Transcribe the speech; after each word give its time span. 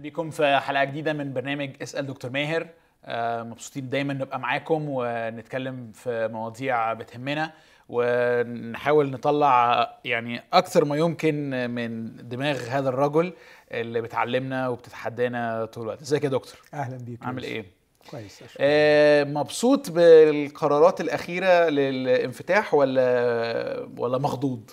أهلا 0.00 0.08
بيكم 0.08 0.30
في 0.30 0.58
حلقة 0.58 0.84
جديدة 0.84 1.12
من 1.12 1.32
برنامج 1.32 1.70
اسأل 1.82 2.06
دكتور 2.06 2.30
ماهر. 2.30 2.66
آه، 3.04 3.42
مبسوطين 3.42 3.88
دايما 3.90 4.14
نبقى 4.14 4.40
معاكم 4.40 4.84
ونتكلم 4.88 5.92
في 5.94 6.28
مواضيع 6.32 6.92
بتهمنا 6.92 7.52
ونحاول 7.88 9.10
نطلع 9.10 9.98
يعني 10.04 10.42
أكثر 10.52 10.84
ما 10.84 10.96
يمكن 10.96 11.50
من 11.70 12.16
دماغ 12.28 12.56
هذا 12.68 12.88
الرجل 12.88 13.32
اللي 13.72 14.00
بتعلمنا 14.00 14.68
وبتتحدانا 14.68 15.64
طول 15.64 15.82
الوقت. 15.82 16.02
إزيك 16.02 16.24
يا 16.24 16.28
دكتور؟ 16.28 16.60
أهلا 16.74 16.96
بيك 16.96 17.22
عامل. 17.22 17.42
إيه؟ 17.42 17.64
كويس. 18.10 18.42
آه، 18.58 19.24
مبسوط 19.24 19.90
بالقرارات 19.90 21.00
الأخيرة 21.00 21.68
للانفتاح 21.68 22.74
ولا 22.74 23.88
ولا 23.98 24.18
مخضوض؟ 24.18 24.70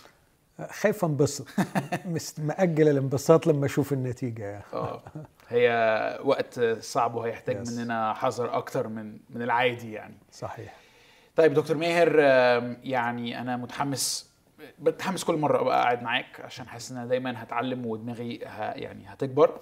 خايف 0.72 1.06
انبسط. 1.06 1.48
مأجل 2.40 2.88
الانبساط 2.88 3.48
لما 3.48 3.66
أشوف 3.66 3.94
النتيجة 3.94 4.62
آه. 4.74 5.02
هي 5.50 6.20
وقت 6.24 6.60
صعب 6.80 7.16
وهيحتاج 7.16 7.68
Yes. 7.68 7.72
مننا 7.72 8.14
حذر 8.14 8.58
أكتر 8.58 8.88
من 8.88 9.18
من 9.30 9.42
العادي 9.42 9.94
يعني. 9.94 10.16
صحيح. 10.32 10.74
طيب 11.36 11.54
دكتور 11.54 11.78
ماهر 11.78 12.20
يعني 12.84 13.42
أنا 13.42 13.58
متحمس 13.58 14.30
بتحمس 14.80 15.24
كل 15.24 15.36
مرة 15.38 15.62
أبقى 15.62 15.82
قاعد 15.82 16.04
معاك 16.04 16.42
عشان 16.42 16.68
حاسس 16.68 16.92
إن 16.92 16.98
أنا 16.98 17.06
دايما 17.08 17.44
هتعلم 17.44 17.86
ودماغي 17.86 18.40
ه... 18.46 18.62
يعني 18.72 19.06
هتكبر. 19.08 19.60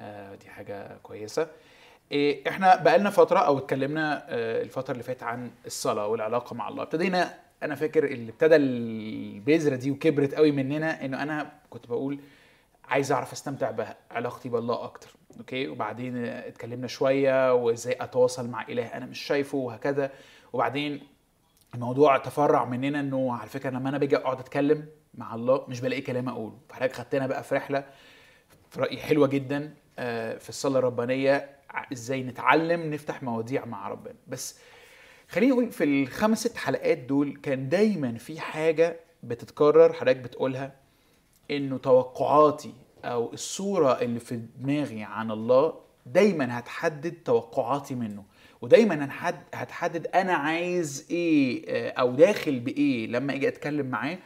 آه، 0.00 0.34
دي 0.34 0.48
حاجة 0.48 0.96
كويسة. 1.02 1.46
إيه، 2.12 2.48
إحنا 2.48 2.76
بقالنا 2.76 3.10
فترة 3.10 3.38
أو 3.38 3.58
اتكلمنا 3.58 4.24
آه، 4.28 4.62
الفترة 4.62 4.92
اللي 4.92 5.02
فاتت 5.02 5.22
عن 5.22 5.50
الصلاة 5.66 6.06
والعلاقة 6.06 6.54
مع 6.54 6.68
الله. 6.68 6.82
ابتدينا 6.82 7.34
أنا 7.62 7.74
فاكر 7.74 8.04
اللي 8.04 8.30
ابتدى 8.30 8.56
البذرة 8.56 9.76
دي 9.76 9.90
وكبرت 9.90 10.34
قوي 10.34 10.52
مننا 10.52 11.04
انه 11.04 11.22
أنا 11.22 11.52
كنت 11.70 11.86
بقول 11.86 12.18
عايز 12.84 13.12
اعرف 13.12 13.32
استمتع 13.32 13.70
بعلاقتي 13.70 14.48
بالله 14.48 14.84
أكتر 14.84 15.10
أوكي؟ 15.38 15.68
وبعدين 15.68 16.16
اتكلمنا 16.24 16.86
شوية 16.86 17.54
وازاي 17.54 17.96
اتواصل 18.00 18.48
مع 18.48 18.62
إله 18.68 18.86
أنا 18.86 19.06
مش 19.06 19.20
شايفه 19.20 19.58
وهكذا. 19.58 20.10
وبعدين 20.52 21.00
الموضوع 21.74 22.16
تفرع 22.18 22.64
مننا 22.64 23.00
انه 23.00 23.32
على 23.34 23.48
فكرة 23.48 23.70
لما 23.70 23.88
أنا 23.88 23.98
باجي 23.98 24.16
اقعد 24.16 24.38
اتكلم 24.38 24.86
مع 25.14 25.34
الله 25.34 25.64
مش 25.68 25.80
بلاقي 25.80 26.00
كلام 26.02 26.28
اقوله. 26.28 26.58
فحضرتك 26.68 26.92
خدتنا 26.94 27.26
بقى 27.26 27.42
في 27.44 27.54
رحلة 27.54 27.84
في 28.70 28.80
رأيي 28.80 28.98
حلوة 28.98 29.26
جدا 29.28 29.74
آه، 29.98 30.38
في 30.38 30.48
الصلاة 30.48 30.78
الربانية 30.78 31.50
إزاي 31.92 32.22
نتعلم 32.22 32.94
نفتح 32.94 33.22
مواضيع 33.22 33.64
مع 33.64 33.88
ربنا. 33.88 34.14
بس 34.28 34.58
خليني 35.32 35.52
أقول 35.52 35.70
في 35.72 35.84
الخمس 35.84 36.38
ست 36.38 36.56
حلقات 36.56 36.98
دول 36.98 37.36
كان 37.42 37.68
دايما 37.68 38.18
في 38.18 38.40
حاجة 38.40 39.00
بتتكرر 39.22 39.92
حضرتك 39.92 40.16
بتقولها 40.16 40.72
إنه 41.50 41.78
توقعاتي 41.78 42.72
أو 43.04 43.32
الصورة 43.32 44.00
اللي 44.02 44.20
في 44.20 44.36
دماغي 44.58 45.02
عن 45.02 45.30
الله 45.30 45.74
دايما 46.06 46.58
هتحدد 46.58 47.12
توقعاتي 47.24 47.94
منه. 47.94 48.24
ودايما 48.62 49.08
هتحدد 49.54 50.06
أنا 50.06 50.32
عايز 50.32 51.06
إيه 51.10 51.64
آه، 51.68 51.90
أو 51.90 52.14
داخل 52.14 52.60
بإيه 52.60 53.06
لما 53.06 53.34
أجي 53.34 53.48
أتكلم 53.48 53.86
معاه. 53.86 54.18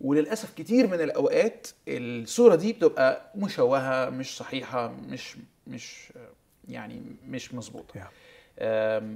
وللأسف 0.00 0.54
كتير 0.54 0.86
من 0.86 1.00
الأوقات 1.00 1.66
الصورة 1.88 2.54
دي 2.54 2.72
بتبقى 2.72 3.32
مشوهة 3.34 4.10
مش 4.10 4.36
صحيحة 4.36 4.88
مش 4.88 5.36
مش 5.66 6.12
آه، 6.16 6.28
يعني 6.68 7.02
مش 7.28 7.54
مظبوطة. 7.54 8.00
Yeah. 8.00 8.25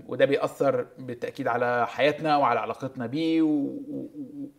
وده 0.09 0.25
بيأثر 0.25 0.87
بالتأكيد 0.99 1.49
على 1.49 1.87
حياتنا 1.87 2.37
وعلى 2.37 2.61
علاقتنا 2.61 3.07
بيه. 3.07 3.43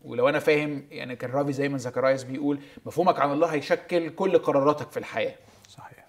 ولو 0.04 0.30
أنا 0.30 0.40
فاهم 0.40 0.88
يعني 0.92 1.16
كان 1.16 1.32
رافي 1.32 1.54
زي 1.54 1.70
ما 1.70 1.78
زكرايس 1.78 2.24
بيقول 2.24 2.60
مفهومك 2.86 3.20
عن 3.20 3.32
الله 3.32 3.48
هيشكل 3.48 4.10
كل 4.10 4.38
قراراتك 4.38 4.92
في 4.92 4.98
الحياة. 4.98 5.36
صحيح. 5.70 6.06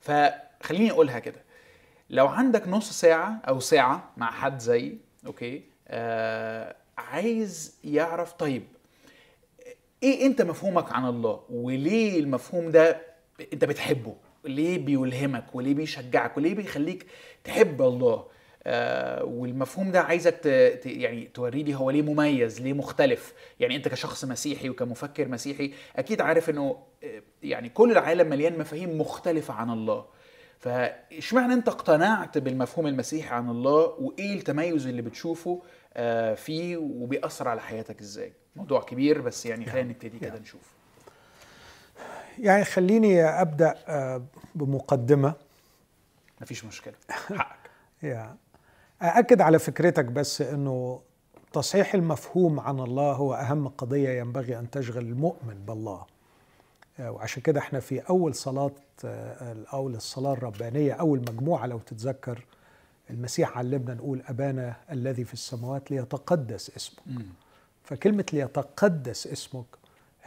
فخليني 0.00 0.90
أقولها 0.90 1.18
كده. 1.18 1.42
لو 2.10 2.26
عندك 2.26 2.68
نص 2.68 2.92
ساعة 3.00 3.40
أو 3.48 3.60
ساعة 3.60 4.10
مع 4.16 4.30
حد 4.30 4.58
زي 4.58 4.96
أوكي 5.26 5.62
آه 5.88 6.76
عايز 6.98 7.78
يعرف 7.84 8.32
طيب 8.32 8.62
إيه 10.02 10.26
أنت 10.26 10.42
مفهومك 10.42 10.92
عن 10.92 11.04
الله؟ 11.08 11.44
وليه 11.50 12.20
المفهوم 12.20 12.70
ده 12.70 13.00
أنت 13.52 13.64
بتحبه؟ 13.64 14.14
ليه 14.48 14.78
بيلهمك 14.78 15.54
وليه 15.54 15.74
بيشجعك 15.74 16.36
وليه 16.36 16.54
بيخليك 16.54 17.06
تحب 17.44 17.82
الله؟ 17.82 18.24
آه 18.64 19.24
والمفهوم 19.24 19.90
ده 19.90 20.00
عايزك 20.00 20.34
ت... 20.34 20.48
ت... 20.82 20.86
يعني 20.86 21.24
توري 21.34 21.62
لي 21.62 21.74
هو 21.74 21.90
ليه 21.90 22.02
مميز 22.02 22.60
ليه 22.60 22.72
مختلف. 22.72 23.34
يعني 23.60 23.76
انت 23.76 23.88
كشخص 23.88 24.24
مسيحي 24.24 24.68
وكمفكر 24.70 25.28
مسيحي 25.28 25.72
أكيد 25.96 26.20
عارف 26.20 26.50
انه 26.50 26.76
آه، 27.04 27.22
يعني 27.42 27.68
كل 27.68 27.92
العالم 27.92 28.28
مليان 28.30 28.58
مفاهيم 28.58 29.00
مختلفة 29.00 29.54
عن 29.54 29.70
الله. 29.70 30.04
فاشمعنى 30.58 31.52
انت 31.52 31.68
اقتنعت 31.68 32.38
بالمفهوم 32.38 32.86
المسيحي 32.86 33.34
عن 33.34 33.50
الله؟ 33.50 33.94
وايه 33.98 34.34
التميز 34.34 34.86
اللي 34.86 35.02
بتشوفه 35.02 35.62
آه، 35.94 36.34
فيه 36.34 36.76
وبيأثر 36.76 37.48
على 37.48 37.60
حياتك 37.60 38.00
إزاي؟ 38.00 38.32
موضوع 38.56 38.82
كبير 38.82 39.20
بس 39.20 39.46
يعني 39.46 39.66
خلينا 39.66 39.88
نبتدي 39.88 40.18
كده 40.18 40.38
نشوف 40.38 40.77
يعني 42.38 42.64
خليني 42.64 43.24
أبدأ 43.24 43.74
آه، 43.88 44.22
بمقدمة. 44.54 45.34
مفيش 46.40 46.64
مشكلة. 46.64 46.94
حقك. 47.10 47.70
يا. 48.02 48.36
أأكد 49.02 49.40
على 49.40 49.58
فكرتك 49.58 50.04
بس 50.04 50.42
أنه 50.42 51.00
تصحيح 51.52 51.94
المفهوم 51.94 52.60
عن 52.60 52.80
الله 52.80 53.12
هو 53.12 53.34
أهم 53.34 53.68
قضية 53.68 54.10
ينبغي 54.20 54.58
أن 54.58 54.70
تشغل 54.70 55.02
المؤمن 55.04 55.64
بالله. 55.66 56.06
آه، 57.00 57.10
وعشان 57.10 57.42
كده 57.42 57.60
إحنا 57.60 57.80
في 57.80 58.00
أول 58.00 58.34
صلاة 58.34 58.70
آه، 59.04 59.56
أول 59.72 59.94
الصلاة 59.94 60.32
الربانية 60.32 60.92
أول 60.92 61.18
مجموعة 61.18 61.66
لو 61.66 61.78
تتذكر 61.78 62.44
المسيح 63.10 63.58
علمنا 63.58 63.94
نقول 63.94 64.22
أبانا 64.28 64.76
الذي 64.92 65.24
في 65.24 65.32
السماوات 65.34 65.90
ليتقدس 65.90 66.76
اسمك. 66.76 66.98
فكلمة 67.84 68.24
ليتقدس 68.32 69.26
اسمك 69.26 69.66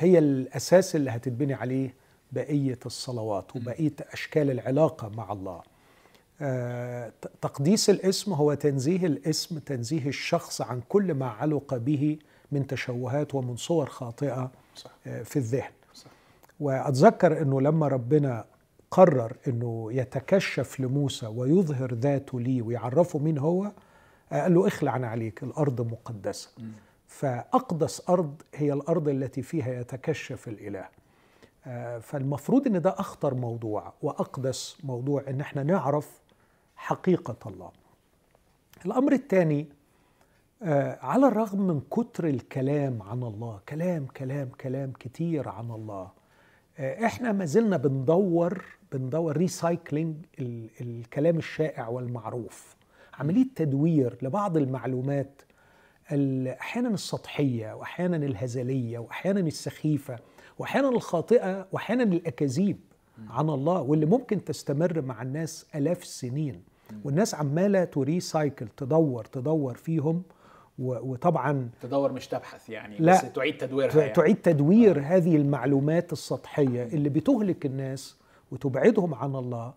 هي 0.04 0.20
الأساس 0.20 0.96
اللي 0.96 1.12
هتتبني 1.12 1.54
عليه 1.54 1.94
بقية 2.32 2.80
الصلوات 2.86 3.56
وبقية 3.56 3.94
أشكال 4.14 4.52
العلاقة 4.52 5.10
مع 5.10 5.32
الله. 5.32 5.62
آه، 6.42 7.12
تقديس 7.42 7.90
الاسم 7.90 8.34
هو 8.34 8.54
تنزيه 8.54 9.06
الاسم 9.06 9.60
تنزيه 9.60 10.08
الشخص 10.08 10.62
عن 10.62 10.82
كل 10.90 11.14
ما 11.14 11.26
علق 11.28 11.78
به 11.78 12.18
من 12.52 12.68
تشوهات 12.68 13.36
ومن 13.36 13.56
صور 13.56 13.86
خاطئة 13.86 14.52
صح. 14.76 14.92
آه، 15.08 15.24
في 15.24 15.36
الذهن. 15.36 15.72
صح. 15.94 16.12
وأتذكر 16.60 17.42
أنه 17.42 17.62
لما 17.62 17.88
ربنا 17.88 18.46
قرر 18.92 19.34
أنه 19.48 19.90
يتكشف 19.92 20.80
لموسى 20.80 21.28
ويظهر 21.28 21.94
ذاته 21.94 22.40
لي 22.40 22.62
ويعرفه 22.62 23.20
مين 23.20 23.38
هو 23.38 23.72
قال 24.32 24.54
له 24.54 24.68
اخلع 24.68 24.92
عن 24.92 25.04
عليك 25.04 25.44
الأرض 25.44 25.82
مقدسة. 25.92 26.50
فأقدس 27.16 28.10
أرض 28.10 28.42
هي 28.56 28.74
الأرض 28.74 29.08
التي 29.10 29.42
فيها 29.42 29.74
يتكشف 29.82 30.48
الإله. 30.48 30.86
آه، 31.68 32.00
فالمفروض 32.00 32.68
إن 32.68 32.82
ده 32.82 32.90
أخطر 32.90 33.34
موضوع 33.34 33.94
وأقدس 34.02 34.78
موضوع 34.84 35.24
إن 35.28 35.42
إحنا 35.42 35.64
نعرف 35.64 36.20
حقيقة 36.76 37.36
الله. 37.46 37.72
الأمر 38.86 39.12
الثاني 39.14 39.68
آه، 40.64 41.00
على 41.02 41.28
الرغم 41.28 41.62
من 41.68 41.82
كتر 41.92 42.28
الكلام 42.28 43.02
عن 43.02 43.24
الله 43.24 43.60
كلام 43.70 44.06
كلام 44.06 44.50
كلام 44.62 44.92
كتير 44.92 45.50
عن 45.50 45.72
الله 45.72 46.10
آه، 46.78 47.06
إحنا 47.06 47.32
ما 47.32 47.46
زلنا 47.46 47.78
بندور 47.78 48.66
بندور 48.92 49.38
recycling 49.38 50.16
الكلام 50.82 51.38
الشائع 51.38 51.88
والمعروف. 51.88 52.76
عملية 53.14 53.48
تدوير 53.56 54.18
لبعض 54.22 54.58
المعلومات 54.58 55.42
ال- 55.42 55.51
أحيانا 56.60 56.90
السطحية 56.90 57.74
واحيانا 57.74 58.18
الهزلية 58.18 59.00
واحيانا 59.00 59.40
السخيفة 59.40 60.20
واحيانا 60.60 60.90
الخاطئة 60.90 61.68
واحيانا 61.72 62.04
الأكاذيب. 62.04 62.80
عن 63.30 63.50
الله 63.50 63.82
واللي 63.82 64.06
ممكن 64.06 64.44
تستمر 64.44 65.02
مع 65.02 65.22
الناس 65.22 65.66
آلاف 65.76 66.02
السنين. 66.02 66.64
والناس 67.04 67.36
عمالة 67.36 67.84
ت 67.84 67.94
recycle 67.94 68.68
تدور 68.68 69.26
تدور 69.26 69.74
فيهم. 69.76 70.24
وطبعا 70.80 71.70
تدور 71.82 72.12
مش 72.12 72.28
تبحث 72.28 72.70
يعني 72.70 72.98
لا. 73.00 73.12
بس 73.12 73.34
تعيد 73.34 73.58
تدويرها 73.58 74.00
يعني. 74.02 74.14
تعيد 74.14 74.36
تدوير 74.36 75.00
هذه 75.00 75.36
المعلومات 75.36 76.14
السطحية 76.14 76.84
اللي 76.84 77.10
بتهلك 77.10 77.66
الناس 77.66 78.18
وتبعدهم 78.52 79.14
عن 79.14 79.36
الله. 79.36 79.74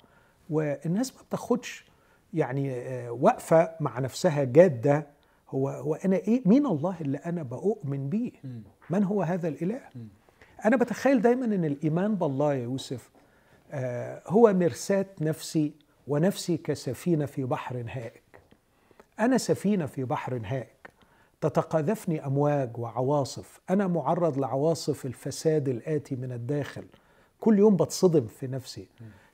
والناس 0.51 1.15
ما 1.17 1.23
بتاخدش 1.23 1.85
يعني 2.35 2.73
آه، 2.73 3.11
وقفة 3.13 3.71
مع 3.81 3.99
نفسها 3.99 4.45
جادة. 4.45 5.07
هو 5.51 5.69
هو 5.69 5.95
أنا 5.95 6.17
إيه؟ 6.17 6.43
مين 6.47 6.67
الله 6.67 6.97
اللي 7.01 7.19
أنا 7.19 7.43
بؤمن 7.43 8.09
بيه؟ 8.09 8.33
من 8.91 9.05
هو 9.05 9.23
هذا 9.23 9.49
الإله؟ 9.49 9.81
أنا 10.65 10.77
بتخيل 10.77 11.23
دايما 11.23 11.45
إن 11.45 11.65
الإيمان 11.65 12.15
بالله 12.15 12.55
يا 12.55 12.63
يوسف 12.63 13.11
آه، 13.73 14.23
هو 14.27 14.53
مرساة 14.53 15.07
نفسي 15.21 15.73
ونفسي 16.09 16.57
كسفينة 16.57 17.27
في 17.27 17.45
بحر 17.45 17.85
هائج 17.89 18.21
أنا 19.21 19.39
سفينة 19.39 19.87
في 19.87 20.05
بحر 20.05 20.41
هائج 20.45 20.67
تتقاذفني 21.41 22.27
أمواج 22.27 22.79
وعواصف. 22.79 23.61
أنا 23.71 23.87
معرض 23.87 24.39
لعواصف 24.39 25.07
الفساد 25.07 25.69
الآتي 25.69 26.17
من 26.17 26.33
الداخل. 26.33 26.85
كل 27.41 27.59
يوم 27.59 27.77
بتصدم 27.77 28.27
في 28.27 28.47
نفسي. 28.47 28.87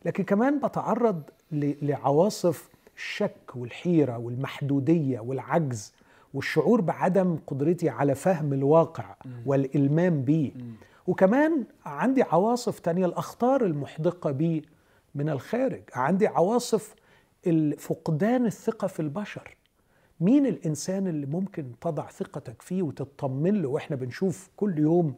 لكن 0.05 0.25
كمان 0.25 0.59
بتعرض 0.59 1.23
لعواصف 1.53 2.69
الشك 3.01 3.57
والحيرة 3.57 4.19
والمحدودية 4.19 5.21
والعجز 5.21 5.93
والشعور 6.35 6.81
بعدم 6.81 7.39
قدرتي 7.47 7.89
على 7.89 8.15
فهم 8.15 8.53
الواقع 8.53 9.17
والإلمام 9.47 10.23
به 10.23 10.53
وكمان 11.07 11.65
عندي 11.85 12.23
عواصف 12.23 12.79
تانية 12.79 13.07
الأخطار 13.07 13.65
المحدقة 13.65 14.31
بي 14.31 14.63
من 15.15 15.29
الخارج. 15.29 15.83
عندي 15.95 16.27
عواصف 16.27 16.95
فقدان 17.79 18.47
الثقة 18.47 18.87
في 18.87 19.01
البشر. 19.01 19.57
مين 20.21 20.47
الإنسان 20.47 21.07
اللي 21.07 21.27
ممكن 21.27 21.73
تضع 21.81 22.11
ثقتك 22.11 22.63
فيه 22.63 22.83
وتطمن 22.83 23.63
له؟ 23.63 23.69
وإحنا 23.69 23.97
بنشوف 23.97 24.51
كل 24.57 24.79
يوم 24.79 25.15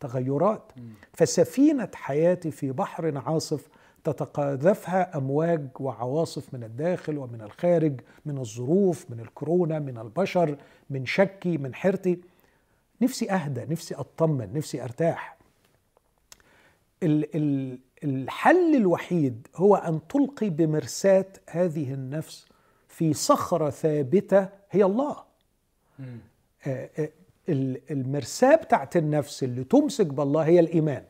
تغيرات. 0.00 0.72
فسفينة 1.12 1.88
حياتي 1.94 2.50
في 2.50 2.72
بحر 2.72 3.18
عاصف 3.18 3.68
تتقاذفها 4.04 5.16
أمواج 5.18 5.68
وعواصف 5.80 6.54
من 6.54 6.64
الداخل 6.64 7.18
ومن 7.18 7.40
الخارج 7.42 8.00
من 8.26 8.38
الظروف 8.38 9.10
من 9.10 9.20
الكورونا 9.20 9.78
من 9.78 9.98
البشر 9.98 10.56
من 10.90 11.06
شكي 11.06 11.58
من 11.58 11.74
حيرتي 11.74 12.18
نفسي 13.00 13.30
أهدى 13.30 13.64
نفسي 13.72 13.94
أطمن 13.94 14.52
نفسي 14.52 14.82
ال- 17.36 17.78
الحل 18.04 18.74
الوحيد 18.76 19.46
هو 19.56 19.76
أن 19.76 20.00
تلقي 20.08 20.50
بمرساة 20.50 21.26
هذه 21.50 21.94
النفس 21.94 22.46
في 22.88 23.12
صخرة 23.12 23.70
ثابتة 23.70 24.48
هي 24.70 24.84
الله. 24.84 25.16
آه، 26.66 26.90
آه، 26.98 27.08
ال- 27.48 27.80
المرساة 27.90 28.56
بتاعت 28.56 28.96
النفس 28.96 29.42
اللي 29.44 29.64
تمسك 29.64 30.06
بالله 30.06 30.42
هي 30.42 30.60
الإيمان. 30.60 31.04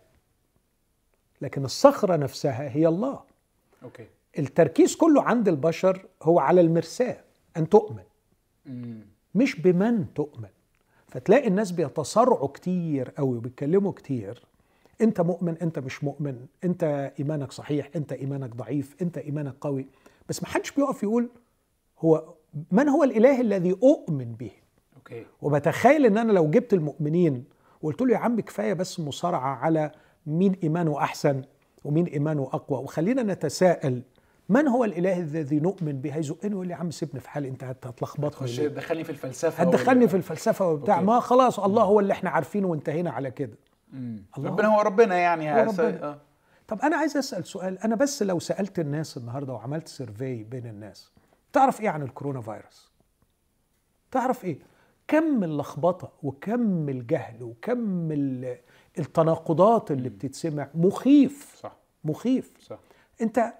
لكن 1.44 1.64
الصخرة 1.64 2.16
نفسها 2.16 2.76
هي 2.76 2.88
الله. 2.88 3.20
أوكي. 3.82 4.06
التركيز 4.38 4.96
كله 4.96 5.22
عند 5.22 5.48
البشر 5.48 6.06
هو 6.22 6.38
على 6.38 6.60
المرساة 6.60 7.16
أن 7.56 7.68
تؤمن. 7.68 8.02
مم. 8.66 9.00
مش 9.34 9.60
بمن 9.60 10.14
تؤمن. 10.14 10.48
فتلاقي 11.08 11.48
الناس 11.48 11.72
بيتصارعوا 11.72 12.48
كتير 12.48 13.10
قوي 13.10 13.36
وبيتكلموا 13.36 13.92
كتير. 13.92 14.42
أنت 15.00 15.20
مؤمن 15.20 15.56
أنت 15.62 15.78
مش 15.78 16.04
مؤمن. 16.04 16.46
أنت 16.64 17.12
إيمانك 17.18 17.52
صحيح 17.52 17.90
أنت 17.96 18.12
إيمانك 18.12 18.56
ضعيف 18.56 18.96
أنت 19.02 19.18
إيمانك 19.18 19.54
قوي. 19.60 19.86
بس 20.28 20.42
ما 20.42 20.48
حدش 20.48 20.70
بيقف 20.70 21.02
يقول 21.02 21.30
هو 21.98 22.34
من 22.72 22.88
هو 22.88 23.04
الإله 23.04 23.40
الذي 23.40 23.72
أؤمن 23.72 24.32
به؟ 24.32 24.50
أوكي. 24.96 25.26
وبتخيل 25.42 26.06
إن 26.06 26.18
أنا 26.18 26.32
لو 26.32 26.50
جبت 26.50 26.72
المؤمنين 26.72 27.44
وقلت 27.82 28.02
له 28.02 28.12
يا 28.12 28.18
عم 28.18 28.40
كفاية 28.40 28.72
بس 28.72 29.00
مصارعة 29.00 29.54
على 29.56 29.92
مين 30.26 30.52
إيمانه 30.62 30.98
أحسن 30.98 31.42
ومين 31.84 32.06
إيمانه 32.06 32.42
أقوى 32.42 32.78
وخلينا 32.78 33.22
نتساءل 33.22 34.02
من 34.48 34.68
هو 34.68 34.84
الإله 34.84 35.18
الذي 35.20 35.60
نؤمن 35.60 36.00
به 36.00 36.16
هيزقني 36.16 36.50
ويقول 36.54 36.66
لي 36.66 36.72
يا 36.72 36.78
عم 36.78 36.90
سيبني 36.90 37.20
في 37.20 37.30
حالي 37.30 37.48
انت 37.48 37.64
هت- 37.64 37.86
هتلخبطني 37.86 38.48
خش 38.48 38.60
ليه؟ 38.60 38.68
دخلني 38.68 39.04
في 39.04 39.10
الفلسفة 39.10 39.62
هتدخلني 39.64 40.08
في 40.08 40.16
الفلسفة 40.16 40.68
وبتاع. 40.68 41.00
ما 41.00 41.20
خلاص 41.20 41.60
الله 41.60 41.82
هو 41.82 42.00
اللي 42.00 42.12
إحنا 42.12 42.30
عارفينه 42.30 42.66
وانتهينا 42.68 43.10
على 43.10 43.30
كده. 43.30 43.56
الله. 43.94 44.20
ربنا 44.50 44.68
هو 44.68 44.80
ربنا 44.80 45.16
يعني 45.16 45.52
هو 45.54 45.70
ربنا. 45.70 46.04
آه. 46.04 46.18
طب 46.68 46.80
أنا 46.80 46.96
عايز 46.96 47.16
أسأل 47.16 47.44
سؤال 47.46 47.78
أنا 47.78 47.94
بس 47.96 48.22
لو 48.22 48.38
سألت 48.38 48.78
الناس 48.78 49.16
النهارده 49.16 49.52
وعملت 49.52 49.88
سيرفي 49.88 50.44
بين 50.44 50.66
الناس 50.66 51.12
تعرف 51.52 51.80
إيه 51.80 51.88
عن 51.88 52.02
الكورونا 52.02 52.40
فيروس 52.40 52.92
تعرف 54.10 54.44
إيه 54.44 54.58
كم 55.08 55.44
اللخبطة 55.44 56.12
وكم 56.22 56.88
الجهل 56.88 57.42
وكم 57.42 58.12
ال- 58.12 58.58
التناقضات 58.98 59.90
اللي 59.90 60.08
بتتسمع. 60.08 60.68
مخيف. 60.74 61.54
صح. 61.62 61.76
مخيف. 62.04 62.50
صح. 62.60 62.78
انت 63.22 63.52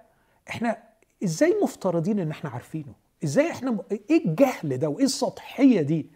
إحنا 0.48 0.76
إزاي 1.24 1.56
مفترضين 1.62 2.18
ان 2.18 2.30
إحنا 2.30 2.50
عارفينه؟ 2.50 2.92
إزاي 3.24 3.50
إحنا 3.50 3.70
م- 3.70 3.80
إيه 4.10 4.26
الجهل 4.26 4.78
ده 4.78 4.88
وايه 4.88 5.04
السطحية 5.04 5.80
دي 5.82 6.06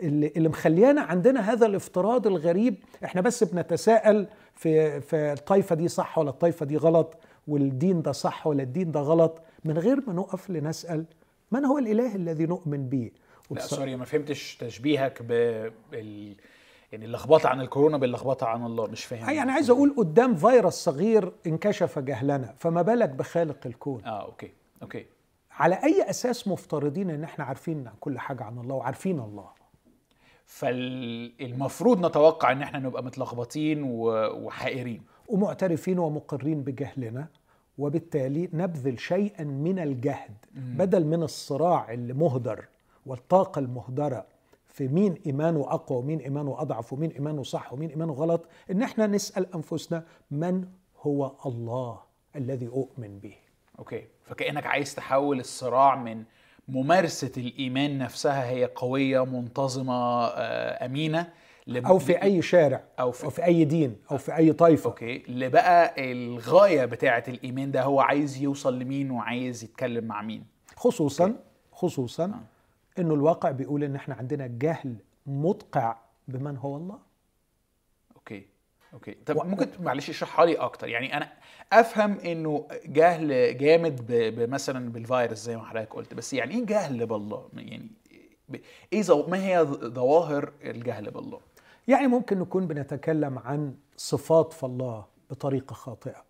اللي, 0.00 0.32
اللي 0.36 0.48
مخليانا 0.48 1.00
عندنا 1.00 1.52
هذا 1.52 1.66
الافتراض 1.66 2.26
الغريب؟ 2.26 2.74
إحنا 3.04 3.20
بس 3.20 3.44
بنتساءل 3.44 4.26
في 4.54 5.00
في 5.00 5.16
الطائفه 5.32 5.74
دي 5.74 5.88
صح 5.88 6.18
ولا 6.18 6.30
الطائفه 6.30 6.66
دي 6.66 6.76
غلط 6.76 7.16
والدين 7.48 8.02
ده 8.02 8.12
صح 8.12 8.46
ولا 8.46 8.62
الدين 8.62 8.92
ده 8.92 9.00
غلط 9.00 9.40
من 9.64 9.78
غير 9.78 10.00
ما 10.06 10.12
نقف 10.12 10.50
لنسأل 10.50 11.04
من 11.50 11.64
هو 11.64 11.78
الإله 11.78 12.14
الذي 12.14 12.46
نؤمن 12.46 12.88
به 12.88 13.10
لا 13.50 13.60
سوري 13.60 13.96
ما 13.96 14.04
فهمتش 14.04 14.56
تشبيهك 14.56 15.22
بال 15.22 16.34
يعني 16.92 17.04
اللخبطة 17.04 17.48
عن 17.48 17.60
الكورونا 17.60 17.96
باللخبطة 17.98 18.46
عن 18.46 18.66
الله 18.66 18.86
مش 18.86 19.04
فاهم. 19.04 19.30
يعني 19.30 19.52
عايز 19.52 19.70
أقول 19.70 19.94
قدام 19.96 20.36
فيروس 20.36 20.74
صغير 20.74 21.32
انكشف 21.46 21.98
جهلنا 21.98 22.54
فما 22.58 22.82
بالك 22.82 23.08
بخالق 23.08 23.58
الكون. 23.66 24.04
آه 24.04 24.22
okay 24.24 24.52
okay. 24.82 25.06
على 25.52 25.74
أي 25.84 26.10
أساس 26.10 26.48
مفترضين 26.48 27.10
إن 27.10 27.24
إحنا 27.24 27.44
عارفين 27.44 27.88
كل 28.00 28.18
حاجة 28.18 28.44
عن 28.44 28.58
الله 28.58 28.74
وعارفين 28.74 29.20
الله؟ 29.20 29.46
فالمفروض 30.46 32.06
نتوقع 32.06 32.52
إن 32.52 32.62
إحنا 32.62 32.78
نبقى 32.78 33.04
متلخبطين 33.04 33.82
وحائرين. 33.84 35.02
ومعترفين 35.28 35.98
ومقرين 35.98 36.62
بجهلنا 36.62 37.26
وبالتالي 37.78 38.48
نبذل 38.52 38.98
شيئا 38.98 39.44
من 39.44 39.78
الجهد 39.78 40.34
بدل 40.54 41.04
من 41.06 41.22
الصراع 41.22 41.92
اللي 41.92 42.12
مهدر 42.12 42.64
والطاقة 43.06 43.58
المهدرة 43.58 44.24
في 44.72 44.88
مين 44.88 45.14
إيمانه 45.26 45.60
أقوى 45.60 45.98
ومين 45.98 46.18
إيمانه 46.20 46.56
أضعف 46.62 46.92
ومين 46.92 47.10
إيمانه 47.10 47.42
صح 47.42 47.72
ومين 47.72 47.90
إيمانه 47.90 48.12
غلط 48.12 48.44
إن 48.70 48.82
إحنا 48.82 49.06
نسأل 49.06 49.54
أنفسنا 49.54 50.04
من 50.30 50.64
هو 51.00 51.32
الله 51.46 51.98
الذي 52.36 52.66
أؤمن 52.66 53.18
به. 53.18 53.34
okay 53.78 54.04
فكأنك 54.24 54.66
عايز 54.66 54.94
تحول 54.94 55.40
الصراع 55.40 55.96
من 55.96 56.22
ممارسة 56.68 57.32
الإيمان 57.36 57.98
نفسها 57.98 58.50
هي 58.50 58.64
قوية 58.64 59.24
منتظمة 59.24 60.24
آه، 60.26 60.84
أمينة 60.86 61.32
لب- 61.66 61.86
أو 61.86 61.98
في 61.98 62.22
أي 62.22 62.42
شارع 62.42 62.84
أو 63.00 63.12
في- 63.12 63.24
أو 63.24 63.30
في 63.30 63.44
أي 63.44 63.64
دين 63.64 63.96
أو 64.10 64.18
في 64.18 64.36
أي 64.36 64.52
طائفة. 64.52 64.90
okay 64.90 65.16
اللي 65.28 65.48
بقى 65.48 65.94
الغاية 66.12 66.84
بتاعة 66.84 67.24
الإيمان 67.28 67.70
ده 67.70 67.82
هو 67.82 68.00
عايز 68.00 68.42
يوصل 68.42 68.78
لمين 68.78 69.10
وعايز 69.10 69.64
يتكلم 69.64 70.04
مع 70.04 70.22
مين. 70.22 70.44
خصوصا 70.76 71.34
خصوصا 71.72 72.40
إنه 72.98 73.14
الواقع 73.14 73.50
بيقول 73.50 73.84
إن 73.84 73.96
إحنا 73.96 74.14
عندنا 74.14 74.46
جهل 74.46 74.96
مدقع 75.26 75.96
بمن 76.28 76.56
هو 76.56 76.76
الله؟ 76.76 76.98
okay 78.16 78.46
okay. 78.94 79.14
طب 79.26 79.36
و- 79.36 79.42
ممكن 79.44 79.68
معلش 79.80 80.10
اشرحها 80.10 80.44
لي 80.44 80.54
أكتر. 80.54 80.88
يعني 80.88 81.16
أنا 81.16 81.32
أفهم 81.72 82.18
إنه 82.18 82.68
جهل 82.86 83.58
جامد 83.58 84.06
ب- 84.12 84.48
مثلا 84.50 84.92
بالفيروس 84.92 85.38
زي 85.38 85.56
ما 85.56 85.64
حضرتك 85.64 85.94
قلت 85.94 86.14
بس 86.14 86.32
يعني 86.32 86.54
إيه 86.54 86.66
جهل 86.66 87.06
بالله؟ 87.06 87.48
يعني 87.54 87.90
إيه 88.92 89.02
زو... 89.02 89.26
ما 89.26 89.44
هي 89.44 89.62
ظواهر 89.84 90.52
الجهل 90.64 91.10
بالله؟ 91.10 91.40
يعني 91.88 92.06
ممكن 92.06 92.38
نكون 92.38 92.66
بنتكلم 92.66 93.38
عن 93.38 93.74
صفات 93.96 94.52
في 94.52 94.66
الله 94.66 95.04
بطريقة 95.30 95.74
خاطئة. 95.74 96.24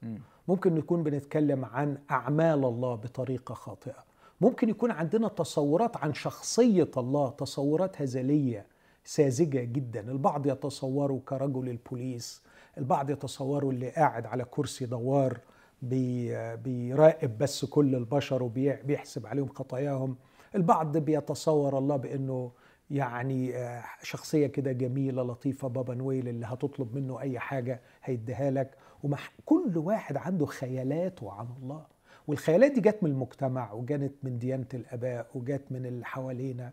ممكن 0.48 0.74
نكون 0.74 1.02
بنتكلم 1.02 1.64
عن 1.64 1.98
أعمال 2.10 2.64
الله 2.64 2.94
بطريقة 2.94 3.54
خاطئة. 3.54 4.04
ممكن 4.42 4.68
يكون 4.68 4.90
عندنا 4.90 5.28
تصورات 5.28 5.96
عن 5.96 6.14
شخصية 6.14 6.90
الله 6.96 7.30
تصورات 7.30 8.02
هزلية 8.02 8.66
ساذجة 9.04 9.64
جدا. 9.64 10.00
البعض 10.00 10.46
يتصوره 10.46 11.20
كرجل 11.28 11.68
البوليس 11.68 12.42
البعض 12.78 13.10
يتصوره 13.10 13.70
اللي 13.70 13.90
قاعد 13.90 14.26
على 14.26 14.44
كرسي 14.44 14.86
دوار 14.86 15.38
بي 15.82 16.56
بيراقب 16.56 17.38
بس 17.38 17.64
كل 17.64 17.94
البشر 17.94 18.42
وبيحسب 18.42 19.26
عليهم 19.26 19.48
خطاياهم. 19.48 20.16
البعض 20.54 20.96
بيتصور 20.96 21.78
الله 21.78 21.96
بأنه 21.96 22.50
يعني 22.90 23.56
آه، 23.56 23.84
شخصية 24.02 24.46
كده 24.46 24.72
جميلة 24.72 25.22
لطيفة 25.22 25.68
بابا 25.68 25.94
نويل 25.94 26.28
اللي 26.28 26.46
هتطلب 26.46 26.94
منه 26.94 27.20
أي 27.20 27.38
حاجة 27.38 27.80
هيديها 28.04 28.50
لك. 28.50 28.70
ومح 29.02 29.32
كل 29.44 29.72
واحد 29.78 30.16
عنده 30.16 30.46
خيالاته 30.46 31.32
عن 31.32 31.46
الله. 31.62 31.91
والخيالات 32.26 32.72
دي 32.72 32.80
جت 32.80 32.98
من 33.02 33.10
المجتمع 33.10 33.72
وجت 33.72 34.12
من 34.22 34.38
ديانة 34.38 34.66
الآباء 34.74 35.26
وجت 35.34 35.62
من 35.70 35.86
اللي 35.86 36.04
حوالينا. 36.04 36.70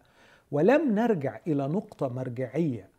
ولم 0.51 0.95
نرجع 0.95 1.39
إلى 1.47 1.67
نقطة 1.67 2.07
مرجعية 2.07 2.89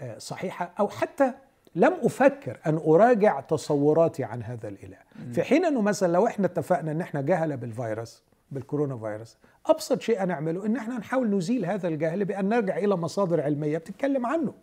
آه، 0.00 0.18
صحيحة 0.18 0.72
أو 0.80 0.88
حتى 0.88 1.32
لم 1.74 1.92
أفكر 2.02 2.58
أن 2.66 2.76
أراجع 2.76 3.40
تصوراتي 3.40 4.24
عن 4.24 4.42
هذا 4.42 4.68
الإله. 4.68 4.96
في 5.32 5.42
حين 5.42 5.64
أنه 5.64 5.80
مثلا 5.80 6.12
لو 6.12 6.26
إحنا 6.26 6.46
اتفقنا 6.46 6.92
إن 6.92 7.00
إحنا 7.00 7.20
جهلة 7.20 7.54
بالفيروس 7.54 8.22
بالكورونا 8.50 8.98
فيروس 8.98 9.36
أبسط 9.66 10.00
شيء 10.00 10.24
نعمله 10.24 10.66
إن 10.66 10.76
إحنا 10.76 10.98
نحاول 10.98 11.30
نزيل 11.36 11.66
هذا 11.66 11.88
الجهل 11.88 12.24
بأن 12.24 12.48
نرجع 12.48 12.76
إلى 12.78 12.96
مصادر 12.96 13.40
علمية 13.40 13.78
بتتكلم 13.78 14.26
عنه. 14.26 14.54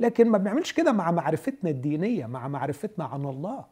لكن 0.00 0.28
ما 0.28 0.38
بنعملش 0.38 0.72
كده 0.72 0.92
مع 0.92 1.10
معرفتنا 1.10 1.70
الدينية 1.70 2.26
مع 2.26 2.48
معرفتنا 2.48 3.04
عن 3.04 3.24
الله. 3.24 3.64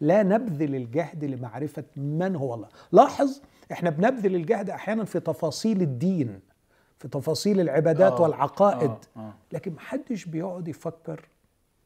لا 0.00 0.22
نبذل 0.22 0.74
الجهد 0.74 1.24
لمعرفة 1.24 1.84
من 1.96 2.36
هو 2.36 2.54
الله. 2.54 2.68
لاحظ 2.92 3.40
إحنا 3.72 3.90
بنبذل 3.90 4.34
الجهد 4.34 4.70
أحيانا 4.70 5.04
في 5.04 5.20
تفاصيل 5.20 5.82
الدين 5.82 6.40
في 6.98 7.08
تفاصيل 7.08 7.60
العبادات 7.60 8.12
آه، 8.12 8.22
والعقائد 8.22 8.90
آه، 8.90 9.20
آه. 9.20 9.34
لكن 9.52 9.72
محدش 9.72 10.24
بيقعد 10.24 10.68
يفكر 10.68 11.28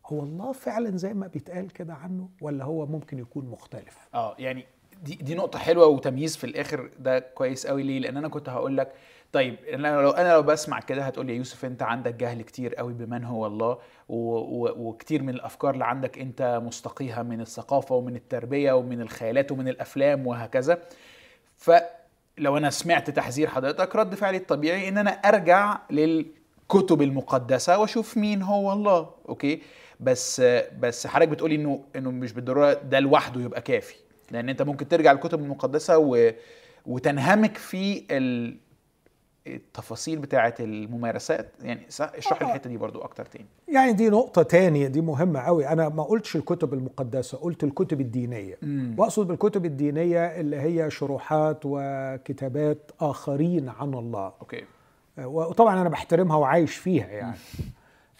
هو 0.07 0.23
الله 0.23 0.53
فعلا 0.53 0.97
زي 0.97 1.15
ما 1.15 1.27
بيتقال 1.27 1.71
كده 1.73 1.95
عنه 1.95 2.29
ولا 2.41 2.65
هو 2.65 2.87
ممكن 2.87 3.19
يكون 3.19 3.47
مختلف؟ 3.47 3.99
آه 4.15 4.37
يعني 4.39 4.65
دي 5.03 5.15
دي 5.15 5.35
نقطة 5.35 5.59
حلوة 5.59 5.87
وتمييز 5.87 6.37
في 6.37 6.45
الآخر 6.45 6.91
ده 6.99 7.19
كويس 7.19 7.67
قوي. 7.67 7.83
ليه؟ 7.83 7.99
لأن 7.99 8.17
أنا 8.17 8.29
كنت 8.29 8.49
هقول 8.49 8.77
لك 8.77 8.93
طيب 9.33 9.57
أنا 9.73 9.89
لو 10.03 10.11
أنا 10.11 10.33
لو 10.33 10.43
بسمع 10.43 10.81
كده 10.81 11.03
هتقول 11.03 11.27
لي 11.27 11.33
يا 11.33 11.39
يوسف 11.39 11.65
أنت 11.65 11.83
عندك 11.83 12.15
جهل 12.15 12.43
كتير 12.43 12.75
قوي 12.75 12.93
بمن 12.93 13.25
هو 13.25 13.47
الله. 13.47 13.79
وكتير 14.09 15.23
من 15.23 15.29
الأفكار 15.35 15.75
اللي 15.75 15.85
عندك 15.85 16.19
أنت 16.19 16.61
مستقيها 16.65 17.23
من 17.23 17.41
الثقافة 17.41 17.95
ومن 17.95 18.17
التربية 18.17 18.73
ومن 18.73 19.01
الخيالات 19.01 19.53
ومن 19.53 19.69
الأفلام 19.69 20.27
وهكذا 20.27 20.79
فلو 21.57 22.57
أنا 22.57 22.71
سمعت 22.71 23.11
تحذير 23.11 23.49
حضرتك 23.49 23.97
رد 23.97 24.15
فعلي 24.15 24.37
الطبيعي 24.37 24.89
إن 24.89 24.99
أنا 24.99 25.11
أرجع 25.11 25.79
للكتب 25.91 27.03
المقدسة 27.03 27.79
وأشوف 27.79 28.17
مين 28.17 28.43
هو 28.43 28.73
الله 28.73 29.11
okay 29.29 29.63
بس 30.01 30.41
بس 30.81 31.07
حضرتك 31.07 31.29
بتقولي 31.29 31.55
إنه 31.55 31.85
إنه 31.97 32.11
مش 32.11 32.33
بالضرورة 32.33 32.73
ده 32.73 33.01
لوحده 33.01 33.41
يبقى 33.41 33.61
كافي 33.61 33.95
لأن 34.31 34.49
أنت 34.49 34.63
ممكن 34.63 34.89
ترجع 34.89 35.13
للكتب 35.13 35.41
المقدسة 35.41 35.99
و... 35.99 36.31
وتنهمك 36.87 37.57
في 37.57 38.05
ال... 38.11 38.57
التفاصيل 39.47 40.19
بتاعه 40.19 40.55
الممارسات 40.61 41.51
يعني 41.63 41.87
اشرح 42.01 42.43
لي 42.43 42.49
الحتة 42.49 42.71
دي 42.71 42.77
برضو 42.77 43.01
أكتر 43.01 43.25
تاني. 43.25 43.47
يعني 43.69 43.93
دي 43.93 44.09
نقطة 44.09 44.43
تانية 44.43 44.87
دي 44.87 45.01
مهمة 45.01 45.41
قوي 45.41 45.69
أنا 45.69 45.89
ما 45.89 46.03
قلتش 46.03 46.37
الكتب 46.37 46.75
المقدسة 46.75 47.39
قلت 47.39 47.65
الكتب 47.65 48.01
الدينية. 48.01 48.59
مم. 48.63 48.95
وأقصد 48.99 49.27
بالكتب 49.27 49.65
الدينية 49.65 50.41
اللي 50.41 50.57
هي 50.57 50.91
شروحات 50.91 51.61
وكتابات 51.65 52.91
آخرين 53.01 53.69
عن 53.69 53.95
الله. 53.95 54.33
okay. 54.41 54.65
وطبعا 55.19 55.81
أنا 55.81 55.89
بحترمها 55.89 56.37
وعايش 56.37 56.77
فيها 56.77 57.07
يعني. 57.07 57.37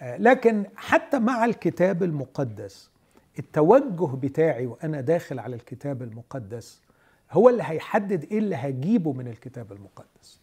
آه، 0.01 0.17
لكن 0.17 0.65
حتى 0.77 1.19
مع 1.19 1.45
الكتاب 1.45 2.03
المقدس 2.03 2.91
التوجه 3.39 4.17
بتاعي 4.17 4.67
وأنا 4.67 5.01
داخل 5.01 5.39
على 5.39 5.57
الكتاب 5.57 6.03
المقدس 6.03 6.81
هو 7.33 7.49
اللي 7.49 7.63
هيحدد 7.67 8.25
إيه 8.25 8.39
اللي 8.39 8.57
هجيبه 8.57 9.13
من 9.13 9.29
الكتاب 9.29 9.73
المقدس. 9.73 10.40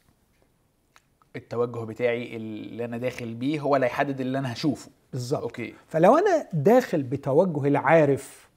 التوجه 1.38 1.79
بتاعي 1.86 2.36
اللي 2.36 2.86
أنا 2.86 2.98
داخل 2.98 3.34
بيه 3.34 3.60
هو 3.60 3.75
اللي 3.75 3.86
هيحدد 3.86 4.22
اللي 4.22 4.39
أنا 4.39 4.53
هشوفه. 4.53 4.89
بالظبط. 5.13 5.41
أوكي. 5.41 5.74
فلو 5.88 6.17
أنا 6.17 6.48
داخل 6.53 7.03
بتوجه 7.03 7.67
العارف 7.67 8.48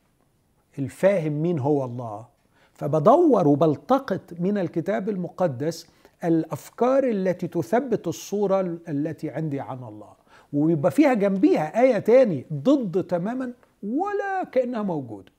الفاهم 0.78 1.32
مين 1.42 1.58
هو 1.58 1.84
الله 1.84 2.26
فبدور 2.74 3.48
وبلتقط 3.48 4.20
من 4.38 4.58
الكتاب 4.58 5.08
المقدس 5.08 5.86
الأفكار 6.24 7.04
التي 7.04 7.48
تثبت 7.48 8.08
الصورة 8.08 8.60
التي 8.88 9.30
عندي 9.30 9.60
عن 9.60 9.78
الله. 9.84 10.20
ويبقى 10.52 10.90
فيها 10.90 11.14
جنبيها 11.14 11.80
آية 11.82 11.98
تاني 11.98 12.46
ضد 12.52 13.04
تماما 13.04 13.52
ولا 13.82 14.44
كأنها 14.52 14.82
موجوده 14.82 15.32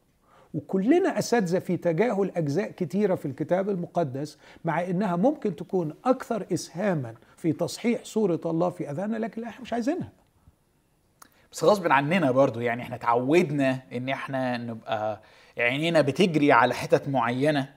وكلنا 0.54 1.20
أساتذة 1.20 1.60
في 1.60 1.78
تجاهل 1.78 2.32
أجزاء 2.36 2.72
كتيرة 2.72 3.16
في 3.16 3.26
الكتاب 3.26 3.70
المقدس 3.70 4.38
مع 4.66 4.82
إنها 4.86 5.16
ممكن 5.16 5.56
تكون 5.56 5.94
أكثر 6.06 6.46
اسهاما 6.54 7.14
في 7.42 7.54
تصحيح 7.54 8.04
صوره 8.04 8.40
الله 8.46 8.70
في 8.70 8.92
اذهاننا 8.92 9.18
لكن 9.18 9.44
إحنا 9.44 9.62
مش 9.62 9.74
عايزينها. 9.74 10.12
بس 11.52 11.64
غصب 11.64 11.92
عننا 11.92 12.32
برضو 12.32 12.60
يعني 12.60 12.82
إحنا 12.82 12.96
اتعودنا 12.96 13.82
إن 13.94 14.10
إحنا 14.10 14.58
نبقى 14.58 15.22
عينينا 15.58 16.02
بتجري 16.02 16.52
على 16.52 16.74
حتت 16.74 17.08
معينة. 17.08 17.74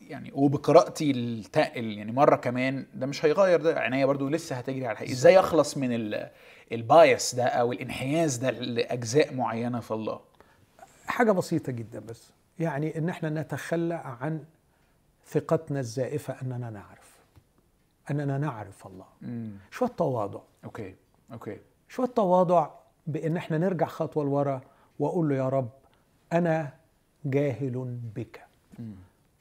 يعني 0.00 0.30
وبقراءتي 0.34 1.10
الت... 1.10 1.56
يعني 1.56 2.12
مرة 2.12 2.36
كمان 2.36 2.86
ده 2.94 3.06
مش 3.06 3.24
هيغير 3.24 3.60
ده 3.60 3.80
عينيا 3.80 4.06
برضو 4.06 4.28
لسه 4.28 4.56
هتجري 4.56 4.86
على 4.86 4.92
الحقيقة 4.92 5.12
إزاي 5.12 5.38
أخلص 5.38 5.76
من 5.76 5.92
ال... 5.92 6.30
ال 6.72 6.84
bias 6.84 7.34
ده 7.34 7.44
أو 7.44 7.72
الانحياز 7.72 8.36
ده 8.36 8.50
لأجزاء 8.50 9.34
معينة 9.34 9.80
في 9.80 9.90
الله؟ 9.90 10.20
حاجة 11.06 11.32
بسيطة 11.32 11.72
جدا 11.72 12.00
بس. 12.00 12.30
يعني 12.58 12.98
إن 12.98 13.08
إحنا 13.08 13.30
نتخلى 13.30 13.94
عن 13.94 14.44
ثقتنا 15.26 15.80
الزائفة 15.80 16.36
أننا 16.42 16.70
نعرف. 16.70 17.01
أننا 18.10 18.38
نعرف 18.38 18.86
الله. 18.86 19.06
امم 19.22 19.52
شوية 19.70 19.88
تواضع 19.88 20.40
okay 20.64 20.94
okay. 21.32 21.58
شوية 21.88 22.06
تواضع 22.06 22.70
بإن 23.06 23.36
إحنا 23.36 23.58
نرجع 23.58 23.86
خطوة 23.86 24.24
لورا 24.24 24.60
وأقول 24.98 25.28
له 25.28 25.34
يا 25.34 25.48
رب 25.48 25.70
أنا 26.32 26.72
جاهل 27.24 27.98
بك. 28.16 28.44
مم. 28.78 28.94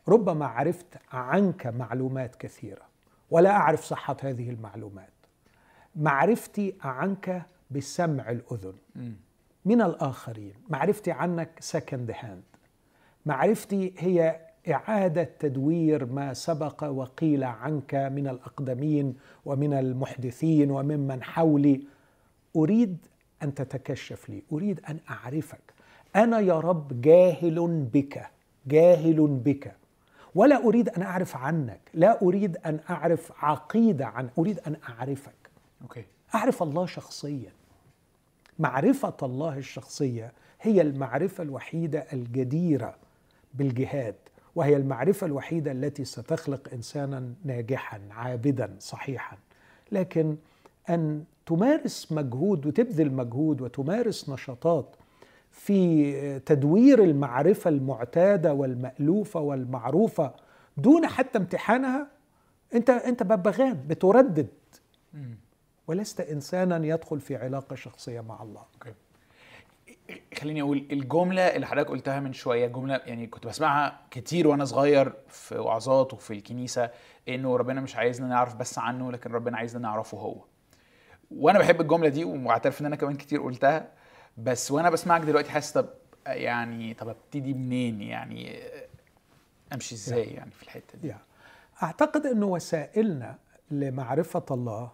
ربما 0.08 0.46
عرفت 0.46 0.98
عنك 1.12 1.68
معلومات 1.68 2.36
كثيرة 2.36 2.82
ولا 3.32 3.50
أعرف 3.52 3.84
صحة 3.84 4.18
هذه 4.22 4.50
المعلومات. 4.50 5.10
معرفتي 5.96 6.76
عنك 6.82 7.46
بسمع 7.72 8.32
الأذن. 8.32 8.74
مم. 8.96 9.14
من 9.66 9.82
الآخرين. 9.82 10.54
معرفتي 10.70 11.12
عنك 11.12 11.50
second 11.60 12.12
hand 12.20 12.44
معرفتي 13.26 13.94
هي 13.98 14.40
إعادة 14.70 15.24
تدوير 15.40 16.06
ما 16.06 16.34
سبق 16.34 16.84
وقيل 16.84 17.44
عنك 17.44 17.96
من 17.96 18.28
الأقدمين 18.28 19.16
ومن 19.46 19.74
المحدثين 19.74 20.72
وممن 20.72 21.24
حولي. 21.24 21.82
أريد 22.56 22.98
أن 23.44 23.54
تتكشف 23.54 24.30
لي 24.30 24.44
أريد 24.52 24.82
أن 24.90 25.00
أعرفك. 25.10 25.74
أنا 26.16 26.40
يا 26.40 26.60
رب 26.60 27.02
جاهل 27.02 27.88
بك 27.94 28.30
جاهل 28.68 29.28
بك. 29.28 29.76
ولا 30.36 30.64
أريد 30.64 30.90
أن 30.90 31.02
أعرف 31.02 31.38
عنك 31.38 31.80
لا 31.94 32.22
أريد 32.22 32.58
أن 32.58 32.80
أعرف 32.90 33.32
عقيدة 33.40 34.06
عن 34.06 34.30
أريد 34.38 34.60
أن 34.60 34.76
أعرفك. 34.90 35.50
أوكي. 35.82 36.06
أعرف 36.36 36.64
الله 36.64 36.86
شخصيا. 36.86 37.52
معرفة 38.60 39.18
الله 39.24 39.58
الشخصية 39.58 40.34
هي 40.62 40.82
المعرفة 40.82 41.44
الوحيدة 41.44 42.06
الجديرة 42.14 42.96
بالجهاد. 43.54 44.16
وهي 44.56 44.76
المعرفة 44.76 45.28
الوحيدة 45.28 45.72
التي 45.72 46.06
ستخلق 46.06 46.70
إنسانا 46.74 47.34
ناجحا 47.46 48.02
عابدا 48.12 48.76
صحيحا. 48.80 49.38
لكن 49.92 50.36
أن 50.90 51.24
تمارس 51.46 52.12
مجهود 52.12 52.66
وتبذل 52.66 53.12
مجهود 53.12 53.62
وتمارس 53.62 54.30
نشاطات 54.30 54.96
في 55.52 56.40
تدوير 56.40 57.04
المعرفة 57.04 57.70
المعتادة 57.70 58.54
والمألوفة 58.54 59.40
والمعروفة 59.40 60.34
دون 60.78 61.08
حتى 61.08 61.38
امتحانها 61.38 62.08
أنت 62.76 62.90
أنت 62.90 63.24
ببغان 63.24 63.84
بتردد. 63.88 64.48
ولست 65.88 66.22
إنسانا 66.22 66.86
يدخل 66.86 67.20
في 67.20 67.36
علاقة 67.36 67.76
شخصية 67.76 68.22
مع 68.22 68.44
الله. 68.44 68.64
أوكي. 68.74 68.94
خليني 70.40 70.62
أقول 70.62 70.88
الجملة 70.92 71.42
اللي 71.42 71.68
حضرتك 71.68 71.90
قلتها 71.90 72.20
من 72.20 72.34
شوية 72.34 72.68
جملة 72.68 73.02
يعني 73.06 73.28
كنت 73.28 73.48
بسمعها 73.48 74.00
كتير 74.12 74.48
وأنا 74.48 74.66
صغير 74.66 75.14
في 75.30 75.58
وعظات 75.58 76.14
وفي 76.14 76.34
الكنيسة 76.34 76.90
إنه 77.30 77.56
ربنا 77.58 77.82
مش 77.82 77.96
عايزنا 77.96 78.28
نعرف 78.28 78.56
بس 78.56 78.80
عنه 78.80 79.12
لكن 79.12 79.32
ربنا 79.32 79.58
عايزنا 79.58 79.82
نعرفه 79.82 80.18
هو. 80.18 80.36
وأنا 81.32 81.60
بحب 81.60 81.82
الجملة 81.82 82.10
دي 82.10 82.24
ومعترف 82.24 82.82
إن 82.82 82.86
أنا 82.86 82.96
كمان 82.96 83.16
كتير 83.16 83.42
قلتها 83.42 83.88
بس 84.38 84.72
وأنا 84.72 84.90
بسمعك 84.90 85.22
دلوقتي 85.22 85.52
حاسس 85.52 85.72
طب 85.72 85.90
يعني 86.28 86.94
طب 86.94 87.10
أبتدي 87.10 87.54
منين؟ 87.54 88.02
يعني 88.02 88.60
أمشي 89.74 89.96
إزاي 89.96 90.24
يعني 90.24 90.52
في 90.52 90.64
الحتة 90.64 90.98
دي؟ 90.98 91.14
أعتقد 91.84 92.26
إنه 92.26 92.46
وسائلنا 92.46 93.38
لمعرفة 93.72 94.46
الله 94.52 94.92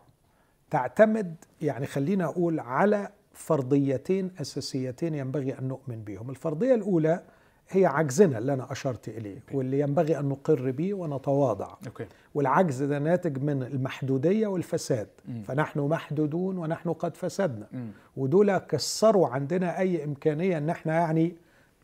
تعتمد 0.69 1.35
يعني 1.61 1.85
خلينا 1.85 2.25
أقول 2.25 2.59
على 2.59 3.09
فرضيتين 3.37 4.31
أساسيتين 4.41 5.15
ينبغي 5.15 5.59
أن 5.59 5.67
نؤمن 5.67 6.03
بهم. 6.03 6.29
الفرضية 6.29 6.75
الأولى 6.75 7.23
هي 7.69 7.85
عجزنا 7.85 8.37
اللي 8.37 8.53
أنا 8.53 8.71
أشرت 8.71 9.07
إليه 9.09 9.39
واللي 9.53 9.79
ينبغي 9.79 10.19
أن 10.19 10.25
نقر 10.25 10.71
به 10.71 10.93
ونتواضع. 10.93 11.75
okay. 11.87 12.05
والعجز 12.35 12.83
ده 12.83 12.99
ناتج 12.99 13.43
من 13.43 13.63
المحدودية 13.63 14.47
والفساد. 14.47 15.07
مم. 15.27 15.43
فنحن 15.43 15.79
محدودون 15.79 16.57
ونحن 16.57 16.93
قد 16.93 17.17
فسدنا. 17.17 17.67
مم. 17.71 17.87
ودول 18.17 18.57
كسروا 18.57 19.27
عندنا 19.27 19.79
أي 19.79 20.03
إمكانية 20.03 20.57
إن 20.57 20.69
إحنا 20.69 20.93
يعني 20.93 21.35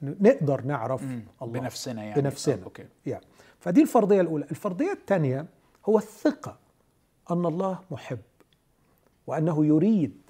نقدر 0.01 0.61
نعرف 0.61 1.03
مم. 1.03 1.21
الله. 1.41 1.59
بنفسنا 1.59 2.03
يعني. 2.03 2.21
بنفسنا. 2.21 2.55
آه، 2.55 2.63
okay. 2.63 2.85
يعني 3.05 3.25
فدي 3.59 3.81
الفرضية 3.81 4.21
الأولى. 4.21 4.45
الفرضية 4.51 4.91
الثانية 4.91 5.45
هو 5.85 5.97
الثقة 5.97 6.57
أن 7.31 7.45
الله 7.45 7.79
محب 7.91 8.19
وأنه 9.27 9.65
يريد 9.65 10.22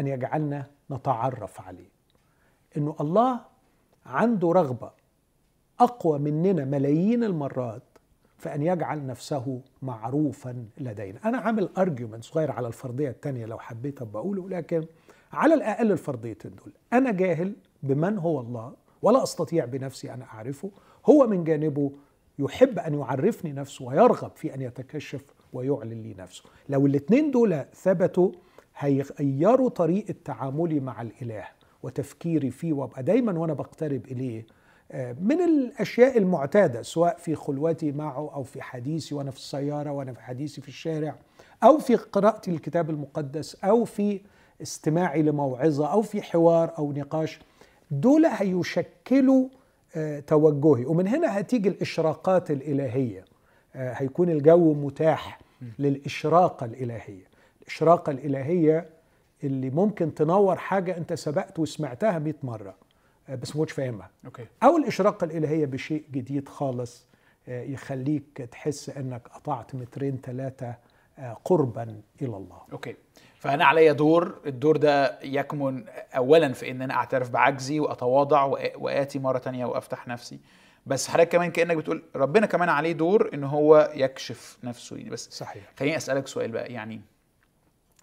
أن 0.00 0.06
يجعلنا 0.06 0.66
نتعرف 0.90 1.60
عليه. 1.60 1.90
إنه 2.76 2.96
الله 3.00 3.40
عنده 4.06 4.52
رغبة 4.52 4.90
أقوى 5.80 6.18
مننا 6.18 6.64
ملايين 6.64 7.24
المرات 7.24 7.82
في 8.38 8.54
أن 8.54 8.62
يجعل 8.62 9.06
نفسه 9.06 9.60
معروفا 9.82 10.66
لدينا. 10.78 11.18
أنا 11.24 11.38
عامل 11.38 11.68
ارجيومنت 11.78 12.24
صغير 12.24 12.50
على 12.52 12.68
الفرضية 12.68 13.10
الثانية 13.10 13.46
لو 13.46 13.58
حبيت 13.58 14.02
أبقى 14.02 14.22
أقوله 14.22 14.48
لكن 14.48 14.84
على 15.32 15.54
الأقل 15.54 15.92
الفرضيتين 15.92 16.54
دول. 16.54 16.72
أنا 16.92 17.12
جاهل 17.12 17.56
بمن 17.82 18.18
هو 18.18 18.40
الله 18.40 18.74
ولا 19.02 19.22
أستطيع 19.22 19.64
بنفسي 19.64 20.14
أن 20.14 20.22
أعرفه. 20.22 20.70
هو 21.06 21.26
من 21.26 21.44
جانبه 21.44 21.92
يحب 22.38 22.78
أن 22.78 22.94
يعرفني 22.94 23.52
نفسه 23.52 23.84
ويرغب 23.84 24.30
في 24.36 24.54
أن 24.54 24.60
يتكشف 24.62 25.24
ويعلن 25.52 26.02
لي 26.02 26.14
نفسه. 26.18 26.44
لو 26.68 26.86
الاثنين 26.86 27.30
دول 27.30 27.64
ثبتوا 27.74 28.32
هيغيروا 28.78 29.68
طريقة 29.68 30.14
تعاملي 30.24 30.80
مع 30.80 31.02
الإله 31.02 31.44
وتفكيري 31.82 32.50
فيه 32.50 32.72
وأبقى 32.72 33.02
دايما 33.02 33.38
وأنا 33.38 33.52
بقترب 33.52 34.06
إليه 34.06 34.46
آه، 34.92 35.16
من 35.20 35.40
الأشياء 35.40 36.18
المعتادة 36.18 36.82
سواء 36.82 37.16
في 37.18 37.34
خلوتي 37.34 37.92
معه 37.92 38.34
أو 38.34 38.42
في 38.42 38.62
حديثي 38.62 39.14
وأنا 39.14 39.30
في 39.30 39.36
السيارة 39.36 39.90
وأنا 39.90 40.12
في 40.12 40.22
حديثي 40.22 40.60
في 40.60 40.68
الشارع 40.68 41.14
أو 41.62 41.78
في 41.78 41.94
قراءتي 41.96 42.50
الكتاب 42.50 42.90
المقدس 42.90 43.54
أو 43.64 43.84
في 43.84 44.20
استماعي 44.62 45.22
لموعظة 45.22 45.92
أو 45.92 46.02
في 46.02 46.22
حوار 46.22 46.72
أو 46.78 46.92
نقاش. 46.92 47.38
دول 47.90 48.26
هيشكلوا 48.26 49.48
آه، 49.96 50.20
توجهي. 50.20 50.84
ومن 50.84 51.08
هنا 51.08 51.40
هتيجي 51.40 51.68
الإشراقات 51.68 52.50
الإلهية 52.50 53.24
آه، 53.74 53.92
هيكون 53.92 54.30
الجو 54.30 54.74
متاح 54.74 55.38
للإشراقة 55.78 56.64
الإلهية. 56.66 57.27
الإشراقة 57.72 58.10
الإلهية 58.10 58.88
اللي 59.44 59.70
ممكن 59.70 60.14
تنور 60.14 60.56
حاجة 60.56 60.96
أنت 60.96 61.12
سبقت 61.12 61.58
وسمعتها 61.58 62.18
100 62.18 62.34
مرة. 62.42 62.74
آه، 63.28 63.34
بس 63.34 63.56
ما 63.56 63.60
كنتش 63.62 63.72
فاهمها. 63.72 64.10
okay. 64.24 64.46
أو 64.62 64.76
الإشراقة 64.76 65.24
الإلهية 65.24 65.66
بشيء 65.66 66.04
جديد 66.12 66.48
خالص 66.48 67.06
آه، 67.48 67.62
يخليك 67.62 68.48
تحس 68.52 68.90
أنك 68.90 69.28
قطعت 69.28 69.74
مترين 69.74 70.18
ثلاثة 70.22 70.74
قربا 71.44 71.82
إلى 72.22 72.36
الله. 72.36 72.58
okay. 72.72 72.94
فأنا 73.34 73.64
عليا 73.64 73.92
دور. 73.92 74.38
الدور 74.46 74.76
ده 74.76 75.18
يكمن 75.22 75.84
اولا 76.16 76.52
في 76.52 76.70
إن 76.70 76.82
أنا 76.82 76.94
أعترف 76.94 77.30
بعجزي 77.30 77.80
وأتواضع 77.80 78.50
وآ- 78.50 78.76
وآتي 78.76 79.18
مرة 79.18 79.38
تانية 79.38 79.64
وأفتح 79.66 80.08
نفسي. 80.08 80.38
بس 80.86 81.08
حضرتك 81.08 81.28
كمان 81.32 81.50
كأنك 81.50 81.76
بتقول 81.76 82.02
ربنا 82.16 82.46
كمان 82.46 82.68
عليه 82.68 82.92
دور 82.92 83.30
إن 83.34 83.44
هو 83.44 83.90
يكشف 83.94 84.58
نفسه. 84.64 84.96
يعني 84.96 85.10
بس 85.10 85.28
صحيح. 85.30 85.62
خليني 85.78 85.96
أسألك 85.96 86.26
سؤال 86.26 86.50
بقى. 86.50 86.72
يعني 86.72 87.00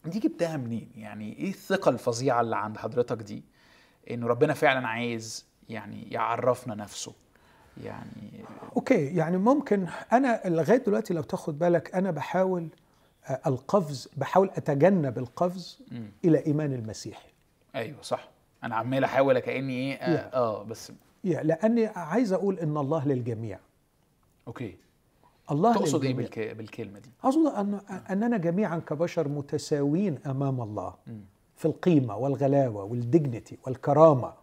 دي 0.08 0.20
جبتها 0.20 0.58
منين؟ 0.58 0.92
يعني 0.96 1.38
إيه 1.38 1.50
الثقة 1.50 1.90
الفظيعة 1.90 2.42
اللي 2.42 2.56
عند 2.58 2.78
حضرتك 2.78 3.18
دي؟ 3.18 3.44
إنه 4.12 4.28
ربنا 4.28 4.54
فعلا 4.54 4.88
عايز 4.88 5.46
يعني 5.70 6.08
يعرفنا 6.12 6.76
نفسه. 6.76 7.14
يعني 7.84 8.44
أوكي 8.76 9.06
يعني 9.16 9.38
ممكن 9.38 9.88
أنا 10.14 10.42
لغاية 10.46 10.78
دلوقتي 10.78 11.14
لو 11.14 11.22
تاخد 11.22 11.60
بالك 11.60 11.96
أنا 11.96 12.12
بحاول 12.12 12.68
آه، 13.28 13.42
القفز 13.48 14.10
بحاول 14.18 14.50
أتجنب 14.56 15.18
القفز 15.18 15.80
مم. 15.92 16.12
إلى 16.26 16.46
إيمان 16.46 16.74
المسيحي 16.74 17.30
أيوه 17.76 18.02
صح. 18.02 18.30
أنا 18.64 18.76
عمال 18.76 19.04
أحاول 19.04 19.40
كأني 19.40 19.74
إيه 19.74 19.96
آه. 19.96 20.36
آه 20.38 20.64
بس 20.64 20.92
يا 21.24 21.44
لأني 21.44 21.86
عايز 21.86 22.34
أقول 22.34 22.60
إن 22.60 22.78
الله 22.78 23.08
للجميع. 23.08 23.60
أوكي. 24.48 24.78
الله 25.52 25.74
تقصد 25.74 26.04
إيه. 26.04 26.14
بالك... 26.14 26.40
بالكلمة 26.40 27.00
دي؟ 27.00 27.10
اقصد 27.24 27.48
ان 27.48 27.80
أننا 28.10 28.38
جميعا 28.38 28.78
كبشر 28.80 29.28
متساويين 29.28 30.20
أمام 30.25 30.62
الله. 30.62 30.94
في 31.56 31.66
القيمة 31.66 32.18
والغلاوة 32.18 32.84
والدجنتي 32.84 33.58
والكرامة. 33.66 34.34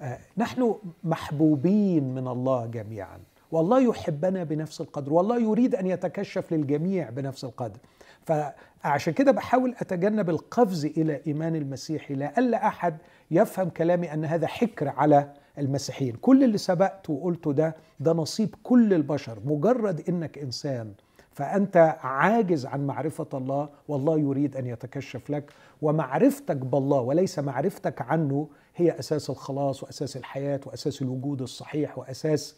آه، 0.00 0.18
نحن 0.36 0.74
محبوبين 1.04 2.14
من 2.14 2.28
الله 2.28 2.66
جميعا. 2.66 3.18
والله 3.52 3.80
يحبنا 3.80 4.44
بنفس 4.44 4.80
القدر. 4.80 5.12
والله 5.12 5.40
يريد 5.40 5.74
أن 5.74 5.86
يتكشف 5.86 6.52
للجميع 6.52 7.10
بنفس 7.10 7.44
القدر. 7.44 7.78
فعشان 8.26 9.12
كده 9.12 9.32
بحاول 9.32 9.74
أتجنب 9.80 10.30
القفز 10.30 10.84
إلى 10.84 11.20
إيمان 11.26 11.56
المسيحي 11.56 12.14
لئلا 12.14 12.66
أحد 12.66 12.96
يفهم 13.30 13.68
كلامي 13.68 14.12
أن 14.14 14.24
هذا 14.24 14.46
حكر 14.46 14.88
على 14.88 15.32
المسيحيين. 15.58 16.14
كل 16.16 16.44
اللي 16.44 16.58
سبقت 16.58 17.10
وقلته 17.10 17.52
ده 17.52 17.76
ده 18.00 18.12
نصيب 18.12 18.54
كل 18.62 18.94
البشر. 18.94 19.38
مجرد 19.44 20.02
إنك 20.08 20.38
إنسان 20.38 20.92
فأنت 21.32 21.76
عاجز 22.02 22.66
عن 22.66 22.86
معرفة 22.86 23.28
الله 23.34 23.68
والله 23.88 24.18
يريد 24.18 24.56
أن 24.56 24.66
يتكشف 24.66 25.30
لك 25.30 25.52
ومعرفتك 25.82 26.56
بالله 26.56 27.00
وليس 27.00 27.38
معرفتك 27.38 28.02
عنه 28.02 28.48
هي 28.76 28.98
أساس 28.98 29.30
الخلاص 29.30 29.82
وأساس 29.82 30.16
الحياة 30.16 30.60
وأساس 30.66 31.02
الوجود 31.02 31.42
الصحيح 31.42 31.98
وأساس 31.98 32.56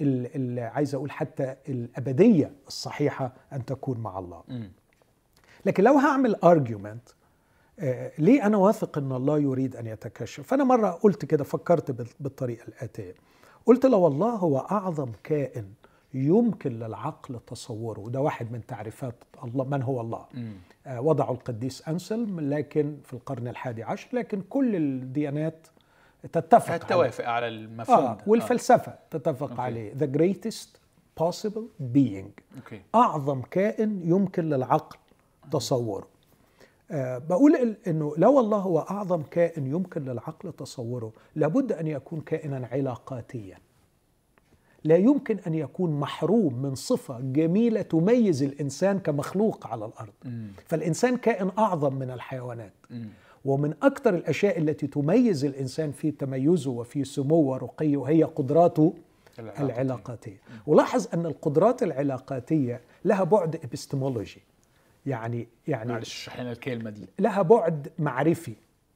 ال- 0.00 0.36
ال- 0.36 0.58
عايز 0.58 0.94
أقول 0.94 1.10
حتى 1.10 1.56
الأبدية 1.68 2.52
الصحيحة 2.66 3.32
أن 3.52 3.64
تكون 3.64 3.98
مع 4.00 4.18
الله. 4.18 4.42
لكن 5.66 5.84
لو 5.84 5.98
هعمل 5.98 6.34
argument 6.34 7.08
ليه 8.18 8.46
أنا 8.46 8.56
واثق 8.56 8.98
إن 8.98 9.12
الله 9.12 9.38
يريد 9.38 9.76
أن 9.76 9.86
يتكشف؟ 9.86 10.46
فأنا 10.46 10.64
مرة 10.64 10.88
قلت 10.90 11.24
كده 11.24 11.44
فكرت 11.44 11.90
بال- 11.90 12.08
بالطريقة 12.20 12.64
الآتية. 12.68 13.14
قلت 13.66 13.86
لو 13.86 14.06
الله 14.06 14.30
هو 14.30 14.58
أعظم 14.58 15.08
كائن 15.24 15.64
يمكن 16.14 16.72
للعقل 16.72 17.40
تصوره 17.46 18.00
وده 18.00 18.20
واحد 18.20 18.52
من 18.52 18.66
تعريفات 18.66 19.14
الله 19.44 19.64
من 19.64 19.82
هو 19.82 20.00
الله. 20.00 20.24
آه، 20.86 21.00
وضعه 21.00 21.32
القديس 21.32 21.88
أنسلم 21.88 22.40
لكن 22.40 22.96
في 23.04 23.12
القرن 23.14 23.48
الحادي 23.48 23.82
عشر 23.82 24.08
لكن 24.12 24.40
كل 24.40 24.76
الديانات 24.76 25.66
تتفق 26.32 26.70
عليه. 26.72 26.84
هتوافق 26.84 27.24
على 27.28 27.48
المفهوم 27.48 27.98
آه 28.06 28.14
ده. 28.14 28.20
والفلسفة 28.26 28.94
تتفق 29.10 29.50
okay. 29.50 29.62
عليه. 29.62 29.94
The 29.94 30.06
greatest 30.18 30.68
possible 31.20 31.64
being. 31.94 32.30
أوكي. 32.56 32.82
أعظم 32.94 33.42
كائن 33.42 34.00
يمكن 34.04 34.44
للعقل 34.48 34.96
تصوره. 35.52 36.02
آه 36.04 36.13
بقول 37.28 37.56
ال- 37.56 37.76
إنه 37.88 38.14
لو 38.16 38.40
الله 38.40 38.58
هو 38.58 38.78
أعظم 38.78 39.22
كائن 39.22 39.66
يمكن 39.66 40.04
للعقل 40.04 40.52
تصوره 40.52 41.12
لابد 41.34 41.72
أن 41.72 41.86
يكون 41.86 42.20
كائنا 42.20 42.68
علاقاتيا 42.72 43.58
لا 44.84 44.96
يمكن 44.96 45.38
أن 45.46 45.54
يكون 45.54 46.00
محروم 46.00 46.62
من 46.62 46.74
صفة 46.74 47.20
جميلة 47.20 47.82
تميز 47.82 48.42
الإنسان 48.42 48.98
كمخلوق 48.98 49.66
على 49.66 49.84
الأرض. 49.84 50.12
فالإنسان 50.66 51.16
كائن 51.16 51.50
أعظم 51.58 51.94
من 51.94 52.10
الحيوانات. 52.10 52.72
ومن 53.44 53.74
أكثر 53.82 54.14
الأشياء 54.14 54.58
التي 54.58 54.86
تميز 54.86 55.44
الإنسان 55.44 55.92
في 55.92 56.10
تميزه 56.10 56.70
وفي 56.70 57.04
سموه 57.04 57.38
ورقيه 57.38 57.96
وهي 57.96 58.22
قدراته 58.24 58.92
العلاقاتية. 59.38 59.64
العلاقاتية 59.64 60.36
ولاحظ 60.66 61.06
أن 61.14 61.26
القدرات 61.26 61.82
العلاقاتية 61.82 62.80
لها 63.04 63.24
بعد 63.24 63.56
ابستمولوجي 63.64 64.42
يعني 65.06 65.48
يعني 65.68 65.92
معلش 65.92 66.08
اشرح 66.28 66.40
لنا 66.40 66.52
الكلمة 66.52 66.90
دي؟ 66.90 67.08
لها 67.18 67.42
بعد 67.42 67.92
معرفي. 67.98 68.52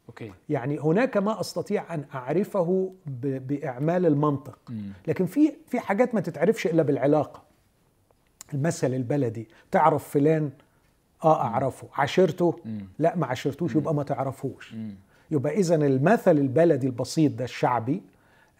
okay. 0.08 0.32
يعني 0.48 0.78
هناك 0.78 1.16
ما 1.16 1.40
أستطيع 1.40 1.94
أن 1.94 2.04
أعرفه 2.14 2.92
ب- 3.06 3.46
بإعمال 3.46 4.06
المنطق. 4.06 4.58
مم. 4.68 4.92
لكن 5.08 5.26
في 5.26 5.52
في 5.66 5.80
حاجات 5.80 6.14
ما 6.14 6.20
تتعرفش 6.20 6.66
إلا 6.66 6.82
بالعلاقة. 6.82 7.42
المثل 8.54 8.94
البلدي 8.94 9.48
تعرف 9.70 10.08
فلان؟ 10.08 10.50
آه 11.24 11.42
أعرفه. 11.42 11.88
عشرته 11.94 12.58
مم. 12.64 12.86
لا 12.98 13.16
ما 13.16 13.26
عشرتوش 13.26 13.74
يبقى 13.74 13.94
ما 13.94 14.02
تعرفوش. 14.02 14.74
مم. 14.74 14.94
يبقى 15.30 15.52
إذا 15.54 15.74
المثل 15.74 16.30
البلدي 16.38 16.86
البسيط 16.86 17.32
ده 17.32 17.44
الشعبي 17.44 18.02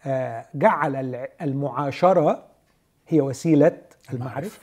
آه، 0.05 0.45
جعل 0.55 1.15
المعاشرة 1.41 2.45
هي 3.07 3.21
وسيلة 3.21 3.77
المعرفة. 4.13 4.59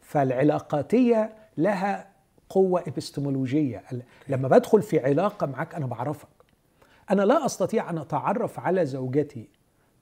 فالعلاقاتية 0.00 1.32
لها 1.62 2.06
قوة 2.48 2.80
إبستمولوجية. 2.86 3.82
ال- 3.92 4.02
لما 4.28 4.48
بدخل 4.48 4.82
في 4.82 4.98
علاقة 5.00 5.46
معك 5.46 5.74
أنا 5.74 5.86
بعرفك. 5.86 6.28
أنا 7.10 7.22
لا 7.22 7.46
أستطيع 7.46 7.90
أن 7.90 7.98
أتعرف 7.98 8.60
على 8.60 8.86
زوجتي 8.86 9.48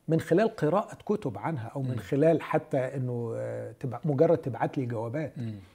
من 0.08 0.20
خلال 0.20 0.56
قراءة 0.56 0.94
كتب 1.06 1.38
عنها 1.38 1.68
أو 1.76 1.82
من 1.82 1.98
خلال 1.98 2.42
حتى 2.42 2.78
أنه 2.78 3.32
آه، 3.36 3.74
مجرد 4.04 4.38
تبعت 4.38 4.78
لي 4.78 4.86
جوابات. 4.86 5.32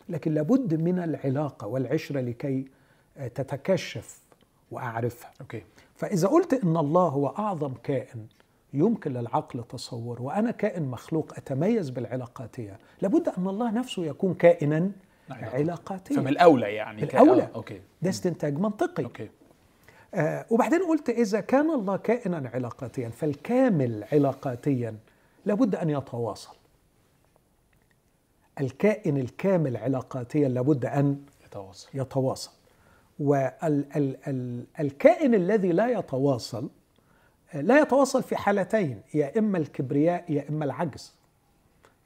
لكن 0.09 0.33
لابد 0.33 0.73
من 0.81 0.99
العلاقة 0.99 1.67
والعشرة 1.67 2.19
لكي 2.21 2.65
آه، 3.17 3.27
تتكشف 3.27 4.19
وأعرفها. 4.71 5.31
okay. 5.41 5.63
فإذا 5.95 6.27
قلت 6.27 6.53
إن 6.53 6.77
الله 6.77 7.07
هو 7.07 7.27
أعظم 7.27 7.73
كائن 7.83 8.27
يمكن 8.73 9.13
للعقل 9.13 9.63
تصوره 9.63 10.21
وأنا 10.21 10.51
كائن 10.51 10.83
مخلوق 10.83 11.33
أتميز 11.37 11.89
بالعلاقاتية 11.89 12.79
لابد 13.01 13.27
أن 13.37 13.47
الله 13.47 13.71
نفسه 13.71 14.05
يكون 14.05 14.33
كائنا 14.33 14.91
علاقاتي. 15.29 15.55
علاقاتيا 15.57 16.15
فمن 16.15 16.27
الأولى 16.27 16.73
يعني 16.75 17.05
ك- 17.05 17.15
الأولى. 17.15 17.43
آه. 17.43 17.49
okay 17.55 17.81
ده 18.01 18.09
استنتاج 18.09 18.57
منطقي 18.57 19.03
okay 19.03 19.29
آه 20.13 20.45
وبعدين 20.49 20.83
قلت 20.83 21.09
إذا 21.09 21.39
كان 21.39 21.69
الله 21.71 21.97
كائنا 21.97 22.51
علاقاتيا 22.53 23.09
فالكامل 23.09 24.03
علاقاتيا 24.11 24.95
لابد 25.45 25.75
أن 25.75 25.89
يتواصل 25.89 26.55
الكائن 28.61 29.17
الكامل 29.17 29.77
علاقاتيا 29.77 30.49
لابد 30.49 30.85
أن 30.85 31.21
يتواصل 31.45 31.89
يتواصل 31.93 32.51
والكائن 34.79 35.33
الذي 35.35 35.71
لا 35.71 35.87
يتواصل 35.99 36.69
آه، 37.53 37.61
لا 37.61 37.79
يتواصل 37.81 38.23
في 38.23 38.35
حالتين 38.35 39.01
يا 39.13 39.39
إما 39.39 39.57
الكبرياء 39.57 40.31
يا 40.31 40.49
إما 40.49 40.65
العجز 40.65 41.13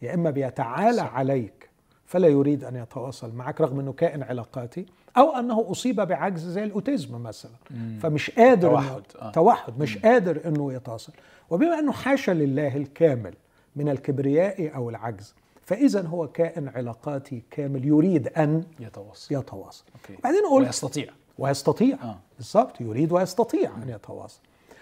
يا 0.02 0.14
إما 0.14 0.30
بيتعالى 0.30 0.98
صح. 0.98 1.14
عليك 1.16 1.67
فلا 2.08 2.28
يريد 2.28 2.64
أن 2.64 2.76
يتواصل 2.76 3.36
معك 3.36 3.62
رغم 3.62 3.80
أنه 3.80 3.94
كائن 3.94 4.24
علاقاتي 4.24 4.86
أو 5.18 5.32
أنه 5.32 5.72
أصيب 5.72 5.96
بعجز 5.96 6.48
زي 6.48 6.64
الأوتيزم 6.64 7.22
مثلا. 7.24 7.52
مم. 7.72 8.00
فمش 8.02 8.30
قادر 8.32 8.70
توحد، 8.70 9.04
آه. 9.20 9.32
توحد. 9.32 9.80
مش 9.80 9.98
قادر 9.98 10.42
إنه 10.46 10.74
يتواصل. 10.74 11.14
وبما 11.50 11.80
إنه 11.80 11.92
حاشا 11.92 12.32
لله 12.32 12.78
الكامل 12.78 13.34
من 13.76 13.90
الكبرياء 13.90 14.76
أو 14.76 14.90
العجز 14.90 15.36
فاذا 15.62 16.02
هو 16.02 16.28
كائن 16.28 16.68
علاقاتي 16.68 17.44
كامل 17.52 17.86
يريد 17.86 18.28
أن 18.28 18.64
يتواصل. 18.80 19.36
يتواصل. 19.36 19.84
أوكي. 19.96 20.22
بعدين 20.24 20.42
قلت 20.52 20.68
ويستطيع. 20.68 21.14
ويستطيع. 21.38 21.98
آه. 22.04 22.20
بالظبط 22.38 22.82
يريد 22.82 23.12
ويستطيع 23.12 23.72
أن 23.84 23.90
يتواصل. 23.90 24.40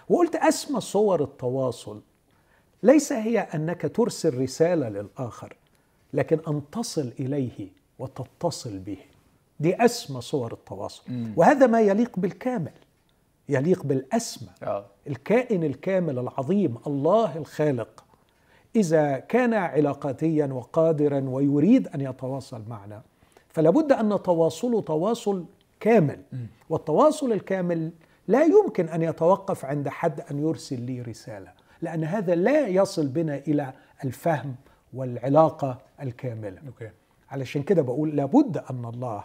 وقلت 0.09 0.35
أسمى 0.35 0.81
صور 0.81 1.23
التواصل. 1.23 2.01
ليس 2.83 3.13
هي 3.13 3.39
أنك 3.39 3.91
ترسل 3.95 4.41
رسالة 4.41 4.89
للآخر. 4.89 5.55
لكن 6.15 6.39
أن 6.47 6.61
تصل 6.71 7.13
إليه 7.19 7.67
وتتصل 7.99 8.79
به. 8.79 8.97
دي 9.59 9.85
أسمى 9.85 10.21
صور 10.21 10.53
التواصل. 10.53 11.03
مم. 11.07 11.33
وهذا 11.35 11.67
ما 11.67 11.81
يليق 11.81 12.19
بالكامل. 12.19 12.71
يليق 13.49 13.83
بالأسمى. 13.83 14.49
آه. 14.63 14.85
الكائن 15.07 15.63
الكامل 15.63 16.19
العظيم 16.19 16.77
الله 16.87 17.37
الخالق. 17.37 18.05
إذا 18.75 19.17
كان 19.19 19.53
علاقاتيا 19.53 20.45
وقادرا 20.45 21.19
ويريد 21.29 21.87
أن 21.87 22.01
يتواصل 22.01 22.63
معنا 22.69 23.01
فلابد 23.49 23.91
أن 23.91 24.21
تواصله 24.23 24.81
تواصل 24.81 25.45
كامل. 25.79 26.19
والتواصل 26.69 27.31
الكامل 27.31 27.91
لا 28.27 28.43
يمكن 28.43 28.89
أن 28.89 29.01
يتوقف 29.01 29.65
عند 29.65 29.89
حد 29.89 30.21
أن 30.21 30.39
يرسل 30.39 30.81
لي 30.81 31.01
رسالة 31.01 31.51
لأن 31.81 32.03
هذا 32.03 32.35
لا 32.35 32.67
يصل 32.67 33.07
بنا 33.07 33.37
إلى 33.37 33.73
الفهم 34.03 34.55
والعلاقة 34.95 35.77
الكاملة. 36.01 36.61
okay. 36.67 36.89
علشان 37.29 37.63
كده 37.63 37.81
بقول 37.81 38.15
لابد 38.15 38.57
أن 38.57 38.85
الله 38.85 39.23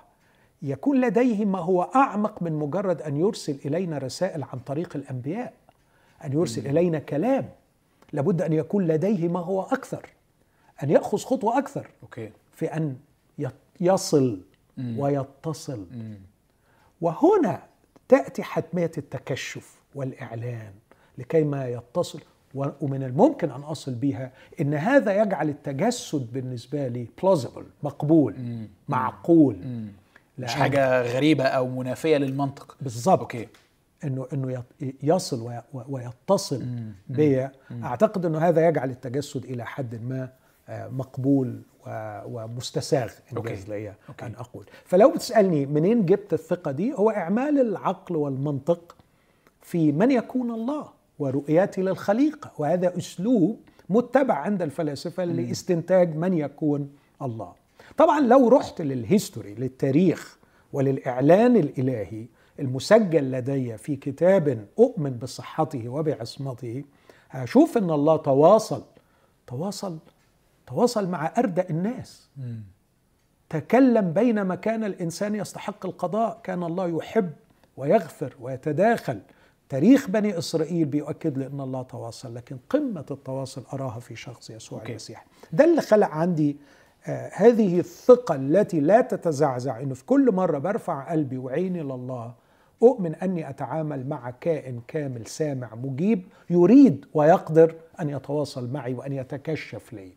يكون 0.63 1.01
لديه 1.01 1.45
ما 1.45 1.59
هو 1.59 1.83
أعمق 1.83 2.43
من 2.43 2.53
مجرد 2.53 3.03
أن 3.03 3.17
يرسل 3.17 3.59
إلينا 3.65 3.99
رسائل 3.99 4.43
عن 4.43 4.59
طريق 4.59 4.97
الأنبياء 4.97 5.53
أن 6.25 6.33
يرسل 6.33 6.67
إلينا 6.67 6.99
كلام. 6.99 7.49
لابد 8.13 8.43
أن 8.43 8.53
يكون 8.53 8.87
لديه 8.87 9.29
ما 9.29 9.41
هو 9.41 9.63
أكثر 9.63 10.07
أن 10.83 10.91
يأخذ 10.91 11.19
خطوة 11.19 11.59
أكثر 11.59 11.91
okay. 12.03 12.31
في 12.53 12.67
أن 12.67 12.97
يت- 13.39 13.55
يصل 13.81 14.41
ويتصل. 14.79 15.87
وهنا 17.01 17.63
تأتي 18.09 18.43
حتمية 18.43 18.91
التكشف 18.99 19.81
والإعلان 19.95 20.73
لكي 21.19 21.45
ما 21.45 21.69
يتصل. 21.69 22.21
ومن 22.55 23.03
الممكن 23.03 23.51
أن 23.51 23.61
أصل 23.61 23.95
بها 23.95 24.33
إن 24.61 24.75
هذا 24.75 25.23
يجعل 25.23 25.49
التجسد 25.49 26.33
بالنسبة 26.33 26.89
لي 26.89 27.07
plausible 27.23 27.63
مقبول 27.83 28.35
معقول. 28.89 29.57
مش 30.39 30.49
لأن- 30.51 30.55
حاجة 30.55 31.03
غريبة 31.03 31.45
أو 31.45 31.69
منافية 31.69 32.17
للمنطق. 32.17 32.77
بالظبط 32.81 33.21
okay. 33.21 33.49
انه 34.05 34.27
إنه 34.33 34.63
يصل 35.03 35.41
وي- 35.43 35.63
ويتصل 35.89 36.65
بيا. 37.09 37.53
أعتقد 37.85 38.27
إنه 38.27 38.39
هذا 38.39 38.69
يجعل 38.69 38.91
التجسد 38.91 39.45
إلى 39.45 39.67
حد 39.67 40.03
ما 40.03 40.29
آه، 40.69 40.89
مقبول 40.89 41.61
ومستساغ. 42.27 43.11
إن 43.37 43.45
جاز. 43.45 43.69
ليا. 43.71 43.95
أن 44.23 44.35
أقول. 44.35 44.67
فلو 44.85 45.11
بتسألني 45.11 45.67
منين 45.67 46.07
جبت 46.07 46.33
الثقة 46.33 46.71
دي 46.71 46.93
هو 46.95 47.11
إعمال 47.11 47.61
العقل 47.61 48.17
والمنطق 48.17 48.97
في 49.63 49.93
من 49.93 50.11
يكون 50.11 50.51
الله. 50.51 50.89
ورؤيتي 51.21 51.83
للخليقة 51.83 52.51
وهذا 52.59 52.99
أسلوب 52.99 53.61
متبع 53.89 54.35
عند 54.35 54.63
الفلاسفة 54.63 55.25
لاستنتاج 55.25 56.17
من 56.17 56.39
يكون 56.39 56.93
الله. 57.23 57.53
طبعا 57.97 58.21
لو 58.21 58.49
رحت 58.49 58.81
لل 58.81 58.97
history 58.97 59.55
للتاريخ 59.55 60.39
وللإعلان 60.73 61.57
الإلهي 61.57 62.27
المسجل 62.61 63.31
لدي 63.33 63.77
في 63.79 63.97
كتاب 63.97 64.67
أؤمن 64.79 65.11
بصحته 65.11 65.89
وبعصمته 65.89 66.85
هشوف 67.31 67.79
إن 67.79 67.91
الله 67.91 68.17
تواصل 68.17 68.83
تواصل 69.47 69.99
تواصل 70.67 71.09
مع 71.09 71.33
أردأ 71.39 71.71
الناس. 71.71 72.29
تكلم 73.49 74.13
بينما 74.13 74.55
كان 74.55 74.85
الإنسان 74.85 75.35
يستحق 75.35 75.87
القضاء. 75.87 76.41
كان 76.43 76.63
الله 76.63 76.99
يحب 76.99 77.31
ويغفر 77.77 78.35
ويتداخل 78.41 79.21
تاريخ 79.71 80.11
بني 80.11 80.39
إسرائيل 80.39 80.85
بيؤكد 80.85 81.39
لي 81.39 81.47
ان 81.47 81.61
الله 81.61 81.83
تواصل 81.83 82.35
لكن 82.35 82.57
قمة 82.71 83.05
التواصل 83.11 83.63
أراها 83.73 84.01
في 84.01 84.17
شخص 84.17 84.51
يسوع 84.51 84.79
أوكي. 84.81 84.91
المسيح 84.91 85.25
ده 85.53 85.65
اللي 85.65 85.81
خلق 85.81 86.09
عندي 86.09 86.57
آه 87.07 87.31
هذه 87.35 87.79
الثقة 87.79 88.35
التي 88.35 88.81
لا 88.81 89.01
تتزعزع 89.01 89.81
إنه 89.81 89.95
في 89.95 90.05
كل 90.05 90.33
مرة 90.33 90.59
برفع 90.59 91.11
قلبي 91.13 91.39
وعيني 91.39 91.83
لله 91.83 92.35
أؤمن 92.83 93.15
أني 93.15 93.49
أتعامل 93.51 94.09
مع 94.09 94.31
كائن 94.31 94.81
كامل 94.89 95.27
سامع 95.27 95.75
مجيب 95.75 96.27
يريد 96.51 97.07
ويقدر 97.15 97.75
أن 98.01 98.11
يتواصل 98.11 98.71
معي 98.73 98.95
وأن 98.95 99.13
يتكشف 99.13 99.93
لي 99.93 100.13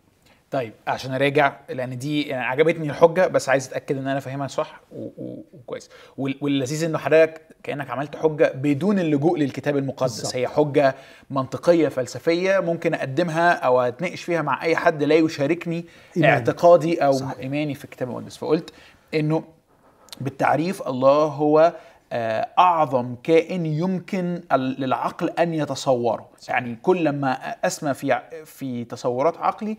طيب 0.53 0.73
عشان 0.87 1.13
أراجع 1.13 1.55
لأن 1.69 1.97
دي 1.97 2.21
يعني 2.21 2.43
عجبتني 2.45 2.89
الحجة 2.89 3.27
بس 3.27 3.49
عايز 3.49 3.67
أتأكد 3.67 3.97
إن 3.97 4.07
أنا 4.07 4.19
فاهمها 4.19 4.47
صح 4.47 4.81
وكويس 4.91 5.89
وال- 6.17 6.37
واللذيذ 6.41 6.83
إنه 6.83 6.97
حضرتك 6.97 7.41
كأنك 7.63 7.89
عملت 7.89 8.15
حجة 8.15 8.51
بدون 8.55 8.99
اللجوء 8.99 9.37
للكتاب 9.39 9.77
المقدس 9.77 10.15
بالظبط. 10.15 10.35
هي 10.35 10.47
حجة 10.47 10.95
منطقية 11.29 11.87
فلسفية 11.87 12.59
ممكن 12.59 12.93
أقدمها 12.93 13.51
أو 13.53 13.81
أتناقش 13.81 14.23
فيها 14.23 14.41
مع 14.41 14.63
أي 14.63 14.75
حد 14.75 15.03
لا 15.03 15.15
يشاركني 15.15 15.85
إيماني. 16.17 16.33
اعتقادي 16.33 17.05
أو 17.05 17.11
صحيح. 17.11 17.37
إيماني 17.39 17.75
في 17.75 17.85
الكتاب 17.85 18.07
المقدس 18.09 18.37
فقلت 18.37 18.73
إنه 19.13 19.43
بالتعريف 20.21 20.87
الله 20.87 21.23
هو 21.25 21.73
آه، 22.15 22.47
أعظم 22.59 23.15
كائن 23.23 23.65
يمكن 23.65 24.41
للعقل 24.53 25.29
أن 25.29 25.53
يتصوره 25.53 26.29
يعني 26.47 26.75
كل 26.81 27.09
ما 27.09 27.33
أسمى 27.65 27.93
في 27.93 28.21
في 28.45 28.85
تصورات 28.85 29.37
عقلي 29.37 29.77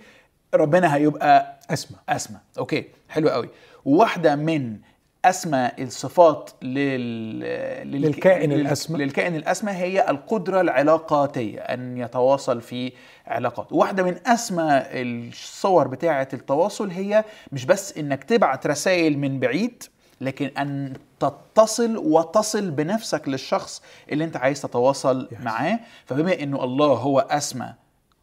ربنا 0.57 0.95
هيبقى 0.97 1.61
اسمع 1.71 1.99
أسمى. 2.09 2.37
أوكي 2.59 2.85
حلو 3.09 3.29
قوي. 3.29 3.49
واحدة 3.85 4.37
من 4.37 4.77
أسمى 5.25 5.71
الصفات 5.79 6.51
لل... 6.63 7.41
لل... 7.41 8.01
للكائن 8.03 8.53
لل- 8.53 8.61
الأسمى. 8.61 8.99
للكائن 9.05 9.35
الأسمى 9.37 9.73
هي 9.73 10.11
القدرة 10.11 10.61
العلاقاتية 10.61 11.61
أن 11.61 11.99
يتواصل 11.99 12.61
في 12.61 12.93
علاقات. 13.27 13.73
واحدة 13.73 14.03
من 14.03 14.17
أسمى 14.27 14.83
الصور 14.93 15.89
بتاعة 15.89 16.29
التواصل 16.33 16.91
هي 16.91 17.25
مش 17.53 17.65
بس 17.65 17.99
إنك 17.99 18.25
تبعت 18.25 18.67
رسائل 18.67 19.19
من 19.19 19.41
بعيد 19.41 19.83
لكن 20.21 20.47
أن 20.59 20.93
تتصل 21.21 21.97
وتصل 21.97 22.71
بنفسك 22.71 23.29
للشخص 23.29 23.83
اللي 24.13 24.25
أنت 24.25 24.37
عايز 24.37 24.63
تتواصل 24.63 25.29
Yes. 25.33 25.41
معاه. 25.45 25.81
فبما 26.07 26.43
إنه 26.43 26.65
الله 26.65 26.87
هو 26.87 27.19
أسمى 27.19 27.73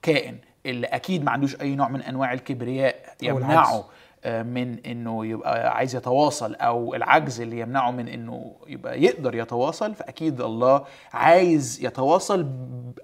كائن 0.02 0.38
اللي 0.66 0.88
أكيد 0.88 1.24
ما 1.24 1.32
عندوش 1.32 1.62
أي 1.62 1.76
نوع 1.76 1.90
من 1.90 2.02
أنواع 2.02 2.34
الكبرياء. 2.34 2.96
يمنعه 3.22 3.86
آه، 4.24 4.44
من 4.44 4.80
إنه 4.86 5.26
يبقى 5.26 5.76
عايز 5.76 5.96
يتواصل 5.96 6.56
أو 6.56 6.96
العجز 6.96 7.42
اللي 7.42 7.60
يمنعه 7.60 7.92
من 7.92 8.08
إنه 8.08 8.56
يبقى 8.68 9.04
يقدر 9.04 9.36
يتواصل 9.36 9.96
فأكيد 9.96 10.42
الله 10.42 10.86
عايز 11.14 11.86
يتواصل 11.86 12.48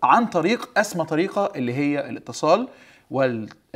عن 0.03 0.25
طريق 0.25 0.69
أسمى 0.79 1.05
طريقة 1.05 1.51
اللي 1.55 1.73
هي 1.73 2.09
الاتصال 2.09 2.67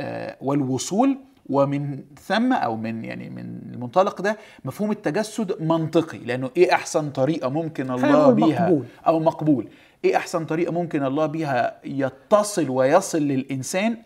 آه، 0.00 0.36
والوصول 0.40 1.18
ومن 1.50 2.04
ثم 2.20 2.52
أو 2.52 2.76
من 2.76 3.04
يعني 3.04 3.30
من 3.30 3.60
المنطلق 3.72 4.20
ده 4.20 4.38
مفهوم 4.64 4.90
التجسد 4.90 5.62
منطقي 5.62 6.18
لأنه 6.18 6.50
إيه 6.56 6.72
أحسن 6.74 7.10
طريقة 7.10 7.48
ممكن 7.48 7.90
الله 7.90 8.30
بيها 8.30 8.62
مقبول. 8.68 8.86
أو 9.06 9.20
مقبول؟ 9.20 9.68
إيه 10.04 10.16
أحسن 10.16 10.44
طريقة 10.46 10.72
ممكن 10.72 11.04
الله 11.04 11.26
بيها 11.26 11.80
يتصل 11.84 12.70
ويصل 12.70 13.22
للإنسان 13.22 13.96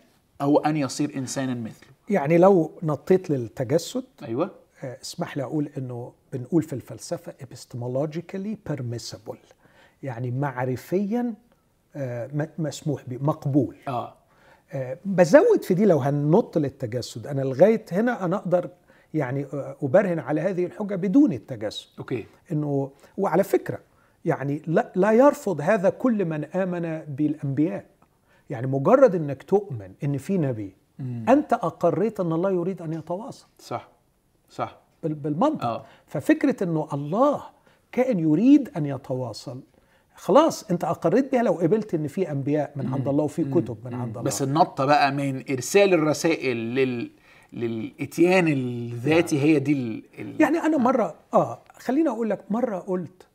أو 0.41 0.57
أن 0.59 0.77
يصير 0.77 1.17
إنسانا 1.17 1.53
مثله؟ 1.53 1.89
يعني 2.09 2.37
لو 2.37 2.71
نطيت 2.83 3.29
للتجسد 3.29 4.03
أيوه. 4.23 4.51
آه، 4.83 4.97
اسمح 5.01 5.37
لي 5.37 5.43
أقول 5.43 5.69
إنه 5.77 6.13
بنقول 6.33 6.63
في 6.63 6.73
الفلسفة 6.73 7.33
epistemologically 7.43 8.71
permissible 8.73 9.37
يعني 10.03 10.31
معرفيا 10.31 11.33
آه، 11.95 12.49
مسموح 12.57 13.03
به 13.07 13.17
مقبول. 13.21 13.75
آه 13.87 13.91
آه، 13.91 14.16
بزود 15.05 15.63
في 15.63 15.73
دي 15.73 15.85
لو 15.85 15.97
هننط 15.99 16.57
للتجسد. 16.57 17.27
أنا 17.27 17.41
لغاية 17.41 17.85
هنا 17.91 18.25
أنا 18.25 18.35
أقدر 18.35 18.69
يعني 19.13 19.45
آه، 19.45 19.75
أبرهن 19.83 20.19
على 20.19 20.41
هذه 20.41 20.65
الحجة 20.65 20.95
بدون 20.95 21.33
التجسد. 21.33 21.87
أوكي. 21.99 22.25
إنه 22.51 22.91
وعلى 23.17 23.43
فكرة 23.43 23.79
يعني 24.25 24.61
لا, 24.67 24.91
لا 24.95 25.11
يرفض 25.11 25.61
هذا 25.61 25.89
كل 25.89 26.25
من 26.25 26.45
آمن 26.45 26.99
بالأنبياء. 27.15 27.85
يعني 28.49 28.67
مجرد 28.67 29.15
إنك 29.15 29.43
تؤمن 29.43 29.91
إن 30.03 30.17
في 30.17 30.37
نبي 30.37 30.75
أنت 31.29 31.53
أقريت 31.53 32.19
أن 32.19 32.33
الله 32.33 32.51
يريد 32.51 32.81
أن 32.81 32.93
يتواصل. 32.93 33.47
صح. 33.59 33.89
صح. 34.49 34.77
بال- 35.03 35.13
بالمنطق. 35.13 35.65
آه. 35.65 35.83
ففكرة 36.07 36.63
إنه 36.63 36.87
الله 36.93 37.43
كائن 37.91 38.19
يريد 38.19 38.69
أن 38.77 38.85
يتواصل 38.85 39.61
خلاص 40.17 40.63
انت 40.71 40.83
اقريت 40.83 41.31
بها 41.31 41.43
لو 41.43 41.53
قبلت 41.53 41.93
ان 41.93 42.07
في 42.07 42.31
انبياء 42.31 42.71
من 42.75 42.93
عند 42.93 43.07
الله 43.07 43.23
وفي 43.23 43.43
كتب 43.43 43.77
من 43.85 43.93
عند 43.93 44.09
الله. 44.09 44.21
بس 44.21 44.41
النطه 44.41 44.85
بقى 44.85 45.11
من 45.11 45.43
إرسال 45.51 45.93
الرسائل 45.93 46.57
لل 46.57 47.11
للإتيان 47.53 48.47
الذاتي 48.47 49.41
هي 49.41 49.59
دي 49.59 49.71
ال... 49.73 50.03
ال... 50.19 50.41
يعني 50.41 50.57
أنا 50.57 50.77
مرة 50.77 51.15
آه 51.33 51.59
خليني 51.79 52.09
أقول 52.09 52.29
لك 52.29 52.39
مرة 52.49 52.77
قلت 52.79 53.27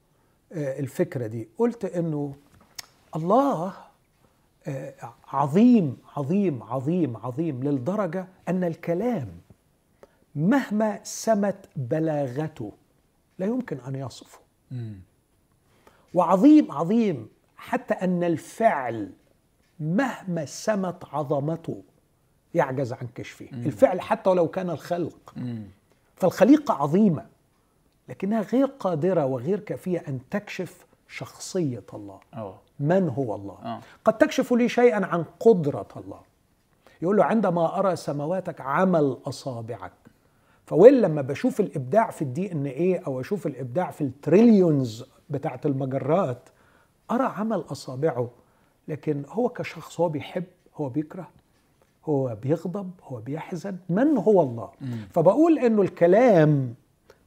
آه 0.52 0.80
الفكرة 0.80 1.26
دي. 1.26 1.48
قلت 1.58 1.84
إنه 1.84 2.34
الله 3.16 3.72
آه 4.66 4.94
عظيم 5.28 5.96
عظيم 6.16 6.62
عظيم 6.62 7.16
عظيم 7.16 7.62
للدرجة 7.62 8.26
أن 8.48 8.64
الكلام 8.64 9.28
مهما 10.34 11.00
سمت 11.02 11.56
بلاغته 11.76 12.72
لا 13.38 13.46
يمكن 13.46 13.78
أن 13.88 13.94
يصفه. 13.94 14.38
وعظيم 16.14 16.72
عظيم. 16.72 17.28
حتى 17.56 17.94
أن 17.94 18.24
الفعل 18.24 19.10
مهما 19.80 20.44
سمت 20.44 21.04
عظمته 21.12 21.82
يعجز 22.54 22.92
عن 22.92 23.06
كشفه. 23.14 23.48
الفعل 23.52 24.00
حتى 24.00 24.30
ولو 24.30 24.48
كان 24.48 24.70
الخلق. 24.70 25.34
فالخليقة 26.16 26.74
عظيمة 26.74 27.26
لكنها 28.08 28.40
غير 28.40 28.66
قادرة 28.66 29.24
وغير 29.24 29.60
كافية 29.60 30.04
أن 30.08 30.18
تكشف 30.30 30.86
شخصية 31.08 31.84
الله. 31.94 32.20
آه 32.34 32.54
من 32.80 33.08
هو 33.08 33.34
الله؟ 33.34 33.58
آه. 33.64 33.80
قد 34.04 34.18
تكشف 34.18 34.52
لي 34.52 34.68
شيئا 34.68 35.06
عن 35.06 35.24
قدرة 35.40 35.88
الله. 35.96 36.20
يقول 37.02 37.16
له 37.16 37.24
عندما 37.24 37.78
أرى 37.78 37.96
سماواتك 37.96 38.60
عمل 38.60 39.16
أصابعك 39.26 39.92
فوين 40.66 41.00
لما 41.00 41.22
بشوف 41.22 41.60
الإبداع 41.60 42.10
في 42.10 42.22
ال 42.22 42.52
DNA 42.52 43.02
أو 43.06 43.20
أشوف 43.20 43.46
الإبداع 43.46 43.90
في 43.90 44.00
ال 44.00 44.11
trillions 44.11 45.04
بتاعت 45.32 45.66
المجرات 45.66 46.48
أرى 47.10 47.24
عمل 47.24 47.64
أصابعه 47.70 48.30
لكن 48.88 49.22
هو 49.28 49.48
كشخص 49.48 50.00
هو 50.00 50.08
بيحب 50.08 50.44
هو 50.76 50.88
بيكره 50.88 51.28
هو 52.06 52.36
بيغضب 52.42 52.90
هو 53.02 53.16
بيحزن 53.20 53.76
من 53.88 54.16
هو 54.16 54.42
الله؟ 54.42 54.70
فبقول 55.10 55.58
إنه 55.58 55.82
الكلام 55.82 56.74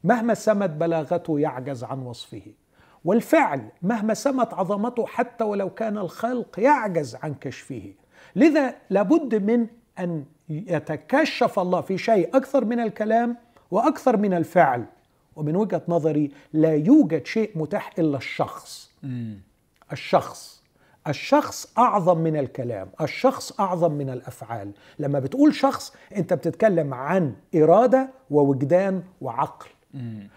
مهما 0.03 0.33
سمت 0.33 0.69
بلاغته 0.69 1.39
يعجز 1.39 1.83
عن 1.83 1.99
وصفه 1.99 2.41
والفعل 3.05 3.61
مهما 3.81 4.13
سمت 4.13 4.53
عظمته 4.53 5.05
حتى 5.05 5.43
ولو 5.43 5.69
كان 5.69 5.97
الخلق 5.97 6.59
يعجز 6.59 7.15
عن 7.15 7.33
كشفه. 7.33 7.93
لذا 8.35 8.75
لابد 8.89 9.35
من 9.35 9.67
أن 9.99 10.25
يتكشف 10.49 11.59
الله 11.59 11.81
في 11.81 11.97
شيء 11.97 12.37
أكثر 12.37 12.65
من 12.65 12.79
الكلام 12.79 13.37
وأكثر 13.71 14.17
من 14.17 14.33
الفعل. 14.33 14.85
ومن 15.35 15.55
وجهة 15.55 15.81
نظري 15.87 16.31
لا 16.53 16.73
يوجد 16.75 17.25
شيء 17.25 17.51
متاح 17.55 17.91
إلا 17.99 18.17
الشخص. 18.17 18.91
الشخص. 19.91 20.63
الشخص 21.07 21.73
أعظم 21.77 22.17
من 22.17 22.37
الكلام. 22.37 22.89
الشخص 23.01 23.59
أعظم 23.59 23.91
من 23.91 24.09
الأفعال. 24.09 24.71
لما 24.99 25.19
بتقول 25.19 25.55
شخص 25.55 25.93
أنت 26.15 26.33
بتتكلم 26.33 26.93
عن 26.93 27.33
إرادة 27.55 28.09
ووجدان 28.31 29.03
وعقل. 29.21 29.67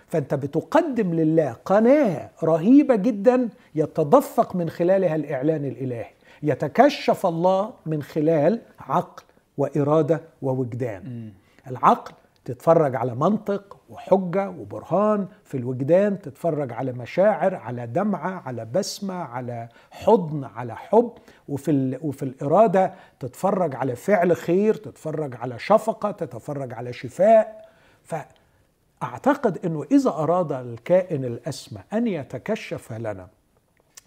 فأنت 0.07 0.35
بتقدم 0.35 1.15
لله 1.15 1.53
قناة 1.65 2.31
رهيبة 2.45 2.97
جدا 2.97 3.49
يتدفق 3.75 4.57
من 4.57 4.71
خلالها 4.71 5.15
الإعلان 5.15 5.65
الإلهي. 5.65 6.11
يتكشف 6.43 7.27
الله 7.27 7.73
من 7.87 8.03
خلال 8.03 8.61
عقل 8.81 9.23
وإرادة 9.59 10.21
ووجدان. 10.43 11.33
العقل 11.69 12.13
تتفرج 12.49 12.97
على 12.97 13.15
منطق 13.15 13.77
وحجة 13.91 14.51
وبرهان 14.51 15.29
في 15.45 15.57
الوجدان 15.57 16.19
تتفرج 16.19 16.73
على 16.73 16.93
مشاعر 16.93 17.55
على 17.55 17.87
دمعة 17.87 18.43
على 18.47 18.65
بسمة 18.65 19.15
على 19.15 19.69
حضن 19.91 20.45
على 20.45 20.77
حب 20.77 21.13
وفي. 21.49 21.99
وفي 22.03 22.23
الإرادة 22.23 22.95
تتفرج 23.21 23.75
على 23.75 23.97
فعل 23.97 24.37
خير 24.37 24.75
تتفرج 24.75 25.37
على 25.37 25.59
شفقة 25.59 26.11
تتفرج 26.11 26.73
على 26.73 26.93
شفاء 26.93 27.69
فأعتقد 28.05 29.59
أنه 29.67 29.85
إذا 29.93 30.11
أراد 30.11 30.53
الكائن 30.53 31.25
الأسمى 31.25 31.81
أن 31.93 32.07
يتكشف 32.07 32.93
لنا 32.93 33.29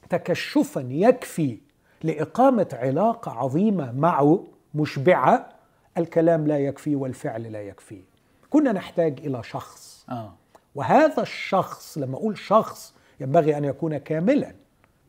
تكشفا 0.09 0.87
يكفي 0.89 1.57
لإقامة 2.03 2.67
علاقة 2.73 3.31
عظيمة 3.31 3.91
معه 3.91 4.43
مشبعة 4.75 5.49
الكلام 5.97 6.47
لا 6.47 6.59
يكفي 6.59 6.95
والفعل 6.95 7.51
لا 7.51 7.61
يكفي 7.61 8.10
كنا 8.51 8.71
نحتاج 8.71 9.19
إلى 9.25 9.43
شخص. 9.43 10.05
آه. 10.09 10.33
وهذا 10.75 11.21
الشخص 11.21 11.97
لما 11.97 12.17
أقول 12.17 12.37
شخص 12.37 12.93
ينبغي 13.19 13.57
أن 13.57 13.65
يكون 13.65 13.97
كاملا 13.97 14.55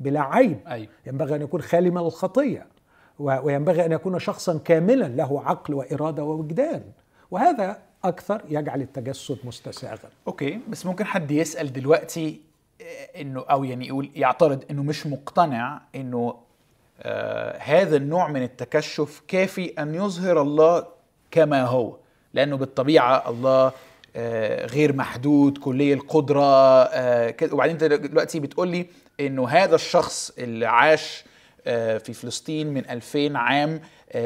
بلا 0.00 0.20
عيب. 0.20 0.58
أيوه. 0.66 0.88
ينبغي 1.06 1.34
أن 1.36 1.42
يكون 1.42 1.62
خالي 1.62 1.90
من 1.90 1.98
الخطية. 1.98 2.66
و- 3.18 3.38
وينبغي 3.42 3.84
أن 3.86 3.92
يكون 3.92 4.18
شخصا 4.18 4.58
كاملا 4.58 5.04
له 5.04 5.42
عقل 5.46 5.74
وإرادة 5.74 6.24
ووجدان. 6.24 6.82
وهذا 7.30 7.78
أكثر 8.04 8.42
يجعل 8.48 8.82
التجسد 8.82 9.38
مستساغا. 9.44 10.08
أوكي. 10.28 10.60
بس 10.68 10.86
ممكن 10.86 11.04
حد 11.04 11.30
يسأل 11.30 11.72
دلوقتي 11.72 12.40
آه، 12.80 13.20
إنه 13.20 13.44
أو 13.50 13.64
يعني 13.64 13.86
يقول 13.88 14.10
يعترض 14.14 14.64
إنه 14.70 14.82
مش 14.82 15.06
مقتنع 15.06 15.80
إنه 15.94 16.34
آه 17.02 17.58
هذا 17.58 17.96
النوع 17.96 18.28
من 18.28 18.42
التكشف 18.42 19.22
كافي 19.28 19.66
أن 19.78 19.94
يظهر 19.94 20.42
الله 20.42 20.86
كما 21.30 21.64
هو. 21.64 21.96
لأنه 22.34 22.56
بالطبيعة 22.56 23.30
الله 23.30 23.72
آه 24.16 24.66
غير 24.66 24.96
محدود 24.96 25.58
كلي 25.58 25.92
القدرة 25.92 26.44
آه 26.84 27.30
كده. 27.30 27.54
وبعدين 27.54 27.74
انت 27.74 27.84
دلوقتي 27.84 28.40
بتقول 28.40 28.68
لي 28.68 28.86
إنه 29.20 29.48
هذا 29.48 29.74
الشخص 29.74 30.32
اللي 30.38 30.66
عاش 30.66 31.24
آه 31.66 31.98
في 31.98 32.12
فلسطين 32.12 32.74
من 32.74 32.90
2000 32.90 33.38
عام 33.38 33.80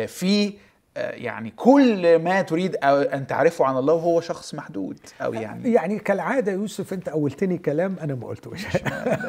في 0.07 0.53
يعني 0.97 1.51
كل 1.51 2.19
ما 2.19 2.43
تريد 2.43 2.77
أن 2.85 3.27
تعرفه 3.27 3.65
عن 3.65 3.77
الله 3.77 3.95
وهو 3.95 4.21
شخص 4.21 4.55
محدود 4.55 4.99
أو 5.21 5.35
يعني. 5.35 5.73
يعني 5.73 5.99
كالعادة 5.99 6.53
يوسف 6.53 6.93
أنت 6.93 7.09
أولتني 7.09 7.59
كلام 7.59 7.97
أنا 8.01 8.15
ما 8.15 8.27
قلتوش. 8.27 8.67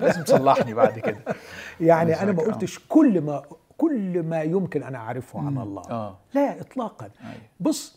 لازم 0.02 0.24
تصلحني 0.24 0.74
بعد 0.74 1.00
كده. 1.00 1.18
يعني 1.80 2.22
أنا 2.22 2.32
ما 2.32 2.44
قلتش 2.44 2.80
كل 2.90 3.22
ما 3.22 3.44
كل 3.78 4.24
ما 4.24 4.44
يمكن 4.44 4.84
أن 4.84 4.96
أعرفه 4.96 5.40
عن 5.40 5.58
الله. 5.58 6.16
لا 6.34 6.62
اطلاقا. 6.62 7.10
أيوة. 7.22 7.42
بص 7.60 7.97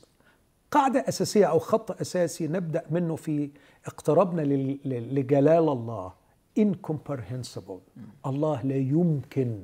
قاعدة 0.70 1.04
أساسية 1.08 1.46
أو 1.46 1.58
خط 1.58 2.00
أساسي 2.00 2.48
نبدأ 2.48 2.84
منه 2.90 3.16
في 3.16 3.50
اقترابنا 3.86 4.42
لجلال 4.84 5.68
الله. 5.68 6.12
incomprehensible. 6.60 7.80
الله 8.26 8.62
لا 8.62 8.76
يمكن 8.76 9.62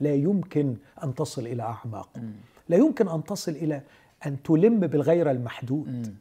لا 0.00 0.14
يمكن 0.14 0.76
أن 1.04 1.14
تصل 1.14 1.46
إلى 1.46 1.62
اعماقه 1.62 2.22
لا 2.68 2.76
يمكن 2.76 3.08
أن 3.08 3.24
تصل 3.24 3.52
إلى 3.52 3.82
أن 4.26 4.42
تلم 4.42 4.80
بالغير 4.80 5.30
المحدود. 5.30 6.16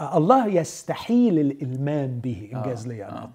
الله 0.00 0.46
يستحيل 0.46 1.38
الإلمام 1.38 2.18
به. 2.18 2.50
إن 2.54 2.65
جاز 2.65 2.86
آه، 2.86 2.88
لي 2.88 3.04
أن 3.04 3.14
آه. 3.14 3.30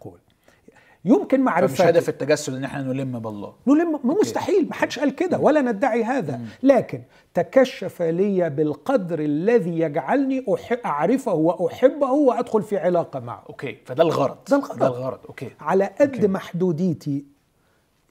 يمكن 1.06 1.38
فمش 1.38 1.46
معرفته 1.46 1.84
هدف 1.88 2.10
التجسد 2.10 2.54
إن 2.54 2.63
إحنا 2.63 2.82
نلم 2.82 3.20
بالله. 3.20 3.54
نلم 3.68 4.00
مستحيل 4.04 4.68
ما 4.70 4.74
حدش 4.74 5.00
قال 5.00 5.16
كده 5.16 5.39
ولا 5.39 5.62
ندعي 5.62 6.04
هذا. 6.04 6.42
لكن 6.63 7.02
تكشف 7.34 8.02
لي 8.02 8.50
بالقدر 8.50 9.20
الذي 9.20 9.80
يجعلني 9.80 10.46
أحب 10.54 10.78
أعرفه 10.86 11.34
وأحبه 11.34 12.12
وأدخل 12.12 12.62
في 12.62 12.78
علاقة 12.78 13.20
معه. 13.20 13.44
okay. 13.50 13.78
فده 13.86 14.04
الغرض. 14.04 14.38
ده 14.50 14.56
الغرض. 14.58 14.80
ده 14.80 14.88
الغرض. 14.88 15.20
okay. 15.30 15.50
على 15.60 15.86
قد 16.02 16.16
okay. 16.15 16.28
محدوديتي 16.28 17.26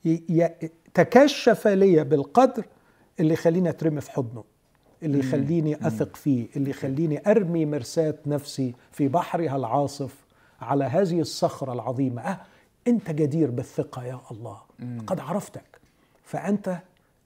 ي- 0.04 0.22
ي- 0.28 0.70
تكشف 0.94 1.66
لي 1.68 2.04
بالقدر 2.04 2.64
اللي 3.20 3.32
يخليني 3.32 3.68
أترمي 3.68 4.00
في 4.00 4.10
حضنه 4.10 4.44
اللي 5.02 5.18
يخليني 5.18 5.86
أثق 5.86 6.16
فيه 6.16 6.46
اللي 6.56 6.70
يخليني 6.70 7.22
أرمي 7.30 7.66
مرساة 7.66 8.14
نفسي 8.26 8.74
في 8.92 9.08
بحرها 9.08 9.56
العاصف 9.56 10.14
على 10.60 10.84
هذه 10.84 11.20
الصخرة 11.20 11.72
العظيمة. 11.72 12.22
أه 12.22 12.40
أنت 12.88 13.10
جدير 13.10 13.50
بالثقة 13.50 14.04
يا 14.04 14.20
الله. 14.30 14.60
قد 15.06 15.20
عرفتك. 15.20 15.80
فأنت 16.24 16.78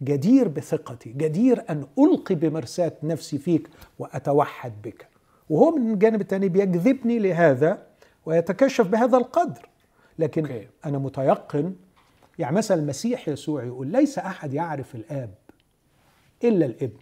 جدير 0.03 0.49
بثقتي. 0.49 1.13
جدير 1.13 1.65
أن 1.71 1.87
ألقي 1.99 2.35
بمرساة 2.35 2.93
نفسي 3.03 3.39
فيك 3.39 3.69
وأتوحد 3.99 4.83
بك. 4.83 5.09
وهو 5.51 5.71
من 5.71 5.93
الجانب 5.93 6.21
الثاني 6.21 6.49
بيجذبني 6.49 7.19
لهذا 7.19 7.87
ويتكشف 8.27 8.87
بهذا 8.89 9.17
القدر. 9.17 9.69
لكن. 10.19 10.67
أنا 10.85 10.99
متيقن 10.99 11.75
يعني 12.39 12.57
مثلا 12.57 12.81
المسيح 12.81 13.29
يسوع 13.29 13.65
يقول 13.65 13.87
ليس 13.87 14.19
أحد 14.19 14.55
يعرف 14.55 14.95
الآب 14.95 15.35
إلا 16.45 16.67
الإبن. 16.67 16.99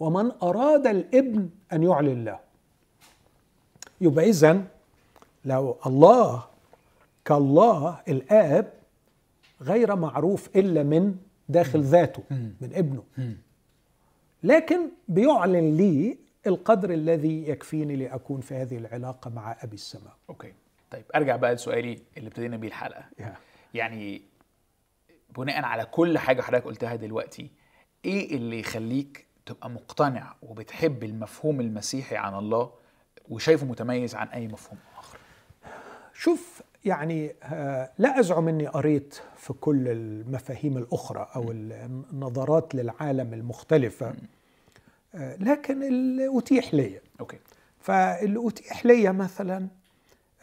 ومن 0.00 0.32
أراد 0.42 0.86
الإبن 0.86 1.48
أن 1.72 1.82
يعلن 1.82 2.24
له. 2.24 2.38
يبقى 4.00 4.28
إذن 4.30 4.64
لو 5.44 5.76
الله 5.86 6.49
كالله 7.30 8.00
الآب 8.08 8.72
غير 9.60 9.96
معروف 9.96 10.56
إلا 10.56 10.82
من 10.82 11.16
داخل 11.48 11.80
ذاته 11.80 12.22
من 12.30 12.70
ابنه. 12.74 13.02
لكن 14.42 14.80
بيعلن 15.08 15.76
لي 15.76 16.18
القدر 16.46 16.90
الذي 16.90 17.48
يكفيني 17.48 17.96
لأكون 17.96 18.40
في 18.40 18.54
هذه 18.54 18.78
العلاقة 18.78 19.30
مع 19.30 19.56
أبي 19.60 19.74
السماء. 19.74 20.16
أوكي. 20.30 20.52
طيب 20.90 21.04
أرجع 21.14 21.36
بقى 21.36 21.54
لسؤالي 21.54 21.98
اللي 22.16 22.28
ابتدينا 22.28 22.56
بيه 22.56 22.68
الحلقة. 22.68 23.04
يعني 23.74 24.22
بناء 25.36 25.64
على 25.64 25.84
كل 25.84 26.18
حاجة 26.18 26.42
حضرتك 26.42 26.64
قلتها 26.64 26.96
دلوقتي 26.96 27.50
إيه 28.04 28.36
اللي 28.36 28.60
يخليك 28.60 29.26
تبقى 29.46 29.70
مقتنع 29.70 30.34
وبتحب 30.42 31.04
المفهوم 31.04 31.60
المسيحي 31.60 32.16
عن 32.16 32.34
الله 32.34 32.70
وشايفه 33.28 33.66
متميز 33.66 34.14
عن 34.14 34.28
أي 34.28 34.48
مفهوم 34.48 34.78
آخر؟ 34.98 35.18
شوف 36.14 36.62
يعني 36.84 37.34
آه، 37.42 37.90
لا 37.98 38.20
أزعم 38.20 38.48
أني 38.48 38.66
قريت 38.66 39.20
في 39.36 39.52
كل 39.52 39.88
المفاهيم 39.88 40.76
الأخرى 40.78 41.28
أو 41.36 41.50
النظرات 41.50 42.74
للعالم 42.74 43.34
المختلفة. 43.34 44.14
آه، 45.14 45.36
لكن 45.36 45.82
اللي 45.82 46.38
أتيح 46.38 46.74
لي 46.74 47.00
أوكي. 47.20 47.38
فاللي 47.80 48.48
أتيح 48.48 48.86
لي 48.86 49.12
مثلا 49.12 49.68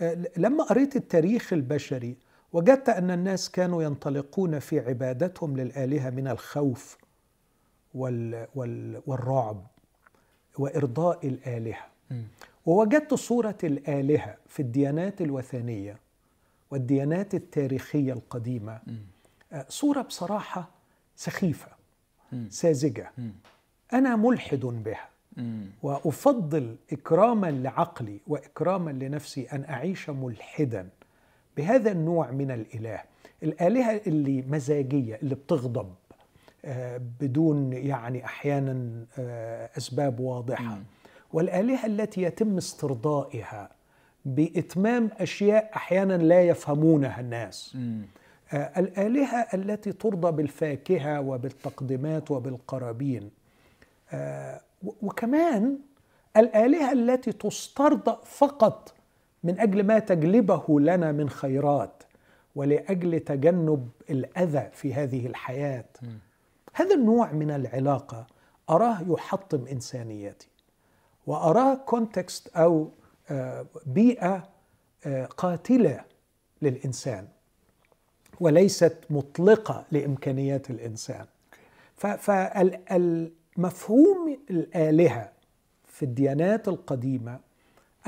آه، 0.01 0.17
لما 0.37 0.63
قريت 0.63 0.95
التاريخ 0.95 1.53
البشري 1.53 2.15
وجدت 2.53 2.89
أن 2.89 3.11
الناس 3.11 3.51
كانوا 3.51 3.83
ينطلقون 3.83 4.59
في 4.59 4.79
عبادتهم 4.79 5.57
للآلهة 5.57 6.09
من 6.09 6.27
الخوف 6.27 6.97
وال 7.93 8.47
وال 8.55 9.01
والرعب 9.07 9.67
وإرضاء 10.57 11.27
الآلهة. 11.27 11.85
مم. 12.11 12.23
ووجدت 12.65 13.13
صورة 13.13 13.57
الآلهة 13.63 14.37
في 14.47 14.59
الديانات 14.59 15.21
الوثنية 15.21 15.97
والديانات 16.71 17.35
التاريخية 17.35 18.13
القديمة. 18.13 18.79
آه، 19.53 19.65
صورة 19.69 20.01
بصراحة 20.01 20.69
سخيفة. 21.15 21.67
ساذجة. 22.49 23.11
أنا 23.93 24.15
ملحد 24.15 24.59
بها. 24.59 25.09
وأفضل 25.83 26.75
إكراما 26.91 27.51
لعقلي 27.51 28.19
وإكراما 28.27 28.91
لنفسي 28.91 29.43
أن 29.45 29.63
أعيش 29.69 30.09
ملحدا 30.09 30.89
بهذا 31.57 31.91
النوع 31.91 32.31
من 32.31 32.51
الإله 32.51 33.01
الآلهة 33.43 34.01
اللي 34.07 34.41
مزاجية 34.41 35.15
اللي 35.15 35.35
بتغضب 35.35 35.93
آه، 36.65 37.01
بدون 37.19 37.73
يعني 37.73 38.25
أحيانا 38.25 39.05
آه، 39.19 39.69
أسباب 39.77 40.19
واضحة. 40.19 40.81
والآلهة 41.33 41.85
التي 41.85 42.21
يتم 42.21 42.57
استرضائها 42.57 43.69
بإتمام 44.27 45.09
أشياء 45.19 45.71
أحيانا 45.75 46.13
لا 46.13 46.41
يفهمونها 46.41 47.19
الناس. 47.19 47.77
آه، 48.53 48.79
الآلهة 48.79 49.47
التي 49.53 49.91
ترضى 49.91 50.31
بالفاكهة 50.31 51.21
وبالتقدمات 51.21 52.31
وبالقرابين 52.31 53.29
آه، 54.11 54.61
وكمان 55.01 55.77
الآلهة 56.37 56.91
التي 56.91 57.31
تسترضى 57.31 58.17
فقط 58.23 58.93
من 59.43 59.59
أجل 59.59 59.83
ما 59.83 59.99
تجلبه 59.99 60.79
لنا 60.79 61.11
من 61.11 61.29
خيرات 61.29 62.03
ولأجل 62.55 63.19
تجنب 63.19 63.89
الأذى 64.09 64.69
في 64.73 64.93
هذه 64.93 65.27
الحياة. 65.27 65.85
هذا 66.73 66.95
النوع 66.95 67.31
من 67.31 67.51
العلاقة 67.51 68.27
أراه 68.69 69.01
يحطم 69.09 69.65
إنسانيتي 69.71 70.47
وأراه 71.27 71.75
كونتكست 71.75 72.47
أو 72.47 72.89
بيئة 73.85 74.49
آه، 75.05 75.25
قاتلة 75.25 76.01
للإنسان 76.61 77.27
وليست 78.39 78.97
مطلقة 79.09 79.85
لإمكانيات 79.91 80.69
الإنسان. 80.69 81.25
فالمفهوم 82.87 84.37
الآلهة 84.49 85.31
في 85.87 86.03
الديانات 86.03 86.67
القديمة 86.67 87.39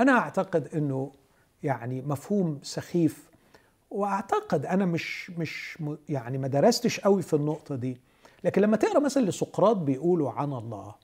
أنا 0.00 0.12
أعتقد 0.12 0.68
أنه 0.74 1.12
يعني 1.62 2.02
مفهوم 2.02 2.58
سخيف 2.62 3.30
وأعتقد 3.90 4.66
أنا 4.66 4.84
مش 4.86 5.30
مش 5.30 5.78
يعني 6.08 6.38
ما 6.38 6.48
درستش 6.48 7.00
قوي 7.00 7.22
في 7.22 7.34
النقطة 7.34 7.74
دي 7.76 7.96
لكن 8.44 8.62
لما 8.62 8.76
تقرأ 8.76 9.00
مثلا 9.00 9.22
لسقراط 9.22 9.76
بيقولوا 9.76 10.30
عن 10.30 10.52
الله 10.52 10.94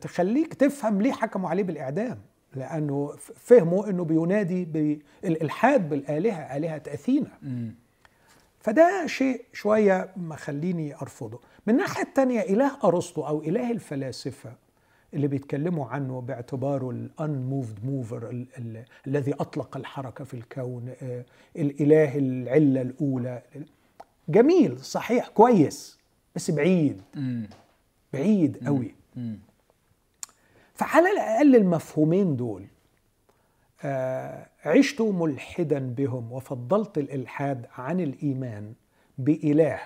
تخليك 0.00 0.54
تفهم 0.54 1.02
ليه 1.02 1.12
حكموا 1.12 1.50
عليه 1.50 1.62
بالإعدام. 1.62 2.18
لأنه 2.54 3.06
ف- 3.18 3.32
فهموا 3.36 3.90
إنه 3.90 4.04
بينادي 4.04 4.64
بالالحاد 4.64 5.88
بالآلهة 5.88 6.56
آلهة 6.56 6.82
أثينا. 6.88 7.30
مم. 7.42 7.74
فده 8.60 9.06
شيء 9.06 9.44
شوية 9.52 10.10
مخليني 10.16 10.94
أرفضه. 10.96 11.40
من 11.66 11.74
الناحيه 11.74 12.02
الثانية 12.02 12.40
إله 12.40 12.78
أرسطو 12.84 13.26
أو 13.26 13.42
إله 13.42 13.70
الفلاسفة 13.70 14.52
اللي 15.14 15.26
بيتكلموا 15.28 15.86
عنه 15.86 16.20
باعتباره 16.20 16.90
الانموفد 16.90 17.84
موفر 17.84 18.44
الذي 19.06 19.32
أطلق 19.34 19.76
الحركة 19.76 20.24
في 20.24 20.34
الكون 20.34 20.94
آه، 21.02 21.24
الإله 21.56 22.18
العلة 22.18 22.82
الأولى. 22.82 23.42
جميل 24.28 24.80
صحيح 24.80 25.28
كويس 25.28 25.98
بس 26.34 26.50
بعيد. 26.50 27.02
بعيد 28.12 28.66
قوي. 28.66 28.94
فعلى 30.74 31.10
الأقل 31.10 31.56
المفهومين 31.56 32.36
دول 32.36 32.66
آه، 33.84 34.46
عشت 34.64 35.00
ملحدا 35.00 35.78
بهم 35.78 36.32
وفضلت 36.32 36.98
الإلحاد 36.98 37.66
عن 37.78 38.00
الإيمان 38.00 38.72
بإله 39.18 39.80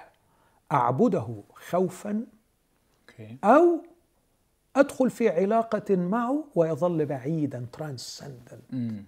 أعبده 0.72 1.42
خوفا 1.54 2.26
أو 3.44 3.80
أدخل 4.76 5.10
في 5.10 5.28
علاقة 5.28 5.96
معه 5.96 6.44
ويظل 6.54 7.06
بعيدا 7.06 7.66
ترانسندنت 7.72 9.02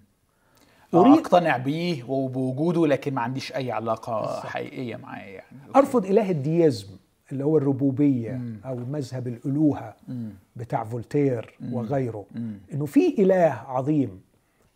آه، 0.93 1.13
أقتنع 1.13 1.57
بيه 1.57 2.03
وبوجوده 2.03 2.87
لكن 2.87 3.13
ما 3.13 3.21
عنديش 3.21 3.53
أي 3.55 3.71
علاقة 3.71 4.41
حقيقية 4.41 4.95
معاه 4.95 5.25
يعني. 5.25 5.57
أرفض 5.75 6.05
إله 6.05 6.31
ال 6.31 6.39
deism. 6.39 6.87
اللي 7.31 7.45
هو 7.45 7.57
الربوبية 7.57 8.41
أو 8.65 8.75
مذهب 8.75 9.27
الألوهة 9.27 9.95
مم. 10.07 10.29
بتاع 10.55 10.83
فولتير 10.83 11.57
وغيره. 11.71 12.25
مم. 12.35 12.57
إنه 12.73 12.85
في 12.85 13.21
إله 13.21 13.63
عظيم 13.67 14.21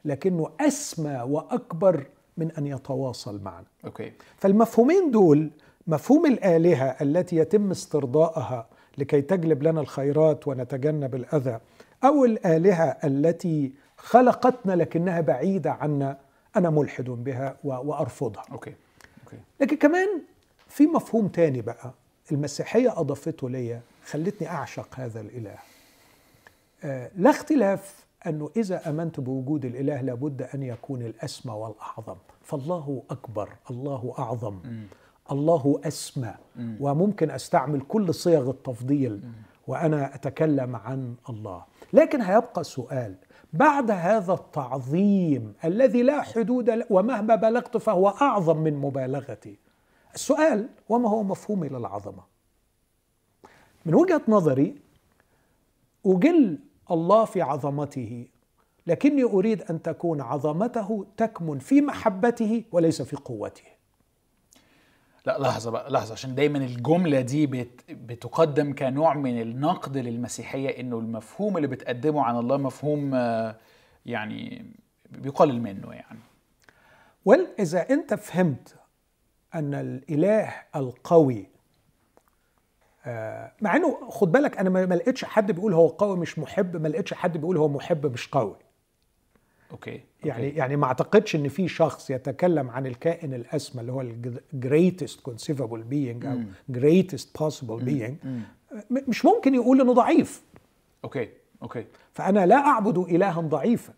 لكنه 0.05 0.49
أسمى 0.59 1.21
وأكبر 1.27 2.05
من 2.37 2.51
أن 2.51 2.67
يتواصل 2.67 3.41
معنا. 3.43 3.65
okay. 3.85 4.11
فالمفهومين 4.37 5.11
دول 5.11 5.49
مفهوم 5.87 6.25
الآلهة 6.25 6.85
التي 7.01 7.35
يتم 7.35 7.71
استرضائها 7.71 8.67
لكي 8.97 9.21
تجلب 9.21 9.63
لنا 9.63 9.81
الخيرات 9.81 10.47
ونتجنب 10.47 11.15
الأذى 11.15 11.59
أو 12.03 12.25
الآلهة 12.25 12.97
التي 13.03 13.71
خلقتنا 13.97 14.73
لكنها 14.73 15.21
بعيدة 15.21 15.71
عنا 15.71 16.17
أنا 16.55 16.69
ملحد 16.69 17.05
بها 17.05 17.57
وأرفضها. 17.63 18.43
okay. 18.51 18.73
okay. 19.23 19.37
لكن 19.61 19.75
كمان 19.75 20.07
في 20.67 20.87
مفهوم 20.87 21.27
تاني 21.27 21.61
بقى. 21.61 21.93
المسيحية 22.31 22.99
أضافته 22.99 23.49
ليا 23.49 23.81
خلتني 24.05 24.47
أعشق 24.49 24.87
هذا 24.95 25.21
الإله. 25.21 25.55
آه، 26.83 27.11
لا 27.15 27.29
اختلاف 27.29 28.05
أنه 28.27 28.49
إذا 28.57 28.89
آمنت 28.89 29.19
بوجود 29.19 29.65
الإله 29.65 30.01
لابد 30.01 30.41
أن 30.41 30.63
يكون 30.63 31.01
الأسمى 31.01 31.53
والأعظم. 31.53 32.15
فالله 32.41 33.03
أكبر 33.09 33.49
الله 33.71 34.13
أعظم 34.19 34.59
الله 35.31 35.79
أسمى. 35.83 36.33
وممكن 36.79 37.31
أستعمل 37.31 37.81
كل 37.81 38.13
صيغ 38.13 38.49
التفضيل 38.49 39.21
وأنا 39.67 40.15
أتكلم 40.15 40.75
عن 40.75 41.15
الله. 41.29 41.63
لكن 41.93 42.21
هيبقى 42.21 42.63
سؤال 42.63 43.15
بعد 43.53 43.91
هذا 43.91 44.33
التعظيم 44.33 45.53
الذي 45.65 46.03
لا 46.03 46.21
حدود 46.21 46.83
ومهما 46.89 47.35
بلغت 47.35 47.77
فهو 47.77 48.09
أعظم 48.09 48.57
من 48.57 48.73
مبالغتي 48.73 49.57
السؤال 50.15 50.69
وما 50.89 51.09
هو 51.09 51.23
مفهومي 51.23 51.69
للعظمه 51.69 52.23
من 53.85 53.93
وجهة 53.95 54.21
نظري 54.27 54.75
أجل 56.05 56.59
الله 56.91 57.25
في 57.25 57.41
عظمته 57.41 58.27
لكني 58.87 59.23
أريد 59.23 59.61
أن 59.61 59.81
تكون 59.81 60.21
عظمته 60.21 61.05
تكمن 61.17 61.59
في 61.59 61.81
محبته 61.81 62.63
وليس 62.71 63.01
في 63.01 63.15
قوته. 63.15 63.63
لا 65.25 65.39
لحظة 65.39 65.71
بقى 65.71 65.91
لحظة 65.91 66.11
عشان 66.13 66.35
دايما 66.35 66.57
الجملة 66.57 67.21
دي 67.21 67.47
بت 67.47 67.81
بتقدم 67.91 68.75
كنوع 68.75 69.13
من 69.13 69.41
النقد 69.41 69.97
للمسيحية 69.97 70.79
إنه 70.79 70.99
المفهوم 70.99 71.57
اللي 71.57 71.67
بتقدمه 71.67 72.23
عن 72.23 72.37
الله 72.37 72.57
مفهوم 72.57 73.15
يعني 74.05 74.65
بيقلل 75.09 75.61
منه 75.61 75.93
يعني. 75.93 76.19
وإذا 77.25 77.51
إذا 77.59 77.89
أنت 77.89 78.13
فهمت 78.13 78.75
أن 79.55 79.73
الإله 79.73 80.53
القوي 80.75 81.45
آه، 83.05 83.51
مع 83.61 83.75
إنه 83.75 84.09
خد 84.09 84.31
بالك 84.31 84.57
أنا 84.57 84.69
ما 84.69 84.95
لقيتش 84.95 85.25
حد 85.25 85.51
بيقول 85.51 85.73
هو 85.73 85.87
قوي 85.87 86.17
مش 86.17 86.39
محب 86.39 86.77
ما 86.77 86.87
لقيتش 86.87 87.13
حد 87.13 87.37
بيقول 87.37 87.57
هو 87.57 87.67
محب 87.67 88.05
مش 88.13 88.27
قوي 88.27 88.55
okay 89.71 90.01
يعني 90.23 90.45
okay. 90.47 90.57
يعني 90.57 90.75
ما 90.75 90.85
أعتقدش 90.87 91.35
إن 91.35 91.47
في 91.47 91.67
شخص 91.67 92.09
يتكلم 92.09 92.69
عن 92.69 92.85
الكائن 92.87 93.33
الأسمى 93.33 93.81
اللي 93.81 93.91
هو 93.91 94.01
ال 94.01 94.39
greatest 94.65 95.13
conceivable 95.29 95.83
being 95.91 96.25
أو 96.25 96.41
greatest 96.71 97.25
possible 97.43 97.83
being 97.85 98.25
مم. 98.25 98.41
م- 98.89 99.03
مش 99.07 99.25
ممكن 99.25 99.55
يقول 99.55 99.81
إنه 99.81 99.93
ضعيف 99.93 100.43
okay 101.03 101.29
okay 101.61 101.85
فأنا 102.13 102.45
لا 102.45 102.55
أعبد 102.55 102.97
إلها 102.97 103.41
ضعيفا. 103.41 103.93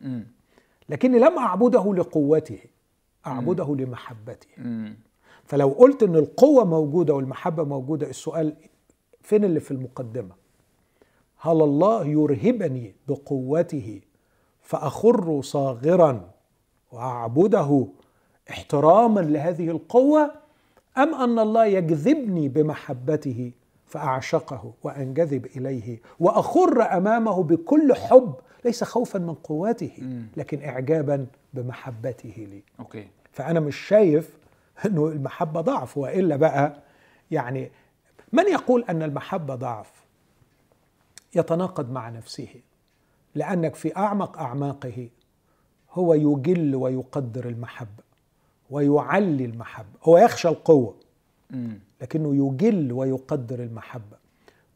لكني 0.90 1.20
لم 1.20 1.38
أعبده 1.38 1.94
لقوته 1.94 2.60
أعبده 3.28 3.76
لمحبته 3.76 4.48
مم. 4.58 4.96
فلو 5.46 5.68
قلت 5.70 6.04
إن 6.04 6.16
القوة 6.16 6.66
موجودة 6.66 7.14
والمحبة 7.14 7.64
موجودة 7.64 8.10
السؤال 8.10 8.56
مين 9.22 9.44
اللي 9.44 9.60
في 9.60 9.72
المقدمة؟ 9.72 10.32
هل 11.38 11.62
الله 11.62 12.06
يرهبني 12.06 12.96
بقوته 13.08 14.02
فأخر 14.62 15.42
صاغرا 15.42 16.30
وأعبده 16.92 17.88
احتراما 18.50 19.20
لهذه 19.20 19.70
القوة 19.70 20.32
أم 20.98 21.16
أن 21.16 21.40
الله 21.40 21.66
يجذبني 21.66 22.48
بمحبته 22.50 23.52
فأعشقه 23.86 24.74
وأنجذب 24.84 25.46
إليه 25.46 26.00
وأخر 26.20 26.82
أمامه 26.98 27.44
بكل 27.44 27.94
حب 27.94 28.36
ليس 28.66 28.84
خوفا 28.84 29.20
من 29.20 29.34
قوته 29.34 29.92
لكن 30.38 30.64
اعجابا 30.64 31.26
بمحبته 31.54 32.34
لي. 32.52 32.64
أوكي. 32.80 33.08
فأنا 33.32 33.60
مش 33.60 33.76
شايف 33.78 34.38
انه 34.86 35.08
المحبة 35.08 35.62
ضعف 35.62 35.98
وإلا 35.98 36.36
بقى 36.36 36.82
يعني 37.32 37.72
من 38.32 38.48
يقول 38.48 38.84
أن 38.90 39.04
المحبة 39.04 39.56
ضعف 39.56 39.92
يتناقض 41.36 41.92
مع 41.92 42.10
نفسه 42.10 42.48
لأنك 43.36 43.76
في 43.76 43.96
أعمق 43.98 44.40
أعماقه 44.40 45.10
هو 45.92 46.14
يجل 46.14 46.76
ويقدر 46.76 47.50
المحبة 47.50 48.04
ويعلي 48.70 49.46
المحبة 49.46 50.00
هو 50.04 50.18
يخشى 50.18 50.48
القوة. 50.48 50.96
لكنه 52.02 52.48
يجل 52.48 52.92
ويقدر 52.92 53.64
المحبة 53.64 54.18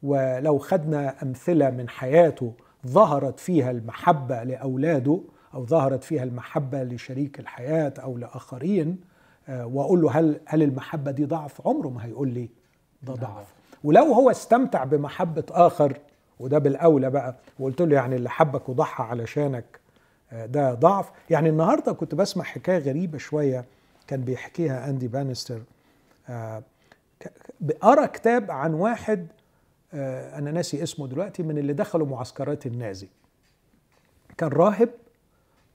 ولو 0.02 0.58
خدنا 0.58 1.22
أمثلة 1.22 1.70
من 1.70 1.88
حياته 1.88 2.52
ظهرت 2.86 3.40
فيها 3.40 3.70
المحبة 3.70 4.42
لأولاده 4.42 5.20
أو 5.54 5.66
ظهرت 5.66 6.04
فيها 6.04 6.22
المحبة 6.22 6.82
لشريك 6.82 7.40
الحياة 7.40 7.94
أو 7.98 8.18
لآخرين 8.18 9.00
وأقول 9.48 10.00
له 10.02 10.10
هل 10.10 10.40
هل 10.46 10.62
المحبة 10.62 11.10
دي 11.10 11.24
ضعف؟ 11.24 11.66
عمره 11.66 11.88
ما 11.88 12.04
هيقول 12.06 12.28
لي 12.28 12.48
ده 13.02 13.14
ضعف. 13.14 13.46
ولو 13.84 14.04
هو 14.12 14.30
استمتع 14.30 14.84
بمحبة 14.84 15.44
آخر 15.50 15.98
وده 16.40 16.58
بالأولى 16.58 17.10
بقى 17.10 17.34
وقلت 17.58 17.82
له 17.82 17.94
يعني 17.94 18.16
اللي 18.16 18.30
حبك 18.30 18.68
وضحى 18.68 19.04
علشانك 19.04 19.64
آه، 20.32 20.46
ده 20.46 20.74
ضعف. 20.74 21.10
يعني 21.30 21.48
النهارده 21.48 21.92
كنت 21.92 22.14
بسمع 22.14 22.44
حكاية 22.44 22.78
غريبة 22.78 23.18
شوية 23.18 23.64
كان 24.06 24.20
بيحكيها 24.20 24.90
أندي 24.90 25.08
بانستر. 25.08 25.60
آه، 26.28 26.62
ك- 27.20 27.32
بقرا 27.60 28.06
كتاب 28.06 28.50
عن 28.50 28.74
واحد 28.74 29.26
آه، 29.94 30.38
أنا 30.38 30.50
ناسي 30.50 30.82
اسمه 30.82 31.06
دلوقتي 31.06 31.42
من 31.42 31.58
اللي 31.58 31.72
دخلوا 31.72 32.06
معسكرات 32.06 32.66
النازي. 32.66 33.08
كان 34.38 34.48
راهب 34.48 34.88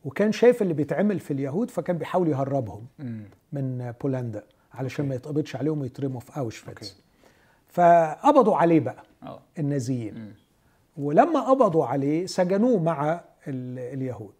وكان 0.05 0.31
شايف 0.31 0.61
اللي 0.61 0.73
بيتعمل 0.73 1.19
في 1.19 1.31
اليهود 1.31 1.71
فكان 1.71 1.97
بيحاول 1.97 2.27
يهربهم 2.27 2.85
مم. 2.99 3.23
من 3.53 3.93
بولندا 4.03 4.43
علشان 4.73 5.07
ما 5.07 5.15
يتقبضش 5.15 5.55
عليهم 5.55 5.81
ويترموا 5.81 6.19
في. 6.19 6.39
أوشفيتس 6.39 6.97
فقبضوا 7.69 8.55
عليه 8.57 8.79
بقى 8.79 9.03
آه 9.23 9.39
النازيين 9.59 10.13
مم. 10.15 10.33
ولما 10.97 11.39
قبضوا 11.39 11.85
عليه 11.85 12.25
سجنوه 12.25 12.79
مع 12.83 13.11
ال- 13.47 13.79
اليهود 13.79 14.33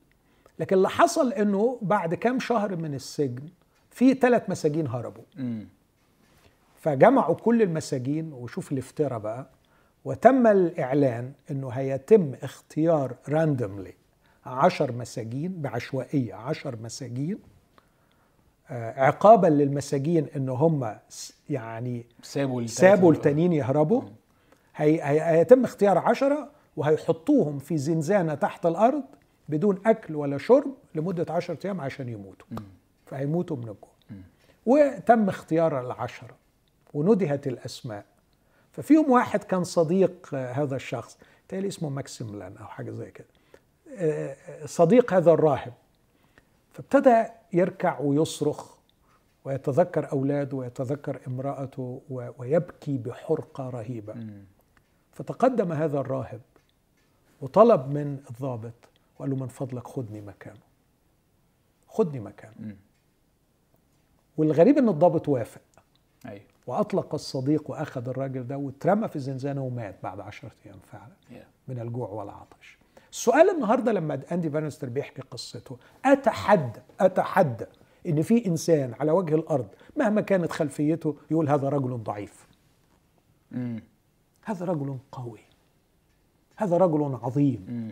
لكن 0.59 0.75
اللي 0.75 0.89
حصل 0.89 1.33
إنه 1.33 1.77
بعد 1.81 2.13
كام 2.13 2.39
شهر 2.39 2.75
من 2.75 2.93
السجن 2.93 3.43
في 3.91 4.13
ثلاث 4.13 4.49
مساجين 4.49 4.87
هربوا 4.87 5.23
مم. 5.37 5.67
فجمعوا 6.79 7.35
كل 7.35 7.61
المساجين 7.61 8.33
وشوف 8.33 8.71
الافتراء 8.71 9.19
بقى 9.19 9.49
وتم 10.05 10.47
الإعلان 10.47 11.31
أنه 11.51 11.69
هيتم 11.69 12.33
اختيار 12.43 13.15
راندوملي 13.29 13.93
عشر 14.45 14.91
مساجين 14.91 15.61
بعشوائية 15.61 16.33
عشر 16.33 16.75
مساجين. 16.83 17.39
آه، 18.69 19.01
عقابا 19.01 19.47
للمساجين 19.47 20.27
إن 20.35 20.49
هم 20.49 20.95
يعني 21.49 22.05
سابوا 22.23 22.67
سابوا. 22.67 23.13
التانيين 23.13 23.53
يهربوا. 23.53 24.01
هي 24.75 25.03
هي 25.03 25.21
هيتم 25.21 25.63
اختيار 25.63 25.97
عشرة 25.97 26.49
وهيحطوهم 26.77 27.59
في 27.59 27.77
زنزانة 27.77 28.35
تحت 28.35 28.65
الأرض 28.65 29.03
بدون 29.49 29.79
أكل 29.85 30.15
ولا 30.15 30.37
شرب 30.37 30.73
لمدة 30.95 31.33
عشرة 31.33 31.57
أيام 31.65 31.81
عشان 31.81 32.09
يموتوا. 32.09 32.47
فهيموتوا 33.05 33.57
من 33.57 33.63
الجوع. 33.63 33.89
وتم 34.65 35.29
اختيار 35.29 35.81
العشرة 35.81 36.35
وندهت 36.93 37.47
الأسماء. 37.47 38.05
ففيهم 38.71 39.11
واحد 39.11 39.43
كان 39.43 39.63
صديق 39.63 40.29
آه، 40.33 40.51
هذا 40.51 40.75
الشخص 40.75 41.17
تالي 41.47 41.67
اسمه 41.67 41.89
ماكسيملان 41.89 42.57
أو 42.57 42.65
حاجة 42.65 42.91
زي 42.91 43.11
كده. 43.11 43.27
صديق 44.65 45.13
هذا 45.13 45.31
الراهب. 45.31 45.73
فابتدى 46.73 47.25
يركع 47.53 47.99
ويصرخ 47.99 48.75
ويتذكر 49.45 50.11
أولاده 50.11 50.57
ويتذكر 50.57 51.19
امرأته 51.27 52.01
ويبكي 52.09 52.97
بحرقة 52.97 53.69
رهيبة. 53.69 54.15
فتقدم 55.11 55.71
هذا 55.71 55.99
الراهب 55.99 56.41
وطلب 57.41 57.87
من 57.87 58.19
الضابط 58.29 58.73
وقال 59.15 59.29
له 59.29 59.35
من 59.35 59.47
فضلك 59.47 59.87
خدني 59.87 60.21
مكانه. 60.21 60.65
خدني 61.87 62.19
مكانه. 62.19 62.75
والغريب 64.37 64.77
إن 64.77 64.89
الضابط 64.89 65.29
وافق. 65.29 65.61
أيوه. 66.25 66.43
وأطلق 66.67 67.13
الصديق 67.13 67.71
وأخذ 67.71 68.09
الراجل 68.09 68.47
ده 68.47 68.57
واترمى 68.57 69.07
في 69.07 69.15
الزنزانه 69.15 69.63
ومات 69.63 69.95
بعد 70.03 70.19
عشرة 70.19 70.51
أيام 70.65 70.79
فعلا. 70.79 71.45
من 71.67 71.79
الجوع 71.79 72.09
والعطش. 72.09 72.77
السؤال 73.15 73.49
النهارده 73.49 73.91
لما 73.91 74.21
أندي 74.31 74.49
بانستر 74.49 74.89
بيحكي 74.89 75.21
قصته 75.21 75.77
اتحدى 76.05 76.79
اتحدى 76.99 77.65
إن 78.07 78.21
في 78.21 78.45
إنسان 78.45 78.93
على 78.99 79.11
وجه 79.11 79.35
الأرض 79.35 79.67
مهما 79.95 80.21
كانت 80.21 80.51
خلفيته 80.51 81.15
يقول 81.31 81.49
هذا 81.49 81.69
رجل 81.69 81.97
ضعيف. 82.03 82.47
مم. 83.51 83.83
هذا 84.45 84.65
رجل 84.65 84.97
قوي. 85.11 85.39
هذا 86.55 86.77
رجل 86.77 87.19
عظيم. 87.23 87.65
مم. 87.69 87.91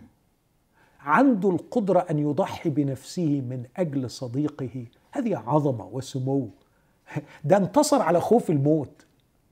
عنده 1.00 1.50
القدرة 1.50 2.06
أن 2.10 2.18
يضحي 2.18 2.70
بنفسه 2.70 3.40
من 3.40 3.64
أجل 3.76 4.10
صديقه. 4.10 4.86
هذه 5.12 5.36
عظمة 5.36 5.86
وسمو. 5.86 6.50
ده 7.44 7.56
انتصر 7.56 8.02
على 8.02 8.20
خوف 8.20 8.50
الموت. 8.50 9.06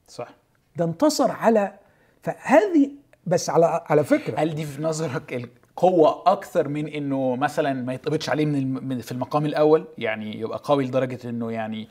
صح. 0.07 0.35
ده 0.75 0.85
انتصر 0.85 1.31
على 1.31 1.79
فهذه 2.23 2.91
بس 3.27 3.49
على 3.49 3.83
على 3.85 4.03
فكرة. 4.03 4.39
هل 4.39 4.55
دي 4.55 4.65
في 4.65 4.81
نظرك 4.81 5.62
القوة 5.77 6.23
أكثر 6.27 6.67
من 6.67 6.87
إنه 6.87 7.35
مثلا 7.35 7.73
ما 7.73 7.93
يتقبضش 7.93 8.29
عليه 8.29 8.45
من. 8.45 8.73
من- 8.87 9.01
في 9.01 9.11
المقام 9.11 9.45
الأول 9.45 9.85
يعني 9.97 10.39
يبقى 10.39 10.61
قوي 10.63 10.85
لدرجة 10.85 11.29
إنه 11.29 11.51
يعني 11.51 11.87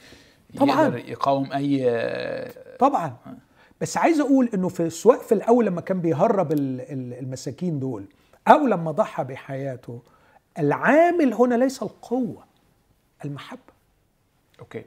طبعاً. 0.59 0.83
يقدر 0.85 0.97
يقاوم 0.99 1.53
أي 1.53 2.03
طبعا 2.79 3.17
بس 3.81 3.97
عايز 3.97 4.21
أقول 4.21 4.51
إنه 4.55 4.69
في 4.69 4.91
سواء 4.91 5.19
في 5.19 5.33
الأول 5.33 5.67
لما 5.67 5.81
كان 5.81 6.01
بيهرب 6.01 6.53
ال- 6.53 6.81
ال- 6.81 7.19
المساكين 7.19 7.79
دول 7.79 8.05
أو 8.49 8.67
لما 8.67 8.91
ضحى 8.91 9.25
بحياته 9.25 10.03
العامل 10.59 11.35
هنا 11.35 11.55
ليس 11.55 11.83
القوة 11.83 12.45
المحبة 13.25 13.73
أوكي 14.61 14.85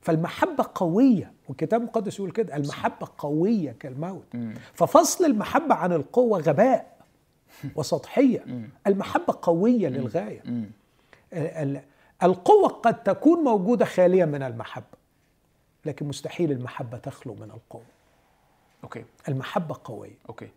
فالمحبة 0.00 0.64
قوية 0.74 1.32
والكتاب 1.48 1.80
المقدس 1.80 2.18
يقول 2.18 2.30
كده 2.30 2.56
المحبة 2.56 3.08
قوية 3.18 3.72
كالموت. 3.80 4.26
ففصل 4.74 5.24
المحبة 5.24 5.74
عن 5.74 5.92
القوة 5.92 6.38
غباء 6.40 6.99
وسطحية. 7.76 8.44
المحبة 8.86 9.38
قوية 9.42 9.88
للغاية. 9.88 10.42
مم. 10.44 10.70
ال- 11.32 11.38
ال- 11.76 11.82
القوة 12.22 12.68
قد 12.68 13.02
تكون 13.02 13.38
موجودة 13.44 13.84
خالية 13.84 14.24
من 14.24 14.42
المحبة 14.42 15.00
لكن 15.84 16.06
مستحيل 16.08 16.52
المحبة 16.52 16.98
تخلو 16.98 17.34
من 17.34 17.50
القوة. 17.50 17.82
okay. 18.84 19.04
المحبة 19.28 19.76
قوية. 19.84 20.18
okay. 20.28 20.48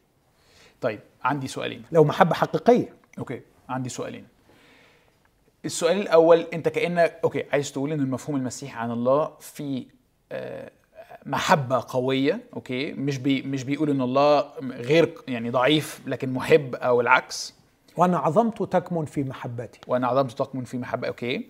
طيب 0.82 1.00
عندي 1.24 1.48
سؤالين. 1.48 1.84
لو 1.92 2.04
محبة 2.04 2.34
حقيقية. 2.36 2.94
okay 3.20 3.42
عندي 3.70 3.90
سؤالين. 3.90 4.28
السؤال 5.66 6.02
الأول 6.02 6.40
أنت 6.40 6.70
كأنك 6.70 7.20
okay 7.24 7.44
عايز 7.52 7.72
تقول 7.72 7.92
إن 7.92 8.00
المفهوم 8.00 8.36
المسيحي 8.38 8.78
عن 8.80 8.92
الله 8.92 9.32
في 9.40 9.86
آه، 10.32 10.72
محبة 11.26 11.84
قوية 11.88 12.40
okay؟ 12.56 12.92
مش 12.92 13.18
بي 13.18 13.42
مش 13.42 13.64
بيقول 13.64 13.90
إن 13.90 14.02
الله 14.02 14.46
غير 14.62 15.14
يعني 15.28 15.50
ضعيف 15.50 16.02
لكن 16.08 16.34
محب 16.34 16.76
أو 16.76 17.02
العكس. 17.02 17.54
وأن 17.98 18.14
عظمته 18.14 18.66
تكمن 18.66 19.06
في 19.06 19.24
محبتي. 19.24 19.80
وان 19.88 20.04
عظمته 20.04 20.46
تكمن 20.46 20.64
في 20.64 20.78
محبة 20.78 21.08
أوكي؟ 21.08 21.50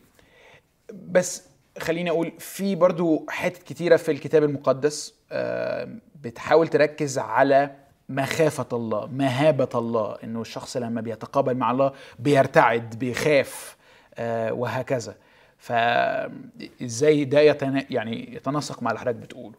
بس 0.94 1.44
خليني 1.80 2.10
أقول 2.10 2.32
في 2.40 2.76
برضو 2.76 3.26
حتت 3.30 3.64
كتيرة 3.64 3.96
في 3.96 4.12
الكتاب 4.12 4.44
المقدس 4.44 5.14
آه، 5.32 5.90
بتحاول 6.22 6.68
تركز 6.68 7.20
على 7.20 7.76
مخافة 8.10 8.68
الله 8.74 9.08
مهابة 9.08 9.70
الله 9.76 10.18
إنه 10.24 10.42
الشخص 10.42 10.78
لما 10.78 11.02
بيتقابل 11.02 11.56
مع 11.56 11.72
الله 11.72 11.92
بيرتعد 12.20 13.00
بيخاف 13.00 13.78
آه، 14.16 14.54
وهكذا. 14.54 15.16
فازاي 15.64 17.26
ده 17.26 17.40
يتنا... 17.40 17.86
يعني 17.90 18.36
يتناسق 18.36 18.84
مع 18.84 18.92
اللي 18.92 19.00
حضرتك 19.00 19.16
بتقوله؟ 19.18 19.56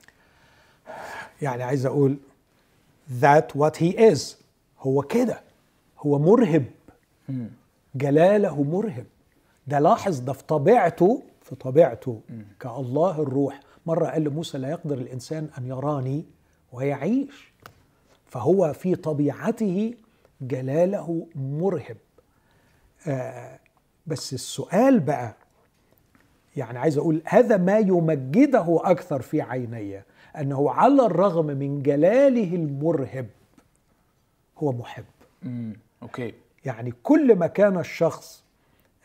يعني 1.42 1.62
عايز 1.62 1.86
أقول 1.86 2.16
that 3.20 3.58
what 3.58 3.76
he 3.80 3.96
is. 4.14 4.20
هو 4.80 5.02
كده. 5.02 5.40
هو 5.98 6.18
مرهب. 6.18 6.64
جلاله 7.94 8.62
مرهب. 8.62 9.06
ده 9.66 9.78
لاحظ 9.78 10.18
ده 10.20 10.32
في 10.32 10.42
طبيعته 10.42 11.22
في 11.42 11.54
طبيعته 11.54 12.20
كالله 12.60 13.22
الروح. 13.22 13.60
مرة 13.86 14.06
قال 14.06 14.24
لموسى 14.24 14.58
لا 14.58 14.68
يقدر 14.70 14.98
الإنسان 14.98 15.48
أن 15.58 15.66
يراني 15.66 16.24
ويعيش 16.72 17.52
فهو 18.26 18.72
في 18.72 18.94
طبيعته 18.94 19.94
جلاله 20.40 21.26
مرهب. 21.34 21.96
آه 23.06 23.58
بس 24.06 24.34
السؤال 24.34 25.00
بقى 25.00 25.36
يعني 26.56 26.78
عايز 26.78 26.98
أقول 26.98 27.22
هذا 27.24 27.56
ما 27.56 27.78
يمجده 27.78 28.80
أكثر 28.84 29.22
في 29.22 29.42
عيني 29.42 30.02
أنه 30.38 30.70
على 30.70 31.06
الرغم 31.06 31.46
من 31.46 31.82
جلاله 31.82 32.54
المرهب 32.54 33.26
هو 34.58 34.72
محب 34.72 35.04
امم 35.44 35.76
أوكي 36.02 36.34
يعني 36.64 36.92
كل 37.02 37.36
ما 37.36 37.46
كان 37.46 37.78
الشخص 37.78 38.44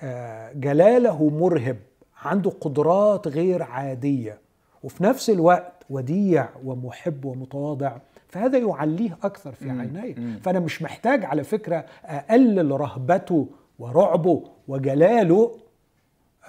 آه، 0.02 0.54
جلاله 0.54 1.30
مرهب 1.30 1.78
عنده 2.22 2.50
قدرات 2.50 3.28
غير 3.28 3.64
عادية 3.64 4.38
وفي 4.84 5.04
نفس 5.04 5.30
الوقت 5.30 5.86
وديع 5.90 6.50
ومحب 6.66 7.26
ومتواضع 7.26 7.98
فهذا 8.28 8.58
يعليه 8.58 9.18
أكثر 9.24 9.52
في. 9.52 9.70
عيني. 9.70 10.40
فأنا 10.40 10.60
مش 10.60 10.82
محتاج 10.82 11.26
على 11.26 11.44
فكرة 11.44 11.86
أقلل 12.06 12.72
رهبته 12.82 13.48
ورعبه 13.80 14.44
وجلاله 14.68 15.58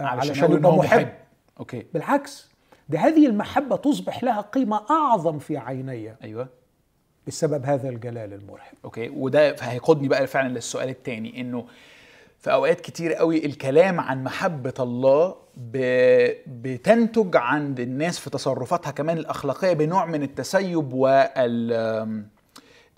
علشان 0.00 0.52
يبقى 0.52 0.76
محب. 0.76 1.08
okay. 1.60 1.86
بالعكس 1.94 2.50
ده 2.88 2.98
هذه 2.98 3.26
المحبة 3.26 3.76
تصبح 3.76 4.24
لها 4.24 4.40
قيمة 4.40 4.80
أعظم 4.90 5.38
في 5.38 5.56
عيني. 5.56 6.14
أيوه. 6.22 6.48
بسبب 7.26 7.64
هذا 7.66 7.88
الجلال 7.88 8.32
المرهب 8.32 8.72
okay. 8.84 9.08
وده 9.08 9.56
هيقودني 9.60 10.08
بقى 10.08 10.26
فعلا 10.26 10.48
للسؤال 10.48 10.88
الثاني 10.88 11.40
إنه 11.40 11.66
في 12.38 12.52
أوقات 12.52 12.80
كتير 12.80 13.14
قوي 13.14 13.46
الكلام 13.46 14.00
عن 14.00 14.24
محبة 14.24 14.74
الله 14.80 15.34
ب... 15.56 15.76
بتنتج 16.46 17.36
عند 17.36 17.80
الناس 17.80 18.18
في 18.18 18.30
تصرفاتها 18.30 18.90
كمان 18.90 19.18
الأخلاقية 19.18 19.72
بنوع 19.72 20.06
من 20.06 20.22
التسيب 20.22 20.92
وال 20.92 22.24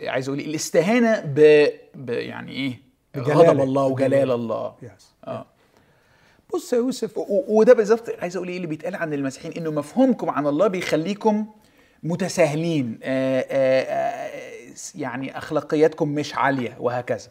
عايز 0.01 0.29
أقول 0.29 0.39
إيه؟ 0.41 0.47
الاستهانة 0.47 1.21
ب... 1.21 1.67
ب... 1.95 2.11
يعني 2.11 2.53
إيه 2.53 2.81
غضب 3.17 3.61
الله 3.61 3.85
وجلال. 3.85 4.31
الله. 4.31 4.75
يس. 4.83 5.15
آه. 5.27 5.47
بص 6.55 6.73
يا 6.73 6.79
يوسف. 6.79 7.13
وده 7.49 7.73
بالظبط 7.73 8.11
عايز 8.21 8.37
أقول 8.37 8.49
إيه 8.49 8.57
اللي 8.57 8.67
بيتقال 8.67 8.95
عن 8.97 9.13
المسيحيين؟ 9.13 9.57
إنه 9.57 9.71
مفهومكم 9.71 10.31
عن 10.31 10.47
الله 10.47 10.67
بيخليكم 10.67 11.47
متساهلين. 12.03 12.99
آآ 13.03 13.45
آآ 13.51 14.31
يعني 14.95 15.39
أخلاقياتكم 15.39 16.09
مش 16.09 16.35
عالية 16.35 16.77
وهكذا. 16.81 17.29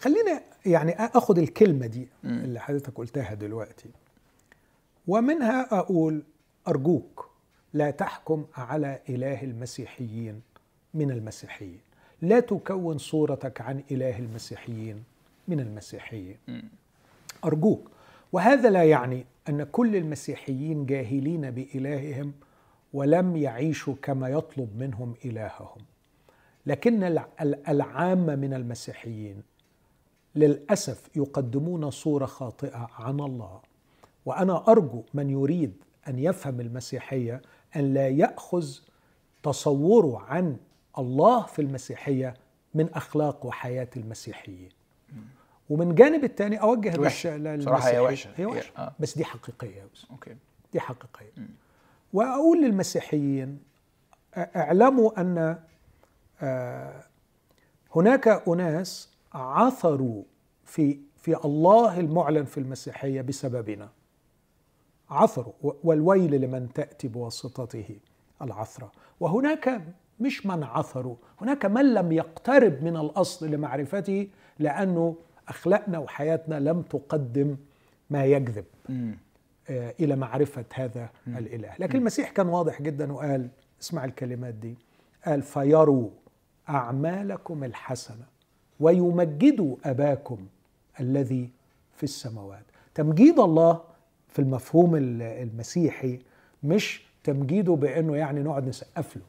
خلينا 0.00 0.42
يعني 0.66 0.92
اخد 0.98 1.38
الكلمة 1.38 1.86
دي 1.86 2.08
اللي 2.24 2.60
حضرتك 2.60 2.92
قلتها 2.94 3.34
دلوقتي. 3.34 3.88
ومنها 5.08 5.78
أقول 5.78 6.22
أرجوك 6.68 7.30
لا 7.74 7.90
تحكم 7.90 8.44
على 8.54 8.98
إله 9.08 9.42
المسيحيين 9.42 10.40
من 10.94 11.10
المسيحيين. 11.10 11.80
لا 12.22 12.40
تكون 12.40 12.98
صورتك 12.98 13.60
عن 13.60 13.82
إله 13.90 14.18
المسيحيين 14.18 15.02
من 15.48 15.60
المسيحيين. 15.60 16.36
أرجوك 17.44 17.90
وهذا 18.32 18.70
لا 18.70 18.84
يعني 18.84 19.26
أن 19.48 19.62
كل 19.64 19.96
المسيحيين 19.96 20.86
جاهلين 20.86 21.50
بإلههم 21.50 22.32
ولم 22.92 23.36
يعيشوا 23.36 23.94
كما 24.02 24.28
يطلب 24.28 24.76
منهم 24.76 25.14
إلههم. 25.24 25.78
لكن 26.66 27.04
الع- 27.04 27.28
ال- 27.40 27.68
العامة 27.68 28.34
من 28.36 28.54
المسيحيين 28.54 29.42
للأسف 30.34 31.08
يقدمون 31.16 31.90
صورة 31.90 32.26
خاطئة 32.26 32.88
عن 32.98 33.20
الله. 33.20 33.60
وأنا 34.26 34.64
أرجو 34.68 35.02
من 35.14 35.30
يريد 35.30 35.72
أن 36.08 36.18
يفهم 36.18 36.60
المسيحية 36.60 37.42
أن 37.76 37.94
لا 37.94 38.08
يأخذ 38.08 38.66
تصوره 39.42 40.20
عن 40.20 40.56
الله 40.98 41.42
في 41.46 41.62
المسيحية 41.62 42.34
من 42.74 42.88
أخلاق 42.94 43.46
وحياة 43.46 43.88
المسيحيين. 43.96 44.68
ومن 45.72 45.94
جانب 45.94 46.24
الثاني 46.24 46.56
أوجه. 46.62 46.90
للش- 46.96 47.26
بصراحة 47.58 47.88
هي 47.88 47.98
وحشة. 48.00 48.30
هي 48.36 48.46
وحشة. 48.46 48.72
آه. 48.78 48.92
بس 49.00 49.16
دي 49.18 49.24
حقيقية 49.24 49.76
يا 49.76 49.82
يوسف 49.82 50.10
أوكي. 50.10 50.36
دي 50.72 50.80
حقيقية. 50.80 51.32
وأقول 52.12 52.64
للمسيحيين 52.64 53.58
أعلموا 54.36 55.20
أن 55.20 55.56
آه، 56.42 57.02
هناك 57.96 58.28
أناس 58.48 59.08
عثروا 59.32 60.22
في 60.64 60.98
في 61.16 61.44
الله 61.44 62.00
المعلن 62.00 62.44
في 62.44 62.58
المسيحية 62.58 63.20
بسببنا. 63.20 63.88
عثروا. 65.10 65.52
والويل 65.62 66.40
لمن 66.40 66.72
تأتي 66.72 67.08
بواسطته 67.08 67.96
العثرة. 68.42 68.92
وهناك 69.20 69.82
مش 70.20 70.46
من 70.46 70.62
عثروا 70.64 71.16
هناك 71.40 71.66
من 71.66 71.94
لم 71.94 72.12
يقترب 72.12 72.82
من 72.84 72.96
الأصل 72.96 73.50
لمعرفته 73.50 74.28
لأنه 74.58 75.16
أخلاقنا 75.48 75.98
وحياتنا 75.98 76.60
لم 76.60 76.82
تقدم 76.82 77.56
ما 78.10 78.24
يجذب. 78.24 78.64
آه، 79.70 79.94
إلى 80.00 80.16
معرفة 80.16 80.64
هذا 80.74 81.10
الإله. 81.26 81.72
لكن 81.78 81.98
المسيح 81.98 82.30
كان 82.30 82.48
واضح 82.48 82.82
جدا 82.82 83.12
وقال 83.12 83.48
اسمع 83.80 84.04
الكلمات 84.04 84.54
دي 84.54 84.74
قال 85.26 85.42
فيروا 85.42 86.10
أعمالكم 86.68 87.64
الحسنة 87.64 88.24
ويمجدوا 88.80 89.76
أباكم 89.84 90.46
الذي 91.00 91.50
في 91.94 92.02
السماوات. 92.02 92.64
تمجيد 92.94 93.38
الله 93.40 93.80
في 94.28 94.38
المفهوم 94.38 94.96
ال- 94.96 95.22
المسيحي 95.22 96.18
مش 96.62 97.02
تمجيده 97.24 97.74
بأنه 97.74 98.16
يعني 98.16 98.42
نقعد 98.42 98.68
نسقف 98.68 99.16
له. 99.16 99.22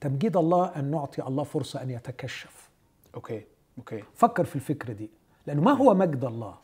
تمجيد 0.00 0.36
الله 0.36 0.66
أن 0.76 0.90
نعطي 0.90 1.22
الله 1.22 1.44
فرصة 1.44 1.82
أن 1.82 1.90
يتكشف. 1.90 2.70
okay. 3.14 3.42
okay. 3.80 4.04
فكر 4.14 4.44
في 4.44 4.56
الفكرة 4.56 4.92
دي. 4.92 5.10
لأنه 5.46 5.62
ما 5.62 5.72
هو 5.72 5.94
مجد 5.94 6.24
الله؟ 6.24 6.54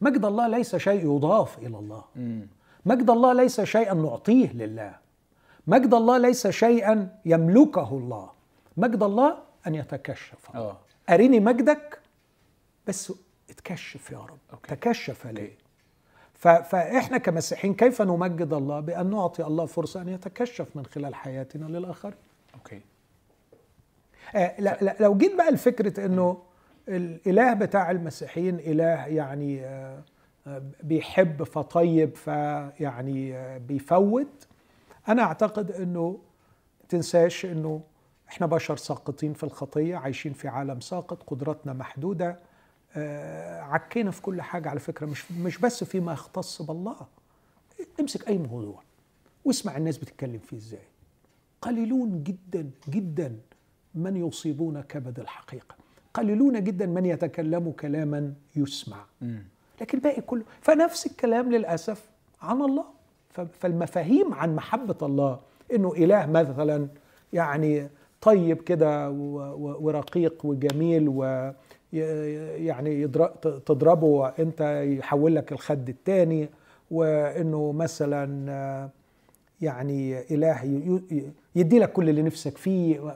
مجد 0.00 0.24
الله 0.24 0.48
ليس 0.48 0.76
شيء 0.76 1.16
يضاف 1.16 1.58
إلى 1.58 1.78
الله. 1.78 2.04
مم. 2.16 2.46
مجد 2.86 3.10
الله 3.10 3.32
ليس 3.32 3.60
شيئا 3.60 3.94
نعطيه 3.94 4.52
لله. 4.52 4.96
مجد 5.66 5.94
الله 5.94 6.18
ليس 6.18 6.46
شيئا 6.46 7.18
يملكه 7.24 7.88
الله. 7.92 8.30
مجد 8.76 9.02
الله 9.02 9.38
أن 9.66 9.74
يتكشف. 9.74 10.50
آه. 10.54 10.76
اريني 11.10 11.40
مجدك 11.40 12.00
بس 12.86 13.12
اتكشف 13.50 14.10
يا 14.10 14.18
رب. 14.18 14.38
okay. 14.52 14.74
تكشف 14.74 15.26
لي. 15.26 15.50
فإحنا 16.34 17.18
كمسيحيين 17.18 17.74
كيف 17.74 18.02
نمجد 18.02 18.52
الله 18.52 18.80
بأن 18.80 19.10
نعطي 19.10 19.44
الله 19.44 19.66
فرصة 19.66 20.02
أن 20.02 20.08
يتكشف 20.08 20.76
من 20.76 20.86
خلال 20.86 21.14
حياتنا 21.14 21.66
للآخرين؟ 21.78 22.14
okay. 22.54 22.80
آه، 24.34 24.60
لا 24.60 24.78
لا 24.82 24.96
لو 25.00 25.16
جيت 25.16 25.34
بقى 25.34 25.50
لفكرة 25.52 26.06
إنه 26.06 26.38
الاله 26.88 27.54
بتاع 27.54 27.90
المسيحيين 27.90 28.58
إله 28.58 29.06
يعني 29.06 29.64
آه، 29.64 30.02
آه، 30.46 30.62
بيحب 30.82 31.42
فطيب 31.42 32.14
فيعني 32.16 33.36
آه، 33.36 33.58
بيفوت 33.58 34.46
أنا 35.08 35.22
أعتقد 35.22 35.70
إنه 35.72 36.18
تنساش 36.88 37.44
إنه 37.44 37.80
إحنا 38.28 38.46
بشر 38.46 38.76
ساقطين 38.76 39.32
في 39.32 39.44
الخطية 39.44 39.96
عايشين 39.96 40.32
في 40.32 40.48
عالم 40.48 40.80
ساقط 40.80 41.22
قدراتنا 41.22 41.72
محدودة 41.72 42.38
آه، 42.96 43.60
عكينا 43.60 44.10
في 44.10 44.22
كل 44.22 44.42
حاجة 44.42 44.68
على 44.68 44.80
فكرة 44.80 45.06
مش 45.06 45.32
مش 45.32 45.58
بس 45.58 45.84
فيما 45.84 46.12
يختص 46.12 46.62
بالله. 46.62 46.96
امسك 48.00 48.28
أي 48.28 48.38
موضوع 48.38 48.82
واسمع 49.44 49.76
الناس 49.76 49.98
بتتكلم 49.98 50.38
فيه 50.38 50.56
إزاي. 50.56 50.80
قليلون 51.62 52.22
جدا 52.22 52.70
جدا. 52.88 53.36
من 53.94 54.16
يصيبون 54.16 54.80
كبد 54.80 55.20
الحقيقة. 55.20 55.74
قليلون 56.14 56.64
جدا 56.64 56.86
من 56.86 57.06
يتكلموا 57.06 57.72
كلاما 57.72 58.32
يسمع. 58.56 59.04
لكن 59.80 59.98
الباقي 59.98 60.20
كله 60.20 60.42
فنفس 60.60 61.06
الكلام 61.06 61.52
للأسف 61.52 62.04
عن 62.42 62.62
الله. 62.62 62.84
فالمفاهيم 63.60 64.34
عن 64.34 64.56
محبة 64.56 64.96
الله 65.02 65.40
إنه 65.74 65.92
إله 65.92 66.26
مثلا 66.26 66.88
يعني 67.32 67.88
طيب 68.20 68.62
كده 68.62 69.10
ورقيق 69.10 70.46
وجميل 70.46 71.08
و 71.08 71.52
يعني 71.92 73.08
تضربه 73.42 74.28
انت 74.28 74.60
يحول 74.98 75.36
لك 75.36 75.52
الخد 75.52 75.88
الثاني 75.88 76.48
وإنه 76.90 77.72
مثلا 77.72 78.90
يعني 79.60 80.20
إله 80.34 80.64
يدي 81.56 81.78
لك 81.78 81.92
كل 81.92 82.08
اللي 82.08 82.22
نفسك 82.22 82.58
فيه. 82.58 83.14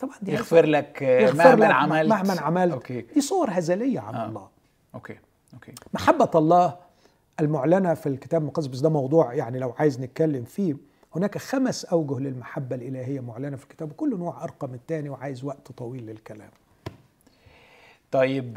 طبعا 0.00 0.14
دي 0.22 0.32
يغفر 0.32 0.66
لك 0.66 1.02
آه، 1.02 1.20
يغفر 1.20 1.36
مهما 1.36 1.64
لك 1.64 1.70
عملت. 1.70 2.08
مهما 2.10 2.40
عملت. 2.40 2.72
أوكي. 2.72 3.00
دي 3.00 3.20
صور 3.20 3.48
هزلية 3.52 4.00
عن 4.00 4.14
آه. 4.14 4.26
الله. 4.26 4.48
okay. 4.94 5.16
okay. 5.54 5.72
محبة 5.94 6.30
الله 6.34 6.76
المعلنة 7.40 7.94
في 7.94 8.08
الكتاب 8.08 8.42
المقدس 8.42 8.66
بس 8.66 8.78
ده 8.80 8.88
موضوع 8.88 9.34
يعني 9.34 9.58
لو 9.58 9.74
عايز 9.78 10.00
نتكلم 10.00 10.44
فيه 10.44 10.76
هناك 11.16 11.38
خمس 11.38 11.84
أوجه 11.84 12.18
للمحبة 12.18 12.76
الإلهية 12.76 13.20
معلنة 13.20 13.56
في 13.56 13.64
الكتاب 13.64 13.90
وكل 13.90 14.18
نوع 14.18 14.44
أرقى 14.44 14.68
من 14.68 14.74
الثاني 14.74 15.08
وعايز 15.08 15.44
وقت 15.44 15.72
طويل 15.72 16.06
للكلام. 16.06 16.50
طيب 18.10 18.56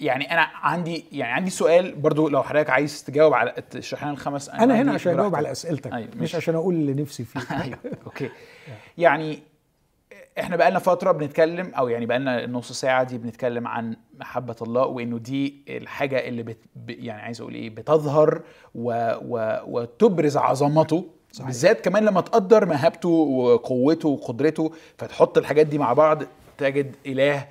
يعني 0.00 0.32
أنا 0.32 0.40
عندي 0.54 1.04
يعني 1.12 1.32
عندي 1.32 1.50
سؤال 1.50 1.94
برضو 1.94 2.28
لو 2.28 2.42
حضرتك 2.42 2.70
عايز 2.70 3.04
تجاوب 3.04 3.34
على 3.34 3.52
تشرح 3.70 4.02
لنا 4.02 4.12
الخمس 4.12 4.48
أنا 4.48 4.82
هنا 4.82 4.92
عشان 4.92 5.16
براحتك. 5.16 5.34
على 5.34 5.52
أسئلتك 5.52 5.92
أيوة، 5.92 6.08
مش 6.08 6.16
ماشي. 6.16 6.36
عشان 6.36 6.54
أقول 6.54 6.74
اللي 6.74 7.02
نفسي 7.02 7.24
فيه. 7.24 7.40
أيوه 7.62 7.78
okay. 8.06 8.30
يعني 8.98 9.42
إحنا 10.38 10.56
بقالنا 10.56 10.78
فترة 10.78 11.12
بنتكلم 11.12 11.72
أو 11.74 11.88
يعني 11.88 12.06
بقالنا 12.06 12.46
نص 12.46 12.72
ساعة 12.72 13.02
دي 13.04 13.18
بنتكلم 13.18 13.68
عن 13.68 13.96
محبة 14.20 14.56
الله 14.62 14.86
وإنه 14.86 15.18
دي 15.18 15.62
الحاجة 15.68 16.28
اللي 16.28 16.42
بت 16.42 16.58
يعني 16.88 17.22
عايز 17.22 17.40
أقول 17.40 17.54
إيه 17.54 17.70
بتظهر 17.70 18.42
و 18.74 19.12
و 19.28 19.58
وتبرز 19.66 20.36
عظمته 20.36 21.04
صحيح. 21.32 21.46
بالذات 21.46 21.80
كمان 21.80 22.04
لما 22.04 22.20
تقدر 22.20 22.66
مهابته 22.66 23.08
وقوته 23.08 24.08
وقدرته 24.08 24.72
فتحط 24.98 25.38
الحاجات 25.38 25.66
دي 25.66 25.78
مع 25.78 25.92
بعض 25.92 26.22
تجد 26.58 26.96
إله 27.06 27.46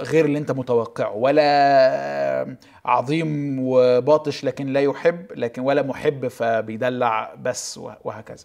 غير 0.00 0.24
اللي 0.24 0.38
أنت 0.38 0.52
متوقعه 0.52 1.12
ولا 1.14 2.56
عظيم 2.84 3.56
وباطش 3.60 4.44
لكن 4.44 4.66
لا 4.66 4.80
يحب 4.80 5.26
لكن 5.36 5.62
ولا 5.62 5.82
محب 5.82 6.28
فبيدلع 6.28 7.34
بس 7.42 7.80
وهكذا 8.04 8.44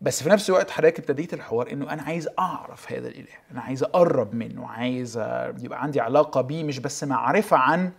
بس 0.00 0.22
في 0.22 0.28
نفس 0.28 0.50
الوقت 0.50 0.70
حضرتك 0.70 0.98
ابتديت 0.98 1.34
الحوار 1.34 1.72
إنه 1.72 1.92
أنا 1.92 2.02
عايز 2.02 2.28
أعرف 2.38 2.92
هذا 2.92 3.08
الإله. 3.08 3.32
أنا 3.50 3.60
عايز 3.60 3.82
أقرب 3.82 4.34
منه. 4.34 4.68
عايز 4.68 5.16
يبقى 5.60 5.82
عندي 5.82 6.00
علاقة 6.00 6.40
بيه 6.40 6.64
مش 6.64 6.78
بس 6.78 7.04
معرفة 7.04 7.56
عن 7.56 7.92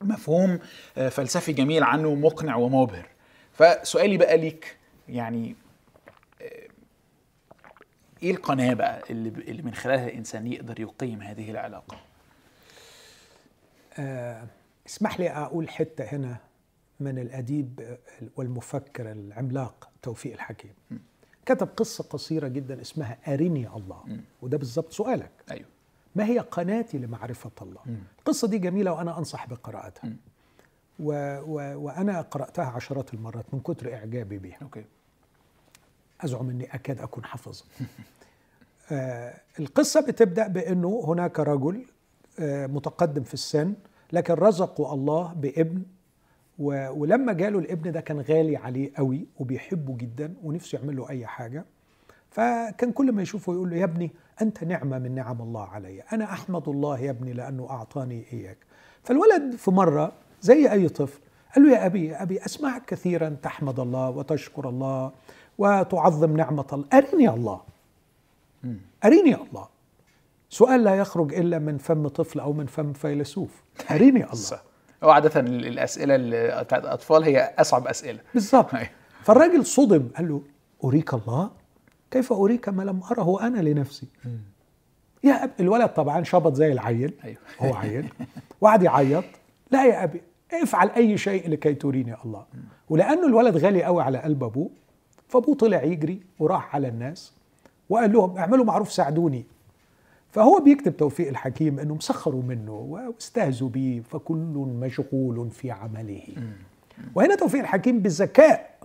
مفهوم 0.00 0.58
آه، 0.98 1.08
فلسفي 1.08 1.52
جميل 1.52 1.82
عنه 1.82 2.14
مقنع 2.14 2.56
ومبهر. 2.56 3.06
فسؤالي 3.52 4.16
بقى 4.16 4.36
ليك 4.38 4.76
يعني 5.08 5.56
آه، 6.42 6.68
إيه 8.22 8.30
القناة 8.30 8.74
بقى 8.74 9.02
اللي, 9.10 9.28
اللي 9.28 9.62
من 9.62 9.74
خلالها 9.74 10.06
الإنسان 10.08 10.46
يقدر 10.46 10.80
يقيم 10.80 11.22
هذه 11.22 11.50
العلاقة؟ 11.50 11.96
آه 13.98 14.44
اسمح 14.86 15.20
لي 15.20 15.30
أقول 15.30 15.68
حتة 15.68 16.04
هنا 16.04 16.36
من 17.00 17.18
الأديب 17.18 17.98
والمفكر 18.36 19.12
العملاق 19.12 19.88
توفيق 20.02 20.32
الحكيم. 20.32 20.74
كتب 21.46 21.68
قصة 21.76 22.04
قصيرة 22.04 22.48
جدا 22.48 22.80
اسمها 22.80 23.18
أرني 23.34 23.68
الله. 23.76 24.02
وده 24.42 24.58
بالظبط 24.58 24.92
سؤالك. 24.92 25.30
أيوه. 25.50 25.66
ما 26.16 26.26
هي 26.26 26.38
قناتي 26.38 26.98
لمعرفة 26.98 27.50
الله؟ 27.62 27.80
القصة 28.18 28.48
دي 28.48 28.58
جميلة 28.58 28.92
وأنا 28.92 29.18
أنصح 29.18 29.46
بقراءتها. 29.48 30.12
و 31.00 31.38
و 31.40 31.84
وأنا 31.84 32.20
قرأتها 32.20 32.64
عشرات 32.64 33.14
المرات 33.14 33.44
من 33.52 33.60
كتر 33.60 33.94
إعجابي 33.94 34.38
بها 34.38 34.58
أوكي. 34.62 34.84
أزعم 36.20 36.50
إني 36.50 36.74
أكاد 36.74 37.00
أكون 37.00 37.24
حافظها 37.24 37.66
آه 38.92 39.40
القصة 39.60 40.00
بتبدأ 40.00 40.48
بأنه 40.48 41.04
هناك 41.06 41.40
رجل 41.40 41.86
آه 42.38 42.66
متقدم 42.66 43.22
في 43.22 43.34
السن 43.34 43.74
لكن 44.12 44.34
رزقه 44.34 44.94
الله 44.94 45.32
بابن. 45.32 45.82
ولما 46.62 47.32
جاله 47.32 47.58
الابن 47.58 47.92
ده 47.92 48.00
كان 48.00 48.20
غالي 48.20 48.56
عليه 48.56 48.90
قوي 48.96 49.26
وبيحبه 49.38 49.96
جدا 49.96 50.34
ونفسه 50.42 50.78
يعمل 50.78 50.96
له 50.96 51.10
أي 51.10 51.26
حاجة. 51.26 51.64
فكان 52.30 52.92
كل 52.92 53.12
ما 53.12 53.22
يشوفه 53.22 53.52
يقول 53.52 53.70
له 53.70 53.76
يا 53.76 53.84
ابني 53.84 54.10
أنت 54.42 54.64
نعمة 54.64 54.98
من 54.98 55.14
نعم 55.14 55.42
الله 55.42 55.66
علي. 55.66 56.00
أنا 56.00 56.24
أحمد 56.24 56.68
الله 56.68 56.98
يا 56.98 57.10
ابني 57.10 57.32
لأنه 57.32 57.70
أعطاني 57.70 58.24
إياك. 58.32 58.58
فالولد 59.02 59.54
في 59.56 59.70
مرة 59.70 60.12
زي 60.40 60.72
أي 60.72 60.88
طفل 60.88 61.20
قال 61.54 61.64
له 61.64 61.72
يا 61.72 61.86
أبي 61.86 62.06
يا 62.06 62.22
أبي 62.22 62.44
أسمعك 62.44 62.84
كثيرا 62.84 63.36
تحمد 63.42 63.80
الله 63.80 64.10
وتشكر 64.10 64.68
الله 64.68 65.12
وتعظم 65.58 66.36
نعمة 66.36 66.66
الله. 66.72 66.86
أرني 66.92 67.28
الله. 67.28 67.60
اريني 69.04 69.34
الله. 69.34 69.68
سؤال 70.48 70.84
لا 70.84 70.94
يخرج 70.94 71.34
إلا 71.34 71.58
من 71.58 71.78
فم 71.78 72.08
طفل 72.08 72.40
أو 72.40 72.52
من 72.52 72.66
فم 72.66 72.92
فيلسوف. 72.92 73.62
اريني 73.90 74.24
الله. 74.24 74.71
صح 75.02 75.06
هو 75.06 75.10
عادة 75.10 75.40
الأسئلة 75.40 76.14
اللي 76.14 76.62
بتاعت 76.64 76.84
الأطفال 76.84 77.22
هي 77.24 77.54
أصعب 77.58 77.86
أسئلة. 77.86 78.18
بالظبط. 78.34 78.70
فالراجل 79.22 79.66
صدم 79.66 80.08
قال 80.16 80.28
له 80.28 80.42
أريك 80.84 81.14
الله؟ 81.14 81.50
كيف 82.10 82.32
أريك 82.32 82.68
ما 82.68 82.82
لم 82.82 83.00
أره 83.10 83.46
أنا 83.46 83.60
لنفسي؟ 83.60 84.06
يا 85.24 85.44
أب 85.44 85.50
الولد 85.60 85.88
طبعا 85.88 86.24
شبط 86.24 86.54
زي 86.54 86.72
العيل. 86.72 87.14
أيوة. 87.24 87.38
هو 87.60 87.74
عيل. 87.74 88.08
وقعد 88.60 88.82
يعيط. 88.82 89.24
لا 89.70 89.84
يا 89.84 90.04
أبي 90.04 90.22
افعل 90.52 90.90
أي 90.90 91.18
شيء 91.18 91.50
لكي 91.50 91.74
تريني 91.74 92.16
الله. 92.24 92.44
ولأنه 92.88 93.26
الولد 93.26 93.56
غالي 93.56 93.84
قوي 93.84 94.02
على 94.02 94.18
قلب 94.18 94.44
أبوه 94.44 94.70
فأبوه 95.28 95.54
طلع 95.54 95.82
يجري 95.82 96.22
وراح 96.38 96.74
على 96.74 96.88
الناس 96.88 97.32
وقال 97.88 98.12
لهم 98.12 98.38
اعملوا 98.38 98.64
معروف 98.64 98.92
ساعدوني. 98.92 99.46
فهو 100.32 100.60
بيكتب 100.60 100.96
توفيق 100.96 101.28
الحكيم 101.28 101.78
إنه 101.78 101.94
مسخروا 101.94 102.42
منه 102.42 102.72
واستهزوا 102.72 103.68
به 103.68 104.02
فكل 104.10 104.74
مشغول 104.80 105.50
في 105.50 105.70
عمله. 105.70 106.22
وهنا 107.14 107.34
توفيق 107.34 107.60
الحكيم 107.60 108.00
بذكاء 108.00 108.78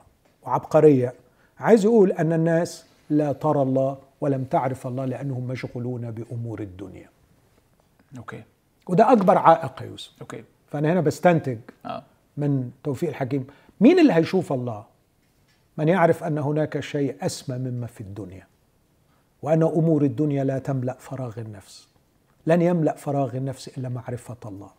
وعبقرية. 0.43 1.13
عايز 1.59 1.85
يقول 1.85 2.11
أن 2.11 2.33
الناس 2.33 2.85
لا 3.09 3.31
ترى 3.31 3.61
الله 3.61 3.97
ولم 4.21 4.43
تعرف 4.43 4.87
الله 4.87 5.05
لأنهم 5.05 5.47
مشغولون 5.47 6.11
بأمور 6.11 6.59
الدنيا. 6.59 7.09
okay. 8.17 8.43
وده 8.87 9.11
أكبر 9.11 9.37
عائق 9.37 9.81
يا 9.81 9.87
يوسف. 9.87 10.11
okay. 10.21 10.43
فأنا 10.71 10.93
هنا 10.93 11.01
بستنتج 11.01 11.57
آه. 11.85 12.03
من 12.37 12.71
توفيق 12.83 13.09
الحكيم. 13.09 13.47
مين 13.81 13.99
اللي 13.99 14.13
هيشوف 14.13 14.53
الله؟ 14.53 14.85
من 15.77 15.87
يعرف 15.87 16.23
أن 16.23 16.37
هناك 16.37 16.79
شيء 16.79 17.15
أسمى 17.21 17.57
مما 17.57 17.87
في 17.87 18.01
الدنيا؟ 18.01 18.47
وأن 19.47 19.63
أمور 19.63 20.01
الدنيا 20.03 20.43
لا 20.43 20.59
تملأ 20.59 20.95
فراغ 20.99 21.39
النفس. 21.39 21.87
لن 22.47 22.61
يملأ 22.61 22.95
فراغ 22.95 23.37
النفس 23.37 23.67
إلا 23.77 23.89
معرفة 23.89 24.37
الله. 24.45 24.69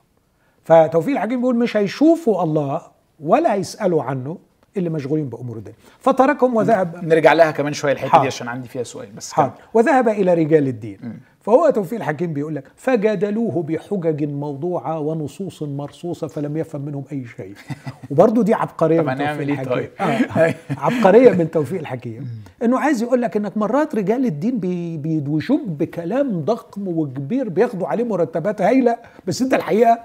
فتوفيق 0.65 1.15
الحكيم 1.17 1.41
بيقول 1.41 1.57
مش 1.57 1.77
هيشوفوا 1.77 2.43
الله 2.43 2.83
ولا 3.21 3.55
هيسألوا 3.55 4.03
عنه. 4.03 4.39
اللي 4.79 4.91
مشغولين 4.91 5.29
بأمور 5.29 5.57
الدنيا 5.57 5.77
فتركهم 5.99 6.57
وذهب 6.57 7.05
نرجع 7.05 7.33
لها 7.33 7.51
كمان 7.51 7.73
شوية 7.73 7.93
الحتة. 7.93 8.21
دي 8.21 8.27
عشان 8.27 8.49
عندي 8.49 8.69
فيها 8.69 8.83
سؤال 8.83 9.09
بس 9.17 9.33
حاضر. 9.33 9.53
وذهب 9.75 10.09
إلى 10.09 10.35
رجال 10.35 10.69
الدين. 10.69 10.99
فهو 11.41 11.71
توفيق 11.71 11.99
الحكيم 11.99 12.33
بيقول 12.33 12.55
لك 12.55 12.65
فجادلوه 12.77 13.63
بحجج 13.63 14.25
موضوعة 14.25 14.99
ونصوص 14.99 15.63
مرصوصة 15.63 16.27
فلم 16.27 16.57
يفهم 16.57 16.81
منهم 16.81 17.05
أي 17.13 17.25
شيء. 17.37 17.55
وبرضه 18.11 18.43
دي 18.43 18.55
عبقرية 18.55 19.01
من 19.01 19.17
توفيق 19.19 19.49
الحكيم. 19.49 19.73
طيب؟ 19.73 19.91
آه. 20.01 20.55
عبقرية 20.79 21.31
من 21.33 21.51
توفيق 21.51 21.81
الحكيم. 21.81 22.29
إنه 22.63 22.79
عايز 22.79 23.03
يقول 23.03 23.23
لك 23.23 23.37
إنك 23.37 23.57
مرات 23.57 23.95
رجال 23.95 24.27
الدين 24.27 24.59
بي- 24.59 24.97
بيدوشوك 24.97 25.61
بكلام 25.67 26.41
ضخم 26.41 26.89
وكبير 26.89 27.49
بياخدوا 27.49 27.87
عليه 27.89 28.05
مرتبات 28.05 28.63
هايلة 28.63 28.97
بس 29.27 29.43
أنت 29.43 29.55
الحقيقة 29.55 29.99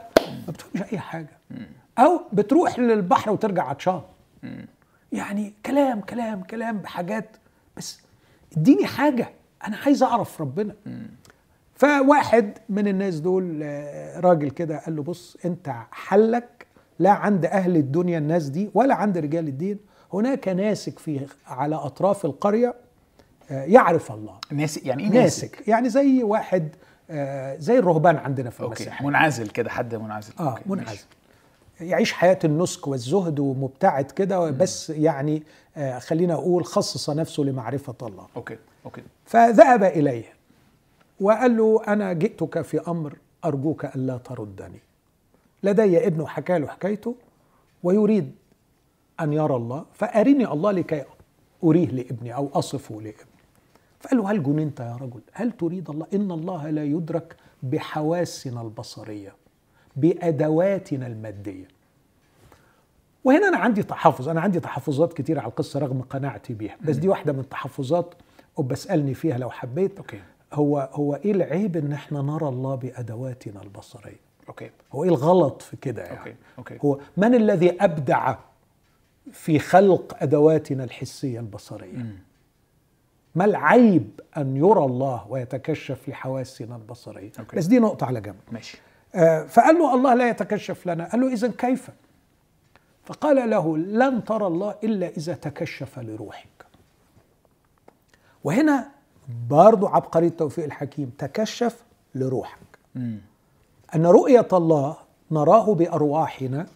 ما 0.47 0.53
بتفهمش 0.53 0.93
أي 0.93 0.99
حاجة. 0.99 1.29
أو 1.99 2.19
بتروح 2.33 2.79
للبحر 2.79 3.31
وترجع 3.31 3.69
عطشان. 3.69 4.01
يعني 5.11 5.53
كلام 5.65 6.01
كلام 6.01 6.43
كلام 6.43 6.77
بحاجات. 6.77 7.37
بس 7.77 8.01
اديني 8.57 8.85
حاجة 8.85 9.29
أنا 9.67 9.77
عايز 9.85 10.03
أعرف 10.03 10.41
ربنا. 10.41 10.75
فواحد 11.75 12.57
من 12.69 12.87
الناس 12.87 13.19
دول 13.19 13.59
آه، 13.63 14.19
راجل 14.19 14.49
كده 14.49 14.77
قال 14.79 14.95
له 14.95 15.03
بص 15.03 15.37
أنت 15.45 15.75
حلك 15.91 16.65
لا 16.99 17.11
عند 17.11 17.45
أهل 17.45 17.77
الدنيا 17.77 18.17
الناس 18.17 18.49
دي 18.49 18.69
ولا 18.73 18.95
عند 18.95 19.17
رجال 19.17 19.47
الدين. 19.47 19.77
هناك 20.13 20.47
ناسك 20.47 20.99
في 20.99 21.27
على 21.47 21.75
أطراف 21.75 22.25
القرية 22.25 22.75
آه، 23.51 23.63
يعرف 23.63 24.11
الله. 24.11 24.37
ناسك 24.51 24.85
يعني 24.85 25.03
إيه 25.03 25.09
ناسك؟ 25.09 25.51
ناسك. 25.55 25.67
يعني 25.67 25.89
زي 25.89 26.23
واحد 26.23 26.69
آه، 27.09 27.55
زي 27.57 27.79
الرهبان 27.79 28.15
عندنا 28.17 28.49
في 28.49 28.63
okay. 28.63 28.83
المسيحيه 28.83 29.05
منعزل 29.07 29.47
كده 29.47 29.69
حد 29.69 29.95
منعزل. 29.95 30.33
آه 30.39 30.57
منعزل. 30.65 30.99
يعيش 31.83 32.13
حياة 32.13 32.39
النسك 32.43 32.87
والزهد 32.87 33.39
ومبتعد 33.39 34.11
كده 34.11 34.51
بس 34.51 34.89
يعني 34.89 35.43
آه 35.77 35.99
خلينا 35.99 36.33
أقول 36.33 36.65
خصص 36.65 37.09
نفسه 37.09 37.43
لمعرفة 37.43 37.95
الله. 38.01 38.27
okay 38.35 38.57
okay. 38.85 39.01
فذهب 39.25 39.83
إليه 39.83 40.23
وقال 41.19 41.57
له 41.57 41.81
أنا 41.87 42.13
جئتك 42.13 42.61
في 42.61 42.79
أمر 42.87 43.17
أرجوك 43.45 43.85
ألا 43.85 44.17
تردني. 44.17 44.79
لدي 45.63 46.07
ابن 46.07 46.27
حكى 46.27 46.59
له 46.59 46.67
حكايته 46.67 47.15
ويريد 47.83 48.31
أن 49.19 49.33
يرى 49.33 49.55
الله 49.55 49.85
فأرني 49.93 50.47
الله 50.51 50.71
لكي 50.71 51.03
أريه 51.63 51.87
لابني 51.87 52.35
أو 52.35 52.49
أصفه 52.53 52.95
لابني. 52.95 53.33
فقال 53.99 54.17
له 54.17 54.31
هل 54.31 54.43
جننت 54.43 54.79
يا 54.79 54.97
رجل؟ 55.01 55.21
هل 55.33 55.51
تريد 55.51 55.89
الله؟ 55.89 56.07
إن 56.13 56.31
الله 56.31 56.69
لا 56.69 56.83
يدرك 56.83 57.35
بحواسنا 57.63 58.61
البصرية. 58.61 59.35
بأدواتنا 59.95 61.07
المادية. 61.07 61.67
وهنا 63.23 63.47
أنا 63.47 63.57
عندي 63.57 63.83
تحفظ 63.83 64.29
أنا 64.29 64.41
عندي 64.41 64.59
تحفظات 64.59 65.13
كتير 65.13 65.39
على 65.39 65.47
القصة 65.47 65.79
رغم 65.79 66.01
قناعتي 66.01 66.53
بيها 66.53 66.77
بس 66.81 66.95
دي 66.95 67.07
واحدة 67.07 67.33
من 67.33 67.39
التحفظات 67.39 68.13
وبسألني 68.57 69.13
فيها 69.13 69.37
لو 69.37 69.49
حبيت. 69.49 69.97
okay. 69.97 70.21
هو 70.53 70.89
هو 70.93 71.15
إيه 71.15 71.31
العيب 71.31 71.77
إن 71.77 71.91
إحنا 71.91 72.21
نرى 72.21 72.47
الله 72.47 72.75
بأدواتنا 72.75 73.61
البصرية؟ 73.61 74.19
okay. 74.49 74.69
هو 74.93 75.03
إيه 75.03 75.09
الغلط 75.09 75.61
في 75.61 75.77
كده 75.77 76.03
يعني؟ 76.03 76.19
okay 76.19 76.35
okay. 76.57 76.77
هو 76.85 76.99
من 77.17 77.35
الذي 77.35 77.83
أبدع 77.83 78.35
في 79.31 79.59
خلق 79.59 80.17
أدواتنا 80.19 80.83
الحسية 80.83 81.39
البصرية؟ 81.39 82.15
ما 83.35 83.45
العيب 83.45 84.19
أن 84.37 84.57
يرى 84.57 84.85
الله 84.85 85.25
ويتكشف 85.29 86.09
لحواسنا 86.09 86.75
البصرية؟ 86.75 87.31
أوكي. 87.39 87.57
بس 87.57 87.65
دي 87.65 87.79
نقطة 87.79 88.05
على 88.05 88.21
جنب. 88.21 88.35
ماشي. 88.51 88.81
فقال 89.47 89.75
له 89.75 89.95
الله 89.95 90.13
لا 90.13 90.29
يتكشف 90.29 90.87
لنا. 90.87 91.09
قال 91.09 91.21
له 91.21 91.33
اذا 91.33 91.47
كيف؟ 91.47 91.89
فقال 93.05 93.49
له 93.49 93.77
لن 93.77 94.23
ترى 94.23 94.47
الله 94.47 94.75
إلا 94.83 95.07
إذا 95.07 95.33
تكشف 95.33 95.99
لروحك. 95.99 96.47
وهنا 98.43 98.89
برضو 99.49 99.87
عبقرية 99.87 100.29
توفيق 100.29 100.65
الحكيم 100.65 101.11
تكشف 101.17 101.83
لروحك. 102.15 102.59
أن 103.95 104.05
رؤية 104.05 104.47
الله 104.53 104.97
نراه 105.31 105.73
بأرواحنا 105.73 106.67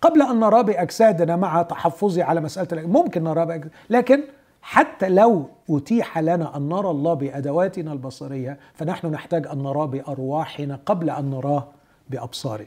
قبل 0.00 0.22
أن 0.22 0.40
نراه 0.40 0.62
بأجسادنا 0.62 1.36
مع 1.36 1.62
تحفظي 1.62 2.22
على 2.22 2.40
مسألة 2.40 2.86
ممكن 2.86 3.24
نراه 3.24 3.44
بأجسادنا 3.44 3.76
لكن 3.90 4.22
حتى 4.66 5.08
لو 5.08 5.48
أتيح 5.70 6.18
لنا 6.18 6.56
أن 6.56 6.68
نرى 6.68 6.90
الله 6.90 7.14
بأدواتنا 7.14 7.92
البصرية 7.92 8.58
فنحن 8.74 9.06
نحتاج 9.06 9.46
أن 9.46 9.58
نراه 9.58 9.86
بأرواحنا 9.86 10.80
قبل 10.86 11.10
أن 11.10 11.30
نراه 11.30 11.68
بأبصارنا. 12.10 12.66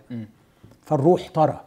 فالروح 0.86 1.28
ترى. 1.28 1.62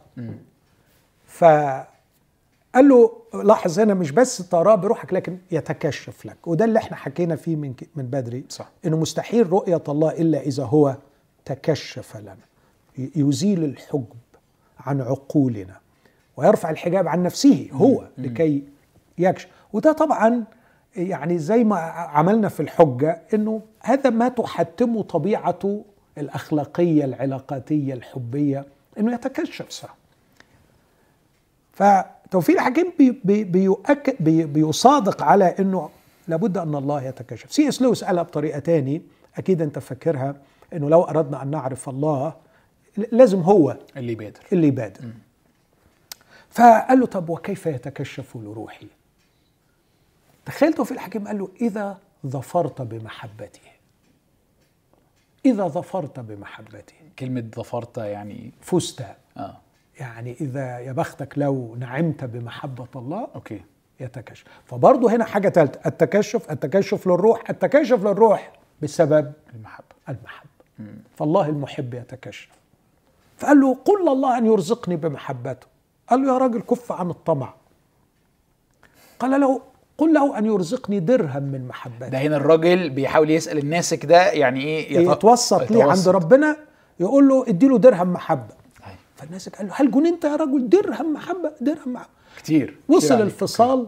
قال 2.75 2.89
له 2.89 3.11
لاحظ 3.43 3.79
هنا 3.79 3.93
مش 3.93 4.11
بس 4.11 4.49
تراه 4.49 4.75
بروحك 4.75 5.13
لكن 5.13 5.37
يتكشف 5.51 6.25
لك. 6.25 6.47
وده 6.47 6.65
اللي 6.65 6.79
إحنا 6.79 6.97
حكينا 6.97 7.35
فيه 7.35 7.55
من 7.55 7.73
من 7.95 8.03
بدري. 8.05 8.45
صح. 8.49 8.69
إنه 8.85 8.97
مستحيل 8.97 9.51
رؤية 9.51 9.83
الله 9.89 10.11
إلا 10.11 10.41
إذا 10.41 10.63
هو 10.63 10.95
تكشف 11.45 12.17
لنا 12.17 12.35
يزيل 13.15 13.63
الحجب 13.63 14.05
عن 14.79 15.01
عقولنا 15.01 15.77
ويرفع 16.37 16.69
الحجاب 16.69 17.07
عن 17.07 17.23
نفسه 17.23 17.69
هو 17.73 18.07
لكي 18.17 18.63
يكشف. 19.17 19.47
وده 19.73 19.91
طبعا 19.91 20.43
يعني 20.95 21.37
زي 21.37 21.63
ما 21.63 21.75
عملنا 21.89 22.49
في 22.49 22.59
الحجة 22.59 23.21
إنه 23.33 23.61
هذا 23.81 24.09
ما 24.09 24.29
تحتمه 24.29 25.03
طبيعته 25.03 25.85
الأخلاقية 26.17 27.05
العلاقاتية 27.05 27.93
الحبية 27.93 28.65
إنه 28.99 29.13
يتكشف 29.13 29.69
صح 29.69 29.95
فتوفيق 31.73 32.55
الحكيم 32.55 32.93
بي 32.99 33.21
بي 33.23 33.43
بيؤكد 33.43 34.15
بي 34.19 34.45
بيصادق 34.45 35.23
على 35.23 35.45
إنه 35.59 35.89
لابد 36.27 36.57
أن 36.57 36.75
الله 36.75 37.03
يتكشف. 37.03 37.51
سي 37.51 37.67
إس 37.67 37.81
لويس 37.81 38.03
قالها 38.03 38.23
بطريقة 38.23 38.59
تاني 38.59 39.01
أكيد 39.37 39.61
أنت 39.61 39.79
فاكرها 39.79 40.35
إنه 40.73 40.89
لو 40.89 41.03
أردنا 41.03 41.41
أن 41.41 41.51
نعرف 41.51 41.89
الله 41.89 42.33
لازم 43.11 43.39
هو 43.39 43.77
اللي 43.97 44.15
بادر. 44.15 44.39
اللي 44.53 44.67
يبادر 44.67 45.01
فقال 46.49 46.99
له 46.99 47.05
طب 47.05 47.29
وكيف 47.29 47.65
يتكشف 47.65 48.35
لروحي؟ 48.35 48.87
تخيل 50.45 50.73
توفيق 50.73 50.97
الحكيم 50.97 51.27
قال 51.27 51.39
له 51.39 51.49
إذا 51.61 51.97
ظفرت 52.27 52.81
بمحبته 52.81 53.59
إذا 55.45 55.67
ظفرت 55.67 56.19
بمحبته 56.19 56.93
كلمة 57.19 57.49
ظفرت 57.55 57.97
يعني 57.97 58.51
فزت. 58.61 59.05
آه. 59.37 59.57
يعني 59.99 60.35
إذا 60.41 60.79
يا 60.79 60.91
بختك 60.91 61.33
لو 61.37 61.75
نعمت 61.75 62.23
بمحبة 62.23 62.87
الله 62.95 63.27
أوكي. 63.35 63.61
يتكشف. 63.99 64.45
فبرضه 64.65 65.15
هنا 65.15 65.25
حاجة 65.25 65.49
ثالثه 65.49 65.79
التكشف 65.85 66.51
التكشف 66.51 67.07
للروح 67.07 67.49
التكشف 67.49 68.03
للروح 68.03 68.51
بسبب 68.81 69.33
المحبة. 69.53 69.85
المحبة. 70.09 70.49
فالله 71.17 71.49
المحب 71.49 71.93
يتكشف. 71.93 72.49
فقال 73.37 73.59
له 73.59 73.73
قل 73.85 74.09
الله 74.09 74.37
أن 74.37 74.45
يرزقني 74.45 74.95
بمحبته. 74.95 75.67
قال 76.07 76.21
له 76.21 76.33
يا 76.33 76.37
راجل 76.37 76.61
كف 76.61 76.91
عن 76.91 77.09
الطمع. 77.09 77.53
قال 79.19 79.41
له 79.41 79.61
قل 80.01 80.13
له 80.13 80.37
أن 80.37 80.45
يرزقني 80.45 80.99
درهم 80.99 81.43
من 81.43 81.67
محبته 81.67 82.07
ده 82.07 82.17
هنا 82.17 82.37
الراجل 82.37 82.89
بيحاول 82.89 83.29
يسأل 83.29 83.57
الناسك 83.57 84.05
ده 84.05 84.31
يعني 84.31 84.63
إيه 84.63 84.97
يت- 84.97 85.11
يتوسط 85.17 85.71
ليه؟ 85.71 85.83
عند 85.83 85.91
يتوسط. 85.91 86.07
ربنا 86.09 86.57
يقول 86.99 87.27
له 87.29 87.45
اديله 87.47 87.77
درهم 87.77 88.13
محبة. 88.13 88.53
أيوة. 88.85 88.97
فالناس 89.15 89.49
قال 89.49 89.67
له 89.67 89.73
هل 89.75 89.91
جننت 89.91 90.23
يا 90.23 90.35
رجل؟ 90.35 90.69
درهم 90.69 91.13
محبة 91.13 91.51
درهم 91.61 91.93
محبة. 91.93 92.09
كتير. 92.37 92.65
كتير 92.67 92.77
وصل 92.89 93.13
عليك. 93.15 93.25
الفصال 93.25 93.87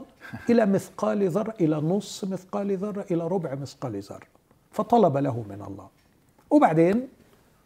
إلى 0.50 0.66
مثقال 0.66 1.30
ذرة 1.30 1.54
إلى 1.62 1.76
نص 1.76 2.24
مثقال 2.24 2.78
ذرة 2.78 3.06
إلى 3.12 3.28
ربع 3.28 3.56
مثقال 3.56 4.02
ذرة. 4.02 4.28
فطلب 4.72 5.18
له 5.18 5.46
من 5.50 5.62
الله. 5.68 5.88
وبعدين 6.50 7.08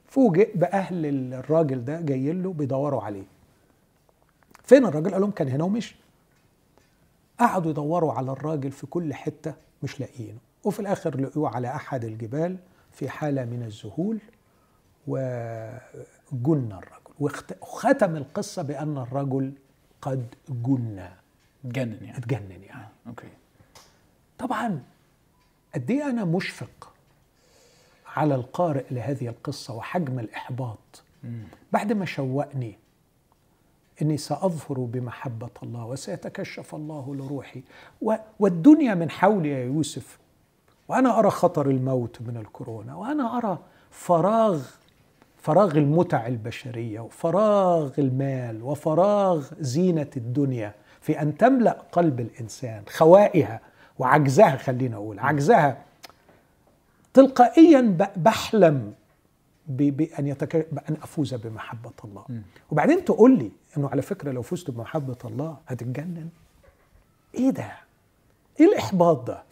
فوجئ 0.09 0.49
بأهل 0.57 1.05
الراجل 1.33 1.85
ده 1.85 2.01
جايين 2.01 2.43
له 2.43 2.53
بيدوروا 2.53 3.01
عليه. 3.01 3.23
فين 4.63 4.85
الراجل؟ 4.85 5.11
قال 5.11 5.21
لهم 5.21 5.31
كان 5.31 5.47
هنا 5.47 5.63
ومشي. 5.63 5.95
قعدوا 7.39 7.71
يدوروا 7.71 8.13
على 8.13 8.31
الراجل 8.31 8.71
في 8.71 8.87
كل 8.87 9.13
حتة 9.13 9.53
مش 9.83 9.99
لاقيينه. 9.99 10.37
وفي 10.63 10.79
الآخر 10.79 11.21
لقوه 11.21 11.49
على 11.55 11.75
أحد 11.75 12.03
الجبال 12.05 12.57
في 12.91 13.09
حالة 13.09 13.45
من 13.45 13.63
الذهول 13.63 14.19
وجن 15.07 16.71
الرجل. 16.71 17.41
وختم 17.61 18.15
القصة 18.15 18.61
بأن 18.61 18.97
الرجل 18.97 19.53
قد 20.01 20.35
جن. 20.49 21.09
اتجنن 21.65 22.03
يعني. 22.03 22.17
اتجنن 22.17 22.63
يعني. 22.63 22.87
أوكي. 23.07 23.29
طبعا 24.37 24.83
قد 25.75 25.91
إيه 25.91 26.09
أنا 26.09 26.25
مشفق 26.25 26.93
على 28.15 28.35
القارئ 28.35 28.85
لهذه 28.91 29.27
القصة 29.27 29.75
وحجم 29.75 30.19
الإحباط 30.19 31.03
بعد 31.73 31.93
ما 31.93 32.05
شوقني 32.05 32.77
إني 34.01 34.17
ساظفر 34.17 34.79
بمحبة 34.79 35.49
الله 35.63 35.85
وسيتكشف 35.85 36.75
الله 36.75 37.15
لروحي. 37.15 37.63
والدنيا 38.39 38.93
من 38.95 39.09
حولي 39.09 39.49
يا 39.49 39.65
يوسف. 39.65 40.19
وأنا 40.87 41.19
أرى 41.19 41.29
خطر 41.29 41.69
الموت 41.69 42.21
من 42.21 42.37
الكورونا 42.37 42.95
وأنا 42.95 43.37
أرى 43.37 43.57
فراغ 43.91 44.61
فراغ 45.37 45.77
المتع 45.77 46.27
البشرية 46.27 46.99
وفراغ 46.99 47.91
المال 47.99 48.63
وفراغ 48.63 49.45
زينة 49.59 50.09
الدنيا 50.17 50.73
في 51.01 51.21
أن 51.21 51.37
تملأ 51.37 51.77
قلب 51.91 52.19
الإنسان 52.19 52.83
خوائها 52.89 53.59
وعجزها 53.99 54.57
خلينا 54.57 54.95
أقول 54.95 55.19
عجزها 55.19 55.77
تلقائيا 57.13 57.97
بحلم 58.15 58.93
ب- 59.67 59.97
بان 59.97 60.27
يتك... 60.27 60.67
بأن 60.71 60.97
أفوز 61.03 61.33
بمحبة 61.33 61.91
الله. 62.05 62.25
وبعدين 62.71 63.05
تقول 63.05 63.37
لي 63.37 63.51
إنه 63.77 63.89
على 63.89 64.01
فكرة 64.01 64.31
لو 64.31 64.41
فزت 64.41 64.71
بمحبة 64.71 65.17
الله 65.25 65.57
هتتجنن. 65.67 66.29
إيه 67.35 67.49
ده؟ 67.49 67.71
إيه 68.59 68.65
الإحباط 68.65 69.27
ده؟ 69.27 69.43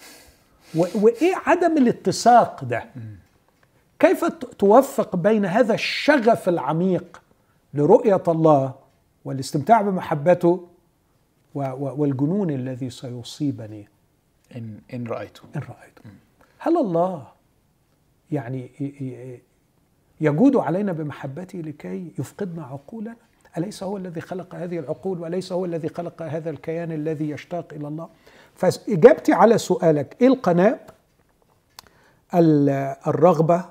و... 0.75 0.85
وإيه 0.95 1.35
عدم 1.45 1.77
الاتساق 1.77 2.63
ده؟ 2.63 2.85
كيف 3.99 4.25
ت- 4.25 4.45
توفق 4.45 5.15
بين 5.15 5.45
هذا 5.45 5.73
الشغف 5.73 6.49
العميق 6.49 7.21
لرؤية 7.73 8.23
الله 8.27 8.73
والاستمتاع 9.25 9.81
بمحبته 9.81 10.67
و... 11.55 11.59
و... 11.63 11.95
والجنون 12.01 12.49
الذي 12.49 12.89
سيصيبني 12.89 13.87
ان 14.55 14.79
إن 14.93 15.07
رأيته. 15.07 15.41
إن 15.55 15.61
رأيته. 15.61 16.01
هل 16.59 16.77
الله 16.77 17.27
يعني 18.31 18.69
يجود 20.21 20.55
علينا 20.55 20.91
بمحبته 20.91 21.59
لكي 21.59 22.11
يفقدنا 22.19 22.63
عقولنا 22.65 23.15
أليس 23.57 23.83
هو 23.83 23.97
الذي 23.97 24.21
خلق 24.21 24.55
هذه 24.55 24.79
العقول 24.79 25.19
وأليس 25.19 25.51
هو 25.51 25.65
الذي 25.65 25.89
خلق 25.89 26.21
هذا 26.21 26.49
الكيان 26.49 26.91
الذي 26.91 27.29
يشتاق 27.29 27.73
إلى 27.73 27.87
الله؟ 27.87 28.09
فإجابتي 28.55 29.33
على 29.33 29.57
سؤالك 29.57 30.15
إيه 30.21 30.27
القناة 30.27 30.79
ال- 32.33 32.95
الرغبة 33.07 33.65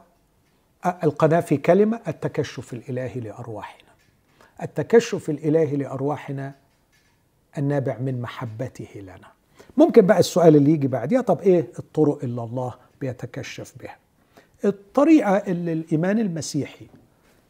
القناة 1.05 1.41
في 1.41 1.57
كلمة 1.57 2.01
التكشف 2.09 2.73
الإلهي 2.73 3.21
لأرواحنا. 3.21 3.85
التكشف 4.63 5.31
الإلهي 5.31 5.77
لأرواحنا 5.77 6.53
النابع 7.59 7.99
من 7.99 8.23
محبته 8.23 9.01
لنا. 9.01 9.29
ممكن 9.77 10.07
بقى 10.07 10.19
السؤال 10.19 10.57
اللي 10.57 10.71
يجي 10.71 10.89
بعديها 10.89 11.21
طب 11.21 11.41
إيه 11.41 11.67
الطرق 11.79 12.19
اللي 12.23 12.43
الله 12.43 12.75
بيتكشف 13.01 13.75
بها؟ 13.81 13.97
الطريقة 14.65 15.37
اللي 15.37 15.73
الإيمان 15.73 16.19
المسيحي 16.19 16.87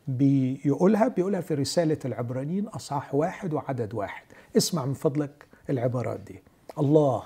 بيقولها 0.08 1.08
بيقولها 1.08 1.40
في 1.40 1.54
رسالة 1.54 1.98
العبرانيين 2.04 2.68
أصحاح 2.68 3.14
واحد 3.14 3.52
وعدد 3.52 3.94
واحد. 3.94 4.24
اسمع 4.56 4.84
من 4.84 4.94
فضلك 4.94 5.46
العبارات 5.70 6.20
دي. 6.20 6.42
الله. 6.78 7.22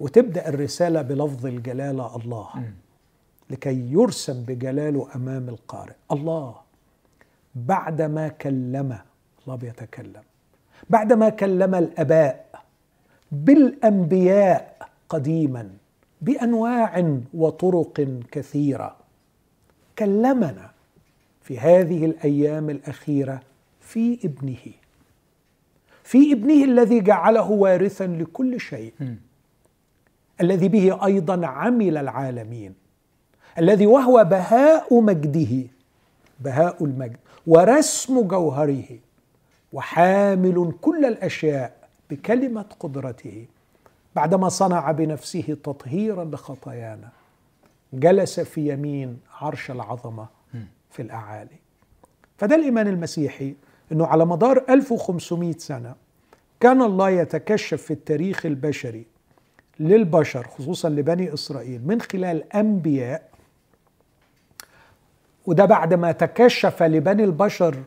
وتبدأ 0.00 0.48
الرسالة 0.48 1.02
بلفظ 1.02 1.46
الجلالة 1.46 2.16
الله. 2.16 2.48
لكي 3.50 3.92
يرسم 3.92 4.42
بجلاله 4.44 5.08
أمام 5.16 5.48
القارئ. 5.48 5.94
الله. 6.12 6.54
بعدما 7.54 8.28
كلم 8.28 8.98
الله 9.44 9.56
بيتكلم. 9.56 10.22
بعدما 10.90 11.28
كلم 11.28 11.74
الأباء 11.74 12.62
بالأنبياء 13.32 14.88
قديما. 15.08 15.70
بأنواع 16.22 17.20
وطرق 17.34 18.20
كثيرة. 18.32 18.96
كلمنا 19.98 20.70
في 21.42 21.58
هذه 21.58 22.04
الأيام 22.04 22.70
الأخيرة 22.70 23.40
في 23.80 24.18
ابنه. 24.24 24.72
في 26.04 26.32
ابنه 26.32 26.64
الذي 26.64 27.00
جعله 27.00 27.50
وارثا 27.50 28.06
لكل 28.06 28.60
شيء. 28.60 28.92
الذي 30.40 30.68
به 30.68 31.06
أيضا 31.06 31.46
عمل 31.46 31.96
العالمين. 31.96 32.74
الذي 33.58 33.86
وهو 33.86 34.24
بهاء 34.24 35.00
مجده. 35.00 35.66
بهاء 36.40 36.84
المجد. 36.84 37.16
ورسم 37.46 38.20
جوهره. 38.20 38.98
وحامل 39.72 40.74
كل 40.80 41.04
الأشياء 41.04 41.72
بكلمة 42.10 42.66
قدرته. 42.80 43.46
بعدما 44.16 44.48
صنع 44.48 44.90
بنفسه 44.90 45.56
تطهيرا 45.64 46.24
لخطايانا 46.24 47.08
جلس 47.92 48.40
في 48.40 48.72
يمين 48.72 49.18
عرش 49.40 49.70
العظمة 49.70 50.26
في 50.90 51.02
الأعالي. 51.02 51.56
فده 52.38 52.56
الإيمان 52.56 52.88
المسيحي 52.88 53.54
إنه 53.92 54.06
على 54.06 54.26
مدار 54.26 54.64
1500 54.68 55.52
سنة 55.58 55.94
كان 56.60 56.82
الله 56.82 57.10
يتكشف 57.10 57.82
في 57.82 57.90
التاريخ 57.92 58.46
البشري 58.46 59.06
للبشر 59.80 60.46
خصوصا 60.46 60.88
لبني 60.88 61.34
إسرائيل 61.34 61.86
من 61.86 62.00
خلال 62.00 62.52
أنبياء. 62.52 63.28
وده 65.46 65.64
بعد 65.64 65.94
ما 65.94 66.12
تكشف 66.12 66.82
لبني 66.82 67.24
البشر 67.24 67.82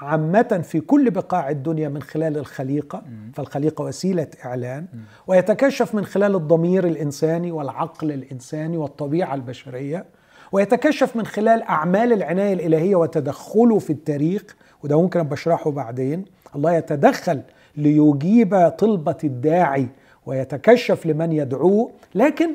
عامة 0.00 0.60
في 0.64 0.80
كل 0.80 1.10
بقاع 1.10 1.50
الدنيا 1.50 1.88
من 1.88 2.02
خلال 2.02 2.38
الخليقة 2.38 3.02
فالخليقة 3.34 3.84
وسيلة 3.84 4.26
إعلان. 4.44 4.86
ويتكشف 5.26 5.94
من 5.94 6.04
خلال 6.04 6.34
الضمير 6.34 6.86
الإنساني 6.86 7.52
والعقل 7.52 8.12
الإنساني 8.12 8.76
والطبيعة 8.76 9.34
البشرية. 9.34 10.04
ويتكشف 10.52 11.16
من 11.16 11.26
خلال 11.26 11.62
أعمال 11.62 12.12
العناية 12.12 12.52
الإلهية 12.52 12.96
وتدخله 12.96 13.78
في 13.78 13.90
التاريخ. 13.90 14.42
وده 14.84 15.02
ممكن 15.02 15.22
بشرحه 15.22 15.70
بعدين. 15.70 16.24
الله 16.56 16.72
يتدخل 16.72 17.40
ليجيب 17.76 18.68
طلبة 18.78 19.16
الداعي 19.24 19.88
ويتكشف 20.26 21.06
لمن 21.06 21.32
يدعوه. 21.32 21.90
لكن 22.14 22.50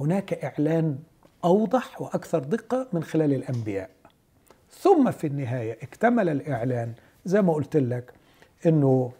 هناك 0.00 0.44
إعلان 0.44 0.96
أوضح 1.44 2.00
وأكثر 2.02 2.38
دقة 2.38 2.86
من 2.92 3.02
خلال 3.02 3.32
الأنبياء. 3.32 3.90
ثم 4.80 5.10
في 5.10 5.26
النهاية 5.26 5.78
اكتمل 5.82 6.28
الإعلان 6.28 6.92
زي 7.24 7.42
ما 7.42 7.52
قلت 7.52 7.76
لك 7.76 8.12
أنه 8.66 9.12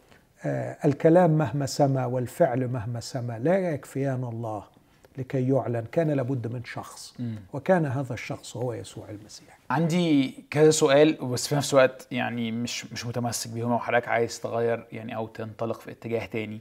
آه 0.45 0.77
الكلام 0.85 1.31
مهما 1.31 1.67
سما 1.67 2.07
والفعل 2.07 2.69
مهما 2.69 3.01
سما 3.01 3.39
لا 3.39 3.59
يكفيان 3.59 4.25
الله 4.25 4.65
لكي 5.19 5.49
يعلن 5.49 5.85
كان 5.93 6.11
لابد 6.11 6.53
من 6.53 6.65
شخص 6.65 7.15
وكان 7.53 7.87
هذا 7.87 8.15
الشخص 8.15 8.57
هو 8.57 8.73
يسوع 8.73 9.11
المسيح. 9.11 9.59
عندي 9.71 10.35
كذا 10.51 10.71
سؤال 10.71 11.13
بس 11.13 11.49
في 11.49 11.55
نفس 11.55 11.75
الوقت 11.75 12.07
يعني 12.11 12.53
مش 12.53 12.93
مش 12.93 13.07
متمسك 13.07 13.51
بيهم 13.51 13.73
وحضرتك 13.73 14.09
عايز 14.09 14.41
تغير 14.41 14.87
يعني 14.93 15.17
أو 15.17 15.27
تنطلق 15.27 15.81
في 15.81 15.91
اتجاه 15.91 16.27
تاني. 16.27 16.61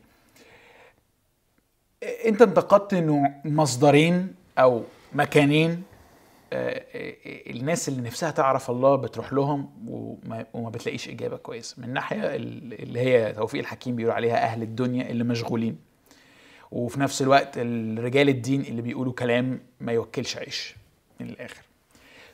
أنت 2.25 2.41
انتقدت 2.41 2.93
إنه 2.93 3.33
مصدرين 3.45 4.35
أو 4.57 4.83
مكانين 5.13 5.83
الناس 6.53 7.89
اللي 7.89 8.01
نفسها 8.01 8.31
تعرف 8.31 8.69
الله 8.71 8.95
بتروح 8.95 9.33
لهم 9.33 9.69
وما, 9.87 10.45
وما 10.53 10.69
بتلاقيش 10.69 11.09
إجابة 11.09 11.37
كويسة. 11.37 11.81
من 11.81 11.93
ناحية 11.93 12.35
اللي 12.35 12.99
هي 12.99 13.33
توفيق 13.33 13.59
الحكيم 13.59 13.95
بيقول 13.95 14.11
عليها 14.11 14.43
أهل 14.43 14.61
الدنيا 14.61 15.09
اللي 15.09 15.23
مشغولين. 15.23 15.77
وفي 16.71 16.99
نفس 16.99 17.21
الوقت 17.21 17.53
الرجال 17.57 18.29
الدين 18.29 18.61
اللي 18.61 18.81
بيقولوا 18.81 19.13
كلام 19.13 19.59
ما 19.81 19.91
يوكلش 19.91 20.37
عيش 20.37 20.75
من 21.19 21.29
الآخر. 21.29 21.61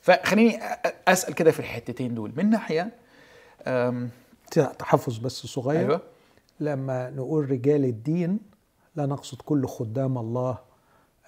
فخليني 0.01 0.59
أسأل 1.07 1.33
كده 1.33 1.51
في 1.51 1.59
الحتتين 1.59 2.15
دول. 2.15 2.31
من 2.37 2.49
ناحية 2.49 2.91
تحفظ 4.51 5.17
بس 5.17 5.45
صغير. 5.45 5.79
أيوة. 5.79 6.01
لما 6.59 7.09
نقول 7.09 7.51
رجال 7.51 7.85
الدين 7.85 8.39
لا 8.95 9.05
نقصد 9.05 9.41
كل 9.41 9.67
خدام 9.67 10.17
الله 10.17 10.57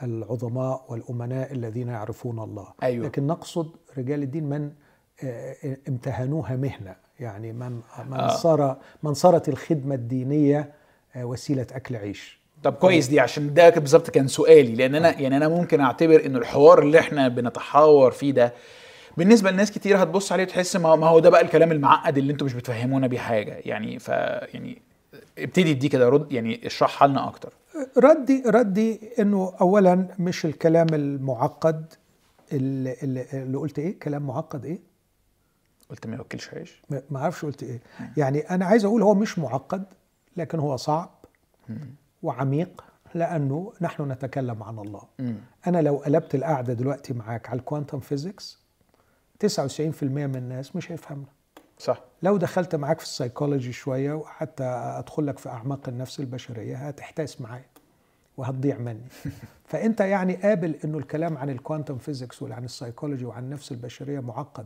العظماء 0.03 0.85
والأمناء 0.89 1.53
الذين 1.53 1.87
يعرفون 1.87 2.39
الله. 2.39 2.67
أيوة. 2.83 3.05
لكن 3.05 3.27
نقصد 3.27 3.75
رجال 3.97 4.23
الدين 4.23 4.43
من 4.43 4.71
آه، 5.23 5.55
امتهنوها 5.89 6.55
مهنة. 6.55 6.95
يعني 7.19 7.53
من 7.53 7.71
من 8.09 8.13
آه. 8.19 8.27
صار 8.35 8.77
من 9.03 9.13
صارت 9.13 9.49
الخدمة 9.49 9.95
الدينية 9.95 10.71
آه، 11.15 11.25
وسيلة 11.25 11.67
أكل 11.71 11.95
عيش. 11.95 12.39
طب 12.63 12.73
كويس 12.73 13.07
دي 13.07 13.19
عشان 13.19 13.53
ده 13.53 13.69
بالظبط 13.69 14.09
كان 14.09 14.27
سؤالي. 14.27 14.75
لأن 14.75 14.95
أنا 14.95 15.21
يعني 15.21 15.37
أنا 15.37 15.47
ممكن 15.47 15.79
أعتبر 15.81 16.25
إن 16.25 16.35
الحوار 16.35 16.79
اللي 16.81 16.99
إحنا 16.99 17.27
بنتحاور 17.27 18.11
فيه 18.11 18.31
ده 18.31 18.53
بالنسبة 19.17 19.51
لناس 19.51 19.71
كتير 19.71 20.03
هتبص 20.03 20.31
عليه 20.31 20.43
وتحس 20.43 20.75
ما 20.75 21.07
هو 21.07 21.19
ده 21.19 21.29
بقى 21.29 21.41
الكلام 21.41 21.71
المعقد 21.71 22.17
اللي 22.17 22.33
أنتوا 22.33 22.47
مش 22.47 22.53
بتفهمونا 22.53 23.07
بيه 23.07 23.19
حاجة. 23.19 23.61
يعني 23.65 23.99
ف 23.99 24.07
يعني 24.07 24.81
ابتدي 25.37 25.73
دي 25.73 25.89
كده 25.89 26.09
رد 26.09 26.31
يعني 26.31 26.67
اشرحها 26.67 27.07
لنا 27.07 27.27
أكتر. 27.27 27.53
ردي 27.97 28.43
ردي 28.45 28.99
إنه 29.19 29.53
اولا 29.61 30.07
مش 30.19 30.45
الكلام 30.45 30.87
المعقد 30.93 31.93
اللي, 32.53 32.95
اللي 33.33 33.57
قلت 33.57 33.79
إيه؟ 33.79 33.99
كلام 33.99 34.27
معقد 34.27 34.65
إيه؟ 34.65 34.79
قلت 35.89 36.07
ما 36.07 36.15
يوكلش 36.15 36.49
عيش. 36.53 36.81
ما 37.09 37.19
أعرفش 37.19 37.45
قلت 37.45 37.63
إيه. 37.63 37.81
يعني 38.17 38.39
أنا 38.39 38.65
عايز 38.65 38.85
أقول 38.85 39.01
هو 39.01 39.13
مش 39.15 39.39
معقد 39.39 39.83
لكن 40.37 40.59
هو 40.59 40.75
صعب 40.77 41.09
وعميق 42.23 42.83
لأنه 43.13 43.73
نحن 43.81 44.11
نتكلم 44.11 44.63
عن 44.63 44.79
الله. 44.79 45.01
أنا 45.67 45.81
لو 45.81 45.95
قلبت 45.97 46.35
القعدة 46.35 46.73
دلوقتي 46.73 47.13
معاك 47.13 47.49
على 47.49 47.59
ال 47.59 47.64
quantum 47.64 47.99
physics 47.99 48.59
99% 49.45 49.47
من 50.03 50.35
الناس 50.35 50.75
مش 50.75 50.91
هيفهمنا. 50.91 51.25
صح. 51.77 52.01
لو 52.23 52.37
دخلت 52.37 52.75
معاك 52.75 52.99
في 52.99 53.05
السيكولوجي 53.05 53.73
شوية 53.73 54.13
وحتى 54.13 54.63
أدخل 54.63 55.27
لك 55.27 55.37
في 55.39 55.49
أعماق 55.49 55.89
النفس 55.89 56.19
البشرية 56.19 56.75
هتحتاس 56.77 57.41
معايا 57.41 57.65
وهتضيع 58.37 58.77
مني. 58.77 59.07
فأنت 59.69 59.99
يعني 59.99 60.35
قابل 60.35 60.75
إنه 60.83 60.97
الكلام 60.97 61.37
عن 61.37 61.49
ال 61.49 61.55
quantum 61.55 61.97
physics 61.97 62.41
وعن 62.41 62.63
السيكولوجي 62.63 63.25
وعن 63.25 63.43
النفس 63.43 63.71
البشرية 63.71 64.19
معقد 64.19 64.65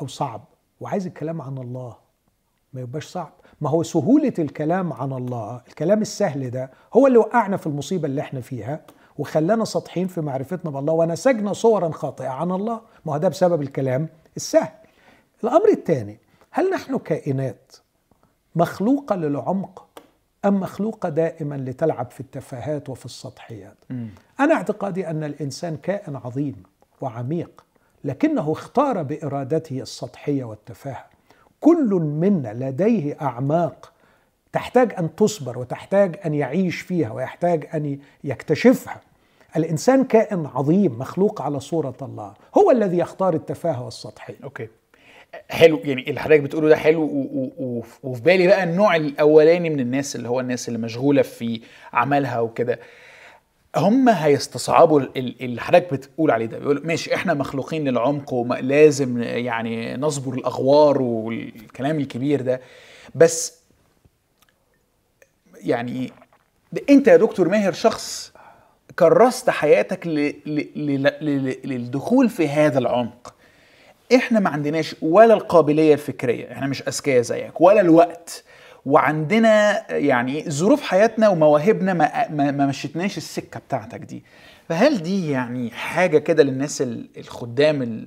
أو 0.00 0.06
صعب 0.06 0.44
وعايز 0.80 1.06
الكلام 1.06 1.42
عن 1.42 1.58
الله. 1.58 1.96
ما 2.72 2.80
يبقاش 2.80 3.06
صعب. 3.06 3.32
ما 3.60 3.70
هو 3.70 3.82
سهولة 3.82 4.32
الكلام 4.38 4.92
عن 4.92 5.12
الله 5.12 5.62
الكلام 5.68 6.02
السهل 6.02 6.50
ده 6.50 6.70
هو 6.94 7.06
اللي 7.06 7.18
وقعنا 7.18 7.56
في 7.56 7.66
المصيبة 7.66 8.06
اللي 8.06 8.20
إحنا 8.20 8.40
فيها 8.40 8.80
وخلانا 9.18 9.64
سطحين 9.64 10.06
في 10.06 10.20
معرفتنا 10.20 10.70
بالله 10.70 10.92
ونسجنا 10.92 11.52
صورا 11.52 11.90
خاطئة 11.90 12.28
عن 12.28 12.50
الله. 12.50 12.80
ما 13.06 13.12
هو 13.12 13.16
ده 13.16 13.28
بسبب 13.28 13.62
الكلام 13.62 14.08
السهل. 14.36 14.72
الأمر 15.44 15.68
الثاني 15.68 16.18
هل 16.50 16.70
نحن 16.70 16.98
كائنات 16.98 17.72
مخلوقة 18.56 19.16
للعمق 19.16 19.84
أم 20.44 20.60
مخلوقة 20.60 21.08
دائما 21.08 21.54
لتلعب 21.54 22.10
في 22.10 22.20
التفاهات 22.20 22.88
وفي 22.88 23.04
السطحيات؟ 23.04 23.76
م. 23.90 24.06
أنا 24.40 24.54
اعتقادي 24.54 25.10
أن 25.10 25.24
الإنسان 25.24 25.76
كائن 25.76 26.16
عظيم 26.16 26.62
وعميق 27.00 27.64
لكنه 28.04 28.52
اختار 28.52 29.02
بإرادته 29.02 29.80
السطحية 29.80 30.44
والتفاهة. 30.44 31.06
كل 31.60 31.88
منا 31.94 32.54
لديه 32.54 33.16
أعماق 33.22 33.92
تحتاج 34.52 34.94
أن 34.98 35.14
تصبر 35.16 35.58
وتحتاج 35.58 36.20
أن 36.26 36.34
يعيش 36.34 36.80
فيها 36.80 37.12
ويحتاج 37.12 37.68
أن 37.74 37.98
يكتشفها. 38.24 39.00
الإنسان 39.56 40.04
كائن 40.04 40.46
عظيم 40.46 40.98
مخلوق 40.98 41.42
على 41.42 41.60
صورة 41.60 41.96
الله 42.02 42.34
هو 42.58 42.70
الذي 42.70 42.98
يختار 42.98 43.34
التفاهة 43.34 43.84
والسطحية. 43.84 44.36
أوكي. 44.44 44.68
حلو 45.50 45.80
يعني 45.84 46.10
اللي 46.10 46.20
حضرتك 46.20 46.40
بتقوله 46.40 46.68
ده 46.68 46.76
حلو 46.76 47.02
وفي 48.02 48.22
بالي 48.22 48.46
بقى 48.46 48.64
النوع 48.64 48.96
الأولاني 48.96 49.70
من 49.70 49.80
الناس 49.80 50.16
اللي 50.16 50.28
هو 50.28 50.40
الناس 50.40 50.68
اللي 50.68 50.78
مشغولة 50.78 51.22
في 51.22 51.60
عملها 51.92 52.40
وكده. 52.40 52.78
هم 53.76 54.08
هيستصعبوا 54.08 55.00
اللي 55.16 55.60
حضرتك 55.60 55.92
بتقول 55.92 56.30
عليه 56.30 56.46
ده. 56.46 56.58
بيقول 56.58 56.80
ماشي 56.86 57.14
إحنا 57.14 57.34
مخلوقين 57.34 57.88
للعمق 57.88 58.32
ولازم 58.34 59.22
يعني 59.22 59.96
نصبر 59.96 60.34
الأغوار 60.34 61.02
والكلام 61.02 61.98
الكبير 62.00 62.42
ده. 62.42 62.60
بس 63.14 63.58
يعني 65.64 66.12
أنت 66.90 67.08
يا 67.08 67.16
دكتور 67.16 67.48
ماهر 67.48 67.72
شخص 67.72 68.32
كرست 68.98 69.50
حياتك 69.50 70.06
للدخول 71.64 72.28
في 72.28 72.48
هذا 72.48 72.78
العمق. 72.78 73.34
إحنا 74.14 74.40
ما 74.40 74.50
عندناش 74.50 74.96
ولا 75.02 75.34
القابلية 75.34 75.94
الفكرية 75.94 76.52
إحنا 76.52 76.66
مش 76.66 76.82
أذكياء 76.88 77.22
زيك 77.22 77.60
ولا 77.60 77.80
الوقت. 77.80 78.44
وعندنا 78.86 79.84
يعني 79.92 80.44
ظروف 80.50 80.82
حياتنا 80.82 81.28
ومواهبنا 81.28 81.94
ما, 81.94 82.28
ما 82.50 82.66
مشيتناش 82.66 83.16
السكة 83.16 83.60
بتاعتك 83.60 84.00
دي. 84.00 84.22
فهل 84.68 85.02
دي 85.02 85.30
يعني 85.30 85.70
حاجة 85.70 86.18
كده 86.18 86.42
للناس 86.42 86.84
الخدام 87.18 88.04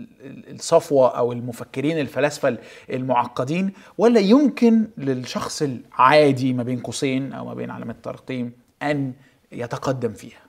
الصفوة 0.52 1.18
أو 1.18 1.32
المفكرين 1.32 2.00
الفلاسفة 2.00 2.58
المعقدين 2.90 3.72
ولا 3.98 4.20
يمكن 4.20 4.88
للشخص 4.98 5.62
العادي 5.62 6.54
ما 6.54 6.64
بين 6.64 6.80
قوسين 6.80 7.34
أو 7.34 7.46
ما 7.46 7.54
بين 7.54 7.70
علامات 7.72 7.96
الترقيم 7.96 8.52
أن 8.84 9.14
يتقدم 9.52 10.14
فيها؟ 10.14 10.40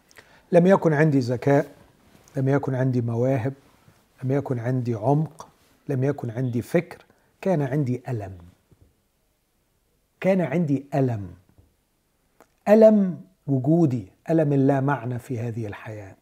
لم 0.52 0.66
يكن 0.66 0.92
عندي 0.92 1.18
ذكاء 1.18 1.66
لم 2.36 2.48
يكن 2.48 2.74
عندي 2.74 3.00
مواهب 3.00 3.52
لم 4.24 4.32
يكن 4.32 4.58
عندي 4.58 4.94
عمق 4.94 5.48
لم 5.88 6.04
يكن 6.04 6.30
عندي 6.30 6.62
فكر 6.62 7.04
كان 7.40 7.62
عندي 7.62 8.02
ألم. 8.08 8.38
كان 10.20 10.40
عندي 10.40 10.86
ألم. 10.94 11.34
ألم 12.68 13.20
وجودي 13.46 14.06
ألم 14.30 14.52
اللا 14.52 14.80
معنى 14.80 15.18
في 15.18 15.38
هذه 15.38 15.66
الحياة. 15.66 16.16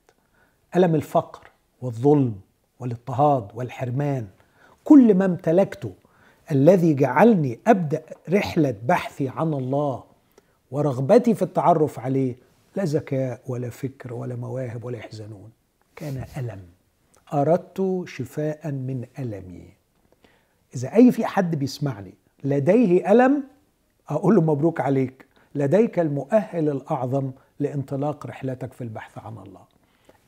ألم 0.76 0.94
الفقر 0.94 1.50
والظلم 1.82 2.40
والاضطهاد 2.80 3.48
والحرمان. 3.54 4.26
كل 4.84 5.14
ما 5.14 5.24
امتلكته 5.24 5.92
الذي 6.50 6.94
جعلني 6.94 7.58
أبدأ 7.66 8.02
رحلة 8.28 8.74
بحثي 8.86 9.28
عن 9.28 9.54
الله 9.54 10.04
ورغبتي 10.70 11.34
في 11.34 11.42
التعرف 11.42 11.98
عليه 11.98 12.36
لا 12.76 12.84
ذكاء 12.84 13.40
ولا 13.46 13.70
فكر 13.70 14.12
ولا 14.14 14.36
مواهب 14.36 14.84
ولا 14.84 14.98
يحزنون. 14.98 15.50
كان 15.96 16.24
ألم. 16.36 16.62
أردت 17.32 18.02
شفاء 18.06 18.70
من 18.70 19.06
ألمي. 19.18 19.68
إذا 20.74 20.94
أي 20.94 21.12
في 21.12 21.26
حد 21.26 21.56
بيسمعني 21.56 22.14
لديه 22.44 23.12
ألم؟ 23.12 23.44
أقول 24.08 24.34
له 24.34 24.40
مبروك 24.40 24.80
عليك. 24.80 25.26
لديك 25.54 25.98
المؤهل 25.98 26.68
الأعظم 26.68 27.30
لانطلاق 27.60 28.26
رحلتك 28.26 28.72
في 28.72 28.84
البحث 28.84 29.18
عن 29.18 29.38
الله. 29.38 29.60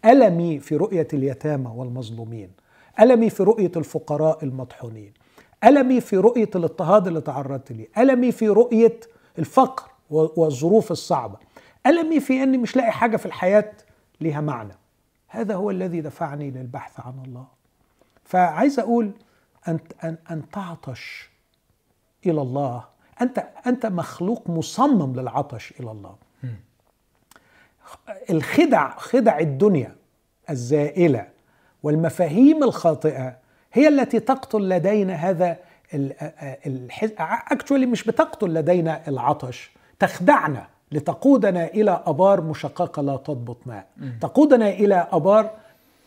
ألمي 0.04 0.58
في 0.58 0.76
رؤية 0.76 1.08
اليتامى 1.12 1.70
والمظلومين. 1.76 2.50
ألمي 3.00 3.30
في 3.30 3.42
رؤية 3.42 3.72
الفقراء 3.76 4.44
المطحونين. 4.44 5.12
ألمي 5.64 6.00
في 6.00 6.16
رؤية 6.16 6.50
الاضطهاد 6.54 7.06
اللي 7.06 7.20
تعرضت 7.20 7.72
ليه. 7.72 7.88
ألمي 7.98 8.32
في 8.32 8.48
رؤية 8.48 9.00
الفقر 9.38 9.90
والظروف 10.10 10.92
الصعبة. 10.92 11.36
ألمي 11.86 12.20
في 12.20 12.42
أني 12.42 12.58
مش 12.58 12.76
لاقي 12.76 12.92
حاجة 12.92 13.16
في 13.16 13.26
الحياة 13.26 13.72
ليها 14.20 14.40
معنى. 14.40 14.74
هذا 15.32 15.54
هو 15.54 15.70
الذي 15.70 16.00
دفعني 16.00 16.50
للبحث 16.50 17.00
عن 17.00 17.22
الله. 17.24 17.46
فعايز 18.24 18.78
أقول 18.78 19.10
أن, 19.68 19.78
أن, 20.04 20.16
أن 20.30 20.50
تعطش 20.50 21.30
إلى 22.26 22.42
الله. 22.42 22.84
أنت 23.20 23.44
أنت 23.66 23.86
مخلوق 23.86 24.50
مصمم 24.50 25.20
للعطش 25.20 25.74
إلى 25.80 25.90
الله. 25.90 26.16
الخدع 28.30 28.98
خدع 28.98 29.38
الدنيا 29.38 29.96
الزائلة 30.50 31.28
والمفاهيم 31.82 32.64
الخاطئة 32.64 33.36
هي 33.72 33.88
التي 33.88 34.20
تقتل 34.20 34.68
لدينا 34.68 35.14
هذا 35.14 35.56
actually 37.52 37.86
مش 37.86 38.04
بتقتل 38.04 38.54
لدينا 38.54 39.08
العطش 39.08 39.70
تخدعنا. 39.98 40.66
لتقودنا 40.92 41.66
إلى 41.66 42.02
أبار 42.06 42.40
مشققة 42.40 43.02
لا 43.02 43.16
تضبط 43.16 43.56
ماء. 43.66 43.86
تقودنا 44.20 44.68
إلى 44.68 45.06
أبار 45.12 45.50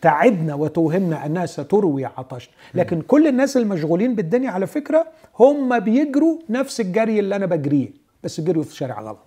تعدنا 0.02 0.54
وتوهمنا 0.54 1.26
أنها 1.26 1.46
ستروي 1.46 2.04
عطشنا 2.04 2.52
لكن 2.74 3.00
كل 3.00 3.26
الناس 3.26 3.56
المشغولين 3.56 4.14
بالدنيا 4.14 4.50
على 4.50 4.66
فكرة 4.66 5.06
هم 5.38 5.78
بيجروا 5.78 6.38
نفس 6.50 6.80
الجري 6.80 7.18
اللي 7.20 7.36
أنا 7.36 7.46
بجريه 7.46 7.88
بس 8.24 8.40
جريوا 8.40 8.64
في 8.64 8.76
شارع 8.76 9.00
غلط. 9.00 9.18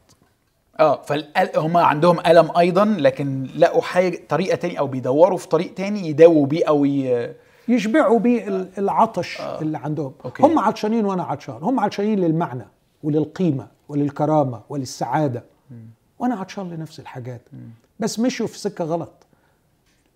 آه 0.80 1.02
فهم 1.02 1.78
عندهم 1.78 2.20
ألم 2.28 2.58
أيضا 2.58 2.86
لكن 2.86 3.48
لقوا 3.58 3.82
حاجة 3.82 4.20
طريقة 4.30 4.56
تاني 4.56 4.80
أو 4.80 4.88
بيدوروا 4.88 5.38
في 5.38 5.48
طريق 5.48 5.74
تاني 5.74 6.08
يداووا 6.10 6.46
بيه 6.46 6.66
أو 6.68 6.86
ي... 6.86 7.30
يشبعوا 7.68 8.20
بيه 8.20 8.68
العطش 8.78 9.42
آه. 9.42 9.62
اللي 9.62 9.78
عندهم. 9.78 10.12
okay. 10.26 10.44
هم 10.44 10.60
عطشانين 10.60 11.06
وأنا 11.06 11.24
عطشان. 11.24 11.56
هم 11.62 11.80
عطشانين 11.80 12.20
للمعنى 12.20 12.68
وللقيمة. 13.04 13.68
وللكرامة 13.90 14.62
وللسعادة. 14.70 15.44
وأنا 16.20 16.36
عطشان 16.36 16.70
لنفس 16.70 17.00
الحاجات. 17.00 17.42
بس 18.00 18.20
مشوا 18.20 18.48
في 18.48 18.60
سكة 18.60 18.86
غلط. 18.86 19.12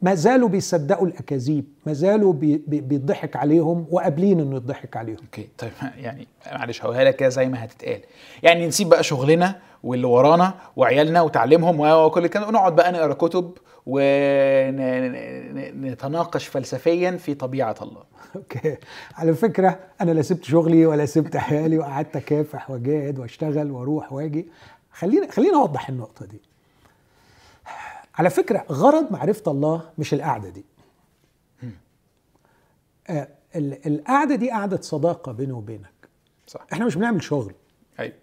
ما 0.02 0.16
زالوا 0.16 0.50
بيصدقوا 0.50 1.08
الأكاذيب 1.08 1.66
ما 1.86 1.94
زالوا 1.94 2.34
بيضحك 2.68 3.36
عليهم 3.36 3.86
وقابلين 3.92 4.40
إنه 4.40 4.56
يضحك 4.56 4.98
عليهم. 4.98 5.18
okay 5.24 5.50
طيب 5.58 5.72
يعني 5.98 6.28
معلش 6.52 6.82
هقولها 6.82 7.04
لك 7.04 7.24
زي 7.24 7.48
ما 7.48 7.66
هتتقال. 7.66 8.02
يعني 8.44 8.68
نسيب 8.68 8.90
بقى 8.90 9.04
شغلنا 9.04 9.60
واللي 9.84 10.08
ورانا 10.08 10.54
وعيالنا 10.76 11.22
وتعليمهم 11.22 11.80
وكل 11.80 12.28
كده 12.28 12.48
ونقعد 12.48 12.76
بقى 12.76 12.92
نقرأ 12.92 13.14
كتب 13.14 13.52
ونتناقش 15.86 16.48
فلسفيا 16.48 17.12
في 17.12 17.34
طبيعة 17.34 17.76
الله. 17.82 18.04
أوكي. 18.36 18.78
على 19.16 19.34
فكرة 19.34 19.80
أنا 20.02 20.12
لا 20.12 20.22
سبت 20.22 20.44
شغلي 20.44 20.86
ولا 20.86 21.06
سبت 21.06 21.38
حيالي 21.38 21.78
وقعدت 21.78 22.16
أكافح 22.16 22.72
وأجاهد 22.72 23.20
وأشتغل 23.20 23.72
وأروح 23.72 24.14
وآجي. 24.14 24.48
خلينا 24.92 25.32
خلينا 25.32 25.58
أوضح 25.58 25.90
النقطة 25.90 26.26
دي. 26.26 26.42
على 28.16 28.30
فكرة 28.30 28.66
غرض 28.72 29.12
معرفة 29.12 29.52
الله 29.52 29.90
مش 29.98 30.14
القعدة 30.14 30.50
دي. 30.50 30.66
آه 33.08 33.28
القعدة 33.86 34.36
دي 34.36 34.52
قعدة 34.52 34.82
صداقة 34.82 35.32
بيني 35.32 35.52
وبينك. 35.52 36.10
صح. 36.48 36.66
إحنا 36.74 36.86
مش 36.86 36.96
بنعمل 36.96 37.24
شغل. 37.24 37.54
أيوة. 38.00 38.14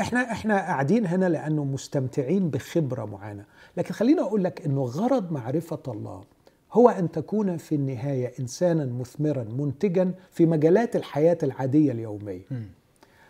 إحنا 0.00 0.32
إحنا 0.32 0.56
قاعدين 0.56 1.06
هنا 1.06 1.28
لأنه 1.28 1.64
مستمتعين 1.64 2.50
بخبرة 2.50 3.04
معينة. 3.04 3.44
لكن 3.76 3.94
خليني 3.94 4.20
أقول 4.20 4.44
لك 4.44 4.66
إنه 4.66 4.82
غرض 4.84 5.32
معرفة 5.32 5.82
الله 5.88 6.24
هو 6.72 6.88
أن 6.88 7.10
تكون 7.10 7.56
في 7.56 7.74
النهاية 7.74 8.32
إنسانا 8.40 8.84
مثمرا 8.84 9.44
منتجا 9.44 10.14
في 10.30 10.46
مجالات 10.46 10.96
الحياة 10.96 11.38
العادية 11.42 11.92
اليومية. 11.92 12.44
م. 12.50 12.54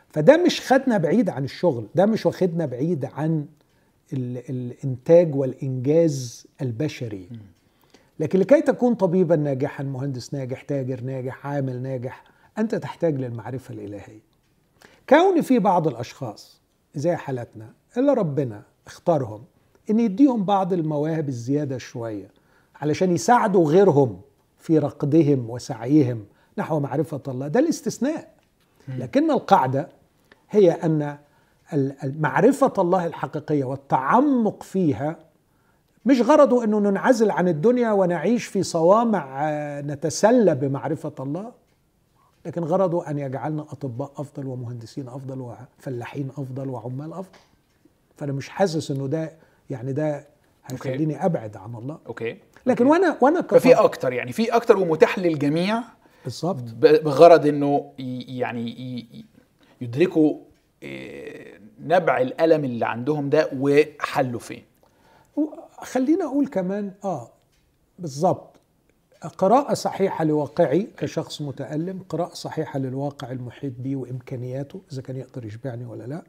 فده 0.09 0.37
مش 0.37 0.61
خدنا 0.61 0.99
بعيد 0.99 1.31
عن 1.31 1.45
الشغل 1.45 1.87
ده 1.95 2.07
مش 2.07 2.27
واخدنا 2.27 2.67
بعيد 2.67 3.05
عن 3.05 3.47
الإنتاج 4.13 5.35
والإنجاز 5.35 6.47
البشري. 6.63 7.29
لكن 8.21 8.39
لكي 8.39 8.61
تكون 8.61 8.95
طبيبا 8.95 9.37
ناجحا 9.37 9.85
مهندس 9.85 10.35
ناجح 10.35 10.63
تاجر 10.63 11.01
ناجح 11.01 11.47
عامل 11.47 11.83
ناجح 11.83 12.25
أنت 12.59 12.75
تحتاج 12.75 13.17
للمعرفة 13.21 13.75
الإلهية. 13.75 14.29
كون 15.09 15.41
في 15.41 15.59
بعض 15.59 15.89
الأشخاص 15.89 16.61
زي 16.95 17.17
حالتنا 17.17 17.73
اللي 17.97 18.13
ربنا 18.13 18.63
اختارهم 18.87 19.45
إن 19.91 20.01
يديهم 20.01 20.45
بعض 20.45 20.73
المواهب 20.73 21.29
الزيادة 21.29 21.79
شوية. 21.79 22.31
علشان 22.81 23.13
يساعدوا 23.15 23.71
غيرهم 23.71 24.21
في 24.59 24.79
رقدهم 24.79 25.51
وسعيهم 25.51 26.25
نحو 26.59 26.81
معرفة 26.81 27.21
الله. 27.29 27.49
ده 27.49 27.61
الاستثناء. 27.61 28.29
لكن 28.89 29.31
القاعدة 29.31 29.89
هي 30.51 30.71
أن 30.71 31.19
معرفة 32.05 32.73
الله 32.79 33.07
الحقيقية 33.07 33.65
والتعمق 33.65 34.63
فيها 34.63 35.17
مش 36.07 36.21
غرضه 36.21 36.65
أنه 36.65 36.79
ننعزل 36.79 37.31
عن 37.31 37.49
الدنيا 37.49 37.93
ونعيش 37.93 38.47
في 38.47 38.63
صوامع 38.63 39.49
آه، 39.49 39.81
نتسلى 39.81 40.55
بمعرفة 40.55 41.13
الله 41.21 41.53
لكن 42.47 42.65
غرضه 42.65 43.11
أن 43.11 43.19
يجعلنا 43.19 43.63
أطباء 43.63 44.13
أفضل 44.17 44.47
ومهندسين 44.47 45.09
أفضل 45.09 45.41
وفلاحين 45.41 46.29
أفضل 46.39 46.69
وعمال 46.69 47.13
أفضل. 47.13 47.39
فأنا 48.17 48.33
مش 48.33 48.49
حاسس 48.49 48.91
أنه 48.91 49.07
ده 49.07 49.33
يعني 49.71 49.93
ده 49.93 50.27
هيخليني 50.67 51.25
أبعد 51.25 51.57
عن 51.57 51.75
الله. 51.75 51.99
أوكي. 52.07 52.39
لكن. 52.73 52.87
وأنا 52.87 53.19
وأنا 53.21 53.43
ففي 53.43 53.75
أكتر 53.75 54.13
يعني 54.13 54.33
في 54.33 54.57
أكتر 54.57 54.79
ومتاح 54.79 55.19
للجميع 55.19 55.83
بالظبط 56.25 56.63
بغرض 56.81 57.47
إنه 57.47 57.93
يعني 58.29 59.07
يدركوا 59.81 60.39
آه، 60.83 61.59
نبع 61.81 62.21
الألم 62.21 62.65
اللي 62.65 62.87
عندهم 62.87 63.31
ده 63.31 63.51
وحله 63.57 64.39
فين 64.39 64.63
خلينا 65.83 66.25
أقول 66.25 66.47
كمان 66.47 66.93
آه 67.05 67.29
بالظبط 67.99 68.57
قراءة 69.39 69.75
صحيحة 69.75 70.25
لواقعي 70.25 70.89
كشخص 70.97 71.43
متألم 71.43 72.03
قراءة 72.09 72.35
صحيحة 72.35 72.79
للواقع 72.79 73.31
المحيط 73.31 73.73
بي 73.79 73.97
وإمكانياته 73.97 74.81
إذا 74.93 75.03
كان 75.03 75.17
يقدر 75.17 75.45
يشبعني 75.45 75.85
ولا 75.85 76.05
لا. 76.05 76.23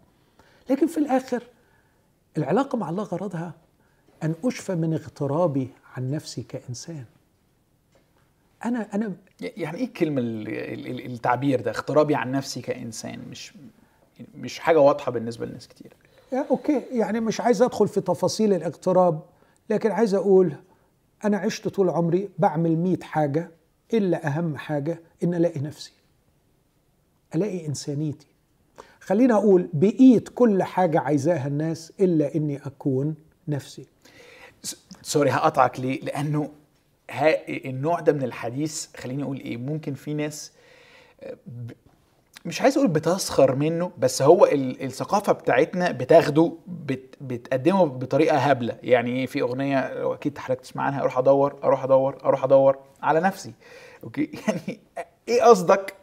لكن 0.70 0.88
في 0.88 0.98
الآخر 0.98 1.44
العلاقة 2.38 2.78
مع 2.78 2.90
الله 2.90 3.04
غرضها 3.04 3.54
أن 4.24 4.36
أشفى 4.46 4.76
من 4.76 4.94
اغترابي 4.94 5.70
عن 6.00 6.12
نفسي 6.12 6.44
كإنسان. 6.44 7.06
أنا 8.66 8.96
أنا 8.96 9.14
يعني 9.42 9.78
إيه 9.78 9.86
الكلمة 9.86 10.22
التعبير 10.22 11.62
ده؟ 11.62 11.72
اغترابي 11.72 12.16
عن 12.16 12.32
نفسي 12.32 12.62
كإنسان 12.62 13.20
مش 13.32 13.54
مش 14.36 14.60
حاجة 14.60 14.80
واضحة 14.80 15.12
بالنسبة 15.12 15.46
لناس 15.46 15.68
كتير. 15.68 15.94
okay. 16.34 16.82
يعني 16.92 17.20
مش 17.20 17.42
عايز 17.42 17.62
أدخل 17.62 17.88
في 17.88 18.02
تفاصيل 18.02 18.54
الاغتراب 18.54 19.22
لكن 19.70 19.92
عايز 19.92 20.14
أقول 20.14 20.54
أنا 21.26 21.38
عشت 21.38 21.68
طول 21.68 21.90
عمري 21.90 22.30
بعمل 22.40 22.76
مئة 22.76 23.04
حاجة 23.04 23.52
إلا 23.94 24.28
أهم 24.28 24.58
حاجة 24.58 25.02
إن 25.24 25.34
ألاقي 25.34 25.60
نفسي. 25.60 25.92
ألاقي 27.36 27.68
إنسانيتي. 27.68 28.28
خلينا 29.00 29.34
أقول 29.34 29.70
بقيت 29.74 30.30
كل 30.30 30.64
حاجة 30.64 31.00
عايزاها 31.00 31.48
الناس 31.48 31.94
إلا 32.00 32.36
إني 32.36 32.58
أكون 32.66 33.16
نفسي. 33.48 33.86
سوري 35.02 35.30
هقطعك 35.30 35.80
ليه؟ 35.80 36.02
لأنه 36.02 36.52
النوع 37.50 38.00
ده 38.00 38.14
من 38.14 38.24
الحديث 38.24 38.88
خليني 38.98 39.24
أقول 39.24 39.40
إيه 39.40 39.58
ممكن 39.58 39.94
في 39.94 40.14
ناس 40.14 40.52
مش 42.46 42.62
عايز 42.62 42.78
أقول 42.78 42.90
بتسخر 42.90 43.56
منه 43.56 43.92
بس 43.98 44.22
هو 44.22 44.46
الثقافة 44.52 45.34
بتاعتنا 45.34 45.92
بتاخده 45.92 46.54
بت 46.68 47.16
بتقدمه 47.22 47.86
بطريقة 47.86 48.38
هبلة. 48.38 48.78
يعني 48.84 49.12
إيه؟ 49.12 49.26
في 49.26 49.42
أغنية 49.42 49.94
لو 49.94 50.14
أكيد 50.14 50.38
حضرتك 50.38 50.62
تسمع 50.62 50.84
عنها 50.84 51.02
أروح 51.02 51.18
أدور 51.18 51.60
أروح 51.64 51.84
أدور 51.84 52.18
أروح 52.26 52.44
أدور 52.44 52.78
على 53.02 53.20
نفسي. 53.20 53.54
okay؟ 54.04 54.32
يعني 54.48 54.80
إيه 55.28 55.44
قصدك؟ 55.44 55.94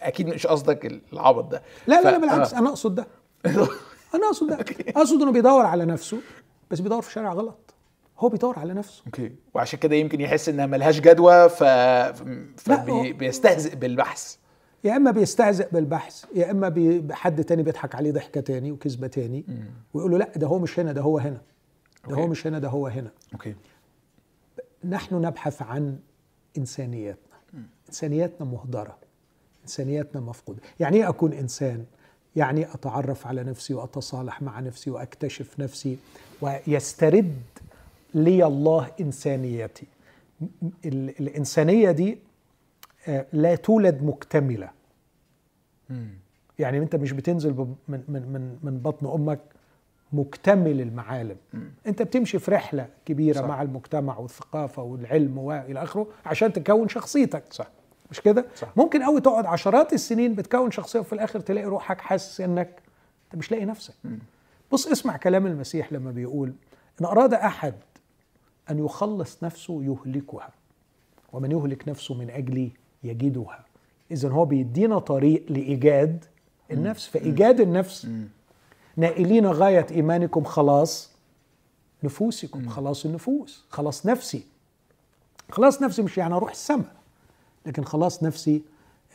أكيد 0.00 0.28
مش 0.28 0.46
قصدك 0.46 1.00
العبط 1.12 1.44
ده. 1.44 1.62
لا 1.86 2.00
لا, 2.00 2.10
لا 2.10 2.18
بالعكس 2.18 2.54
آه. 2.54 2.58
أنا 2.58 2.68
أقصد 2.68 2.94
ده. 2.94 3.06
أنا 4.14 4.26
أقصد 4.26 4.46
ده. 4.46 4.64
أقصد 4.96 5.22
إنه 5.22 5.32
بيدور 5.32 5.66
على 5.66 5.84
نفسه 5.84 6.18
بس 6.70 6.80
بيدور 6.80 7.02
في 7.02 7.12
شارع 7.12 7.32
غلط. 7.32 7.65
هو 8.18 8.28
بيدور 8.28 8.58
على 8.58 8.74
نفسه. 8.74 9.02
okay. 9.06 9.32
وعشان 9.54 9.78
كده 9.78 9.96
يمكن 9.96 10.20
يحس 10.20 10.48
إنها 10.48 10.66
ملهاش 10.66 11.00
جدوى 11.00 11.48
ف 11.48 11.64
فبيستهزئ 12.56 13.76
بالبحث. 13.76 14.36
يا 14.84 14.96
إما 14.96 15.10
بيستهزئ 15.10 15.68
بالبحث 15.72 16.24
يا 16.34 16.50
إما 16.50 17.06
حد 17.10 17.44
تاني 17.44 17.62
بيضحك 17.62 17.94
عليه 17.94 18.12
ضحكة 18.12 18.40
تاني 18.40 18.72
وكذبة 18.72 19.06
تاني 19.06 19.44
ويقول 19.94 20.10
له 20.10 20.18
لا 20.18 20.32
ده 20.36 20.46
هو 20.46 20.58
مش 20.58 20.80
هنا 20.80 20.92
ده 20.92 21.00
هو 21.00 21.18
هنا. 21.18 21.40
ده 22.04 22.10
okay. 22.10 22.22
هو 22.22 22.26
مش 22.26 22.46
هنا 22.46 22.58
ده 22.58 22.68
هو 22.68 22.86
هنا. 22.86 23.10
okay. 23.32 23.54
نحن 24.84 25.14
نبحث 25.14 25.62
عن 25.62 25.98
إنسانياتنا. 26.58 27.36
إنسانياتنا 27.88 28.46
مهدرة. 28.46 28.96
إنسانياتنا 29.62 30.20
مفقودة. 30.20 30.60
يعني 30.80 30.96
إيه 30.96 31.08
أكون 31.08 31.32
إنسان؟ 31.32 31.84
يعني 32.36 32.64
أتعرف 32.74 33.26
على 33.26 33.44
نفسي 33.44 33.74
وأتصالح 33.74 34.42
مع 34.42 34.60
نفسي 34.60 34.90
وأكتشف 34.90 35.60
نفسي 35.60 35.98
ويسترد 36.40 37.36
لي 38.16 38.46
الله 38.46 38.90
إنسانيتي 39.00 39.86
الإنسانية 40.84 41.90
دي 41.90 42.18
آه، 43.08 43.26
لا 43.32 43.54
تولد 43.54 44.02
مكتملة 44.02 44.70
مم. 45.90 46.08
يعني 46.58 46.78
أنت 46.78 46.96
مش 46.96 47.12
بتنزل 47.12 47.52
من 47.52 47.76
من 47.88 48.02
من 48.08 48.58
من 48.62 48.78
بطن 48.78 49.06
أمك 49.06 49.40
مكتمل 50.12 50.80
المعالم. 50.80 51.36
أنت 51.86 52.02
بتمشي 52.02 52.38
في 52.38 52.50
رحلة 52.50 52.88
كبيرة 53.06 53.38
صح. 53.40 53.44
مع 53.48 53.62
المجتمع 53.62 54.18
والثقافة 54.18 54.82
والعلم 54.82 55.38
والى 55.38 55.82
آخره 55.82 56.06
عشان 56.26 56.52
تكون 56.52 56.88
شخصيتك 56.88 57.44
صح 57.52 57.68
مش 58.10 58.20
كده. 58.20 58.46
ممكن 58.76 59.02
قوي 59.02 59.20
تقعد 59.20 59.46
عشرات 59.46 59.92
السنين 59.92 60.34
بتكون 60.34 60.70
شخصية 60.70 61.00
وفي 61.00 61.12
الآخر 61.12 61.40
تلاقي 61.40 61.66
روحك 61.66 62.00
حاسس 62.00 62.40
إنك 62.40 62.82
أنت 63.24 63.36
مش 63.36 63.50
لاقي 63.52 63.64
نفسك 63.64 63.94
مم. 64.04 64.18
بص 64.72 64.86
اسمع 64.86 65.16
كلام 65.16 65.46
المسيح 65.46 65.92
لما 65.92 66.10
بيقول 66.10 66.52
إن 67.00 67.06
أراد 67.06 67.34
أحد 67.34 67.74
أن 68.70 68.84
يخلص 68.84 69.44
نفسه 69.44 69.82
يهلكها 69.82 70.50
ومن 71.32 71.52
يهلك 71.52 71.88
نفسه 71.88 72.14
من 72.14 72.30
أجلي 72.30 72.72
يجدها. 73.02 73.64
اذا 74.10 74.28
هو 74.28 74.44
بيدينا 74.44 74.98
طريق 74.98 75.44
لإيجاد 75.52 76.24
النفس. 76.70 77.06
فإيجاد 77.06 77.60
النفس. 77.60 78.08
نائلين 78.96 79.46
غاية 79.46 79.86
إيمانكم 79.90 80.44
خلاص 80.44 81.10
نفوسكم 82.02 82.68
خلاص 82.68 83.06
النفوس 83.06 83.64
خلاص 83.70 84.06
نفسي. 84.06 84.46
خلاص 85.50 85.82
نفسي 85.82 86.02
مش 86.02 86.18
يعني 86.18 86.34
أروح 86.34 86.50
السماء 86.50 86.96
لكن 87.66 87.84
خلاص 87.84 88.22
نفسي 88.22 88.62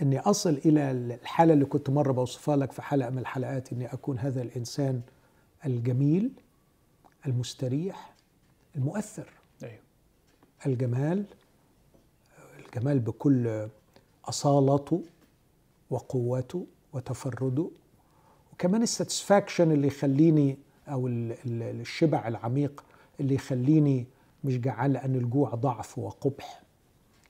إني 0.02 0.20
أصل 0.20 0.50
إلى 0.66 0.92
الحالة 0.92 1.54
اللي 1.54 1.66
كنت 1.66 1.90
مره 1.90 2.12
بوصفها 2.12 2.56
لك 2.56 2.72
في 2.72 2.82
حلقة 2.82 3.10
من 3.10 3.18
الحلقات 3.18 3.74
إني 3.74 3.94
أكون 3.94 4.20
هذا 4.20 4.42
الإنسان 4.42 5.02
الجميل 5.66 6.32
المستريح 7.26 8.14
المؤثر. 8.76 9.30
الجمال 10.66 11.24
الجمال 12.66 13.00
بكل 13.00 13.68
أصالته 14.26 15.04
وقوته 15.90 16.68
وتفرده 16.94 17.70
وكمان 18.54 18.82
الساتسفاكشن 18.84 19.72
اللي 19.72 19.88
يخليني 19.88 20.58
ال- 20.88 21.36
الشبع 21.82 22.28
العميق 22.28 22.84
اللي 23.20 23.36
يخليني 23.36 24.08
مش 24.44 24.58
جعان 24.60 24.94
لأن 24.94 25.16
الجوع 25.16 25.50
ضعف 25.50 25.98
وقبح 25.98 26.62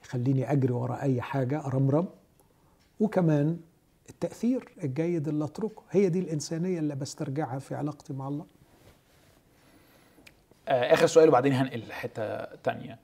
يخليني 0.04 0.52
أجري 0.52 0.74
وراء 0.74 1.02
أي 1.02 1.22
حاجة 1.22 1.66
أرمرم. 1.66 2.08
وكمان 3.00 3.60
التأثير 4.10 4.70
الجيد 4.84 5.28
اللي 5.28 5.46
أتركه 5.46 5.82
هي 5.92 6.10
دي 6.10 6.20
الإنسانية 6.20 6.80
اللي 6.80 6.96
بسترجعها 6.96 7.60
في 7.60 7.76
علاقتي 7.76 8.14
مع 8.14 8.28
الله. 8.28 8.46
آه، 10.68 10.94
آخر 10.94 11.08
سؤال 11.08 11.30
وبعدين 11.30 11.54
هنقل 11.54 11.80
لحتة 11.88 12.56
تانية. 12.56 13.00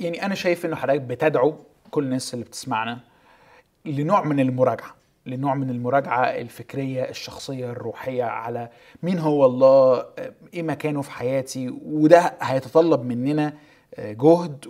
يعني 0.00 0.26
أنا 0.26 0.34
شايف 0.34 0.66
إنه 0.66 0.76
حضرتك 0.76 1.00
بتدعو 1.00 1.54
كل 1.90 2.04
الناس 2.04 2.34
اللي 2.34 2.44
بتسمعنا 2.44 2.98
لنوع 3.84 4.24
من 4.24 4.40
المراجعة 4.40 4.94
لنوع 5.26 5.54
من 5.54 5.70
المراجعة 5.70 6.24
الفكرية 6.24 7.02
الشخصية 7.02 7.70
الروحية 7.70 8.24
على 8.24 8.68
مين 9.02 9.18
هو 9.18 9.46
الله 9.46 10.04
إيه 10.54 10.62
مكانه 10.62 11.02
في 11.02 11.10
حياتي 11.10 11.68
وده 11.84 12.34
هيتطلب 12.40 13.02
مننا 13.04 13.52
آه، 13.94 14.12
جهد 14.12 14.64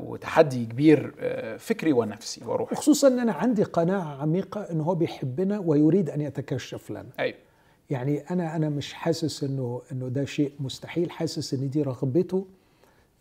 وتحدي 0.00 0.64
كبير 0.66 1.14
آه، 1.20 1.56
فكري 1.56 1.92
ونفسي 1.92 2.44
وروحي. 2.44 2.74
وخصوصا 2.74 3.08
إن 3.08 3.18
أنا 3.20 3.32
عندي 3.32 3.62
قناعة 3.62 4.22
عميقة 4.22 4.60
إن 4.70 4.80
هو 4.80 4.94
بيحبنا 4.94 5.58
ويريد 5.58 6.10
أن 6.10 6.20
يتكشف 6.20 6.90
لنا. 6.90 7.06
أيوه. 7.18 7.36
يعني 7.90 8.18
أنا 8.18 8.56
أنا 8.56 8.68
مش 8.68 8.92
حاسس 8.92 9.44
إنه 9.44 9.82
إنه 9.92 10.08
ده 10.08 10.24
شيء 10.24 10.52
مستحيل. 10.60 11.10
حاسس 11.10 11.54
إن 11.54 11.70
دي 11.70 11.82
رغبته. 11.82 12.46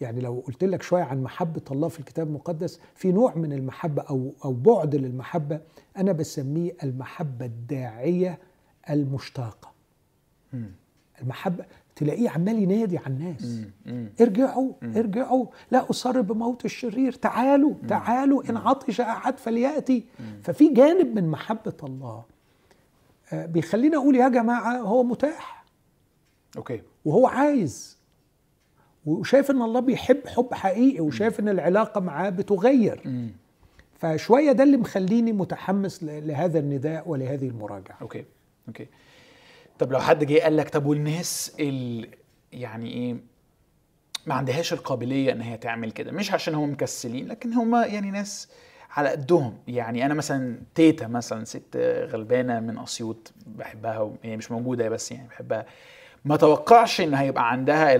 يعني 0.02 0.22
لو 0.22 0.44
قلت 0.48 0.64
لك 0.64 0.82
شوية 0.82 1.04
عن 1.04 1.24
محبة 1.24 1.62
الله 1.72 1.88
في 1.88 2.00
الكتاب 2.00 2.28
المقدس 2.28 2.80
في 2.96 3.12
نوع 3.12 3.36
من 3.36 3.54
المحبة 3.54 4.02
أو 4.02 4.32
أو 4.46 4.54
بعد 4.54 4.96
للمحبة 4.96 5.60
أنا 5.98 6.12
بسميه 6.12 6.72
المحبة 6.84 7.46
الداعية 7.46 8.40
المشتاقة. 8.90 9.72
المحبة 11.22 11.66
تلاقيه 11.96 12.30
عمال 12.30 12.60
ينادي 12.64 12.98
على 12.98 13.08
الناس. 13.08 13.46
مم. 13.46 13.72
مم. 13.86 14.10
ارجعوا 14.22 14.74
ارجعوا. 14.84 15.46
لا 15.72 15.90
أصر 15.90 16.22
بموت 16.22 16.66
الشرير. 16.66 17.12
تعالوا 17.12 17.74
تعالوا. 17.88 18.50
إن 18.50 18.58
عطش 18.58 19.02
أحد 19.02 19.38
فليأتي. 19.38 20.06
ففي 20.44 20.74
جانب 20.74 21.16
من 21.16 21.28
محبة 21.30 21.74
الله 21.84 22.24
بيخلينا 23.34 23.98
أقول 23.98 24.16
يا 24.16 24.28
جماعة 24.30 24.78
هو 24.78 25.04
متاح. 25.04 25.66
okay. 26.58 26.82
وهو 27.06 27.28
عايز. 27.28 27.98
وشايف 29.06 29.52
إن 29.52 29.62
الله 29.62 29.80
بيحب 29.80 30.28
حب 30.28 30.54
حقيقي 30.54 31.00
وشايف 31.00 31.40
إن 31.40 31.50
العلاقة 31.50 32.02
معاه 32.02 32.30
بتغير. 32.30 33.02
مم. 33.06 33.30
فشوية 34.00 34.52
ده 34.52 34.64
اللي 34.64 34.78
مخليني 34.78 35.34
متحمس 35.34 36.04
لهذا 36.04 36.60
النداء 36.60 37.10
ولهذه 37.10 37.48
المراجعة. 37.48 37.98
okay. 38.02 38.26
okay. 38.68 38.88
طب 39.80 39.92
لو 39.92 40.00
حد 40.00 40.24
جه 40.24 40.40
قال 40.40 40.58
لك 40.58 40.70
طب 40.70 40.86
والناس 40.86 41.56
ال 41.60 42.08
يعني 42.52 42.92
إيه 42.94 43.18
ما 44.26 44.34
عندهاش 44.36 44.74
القابلية 44.74 45.32
إن 45.32 45.42
هي 45.42 45.58
تعمل 45.58 45.92
كده 45.92 46.12
مش 46.12 46.32
عشان 46.32 46.56
هم 46.56 46.72
مكسلين 46.72 47.28
لكن 47.28 47.54
هم 47.54 47.76
يعني 47.76 48.12
ناس 48.12 48.50
على 48.96 49.10
قدهم. 49.10 49.58
يعني 49.68 50.06
أنا 50.06 50.14
مثلا 50.14 50.60
تيتا 50.76 51.08
مثلا 51.08 51.46
ست 51.46 51.78
غلبانة 52.12 52.60
من 52.60 52.78
أسيوط 52.80 53.34
بحبها 53.48 54.12
هي 54.24 54.38
مش 54.38 54.52
موجودة 54.52 54.90
بس 54.90 55.12
يعني 55.12 55.28
بحبها. 55.28 55.66
ما 56.26 56.36
توقعش 56.38 57.02
إن 57.02 57.14
هيبقى 57.14 57.52
عندها 57.52 57.92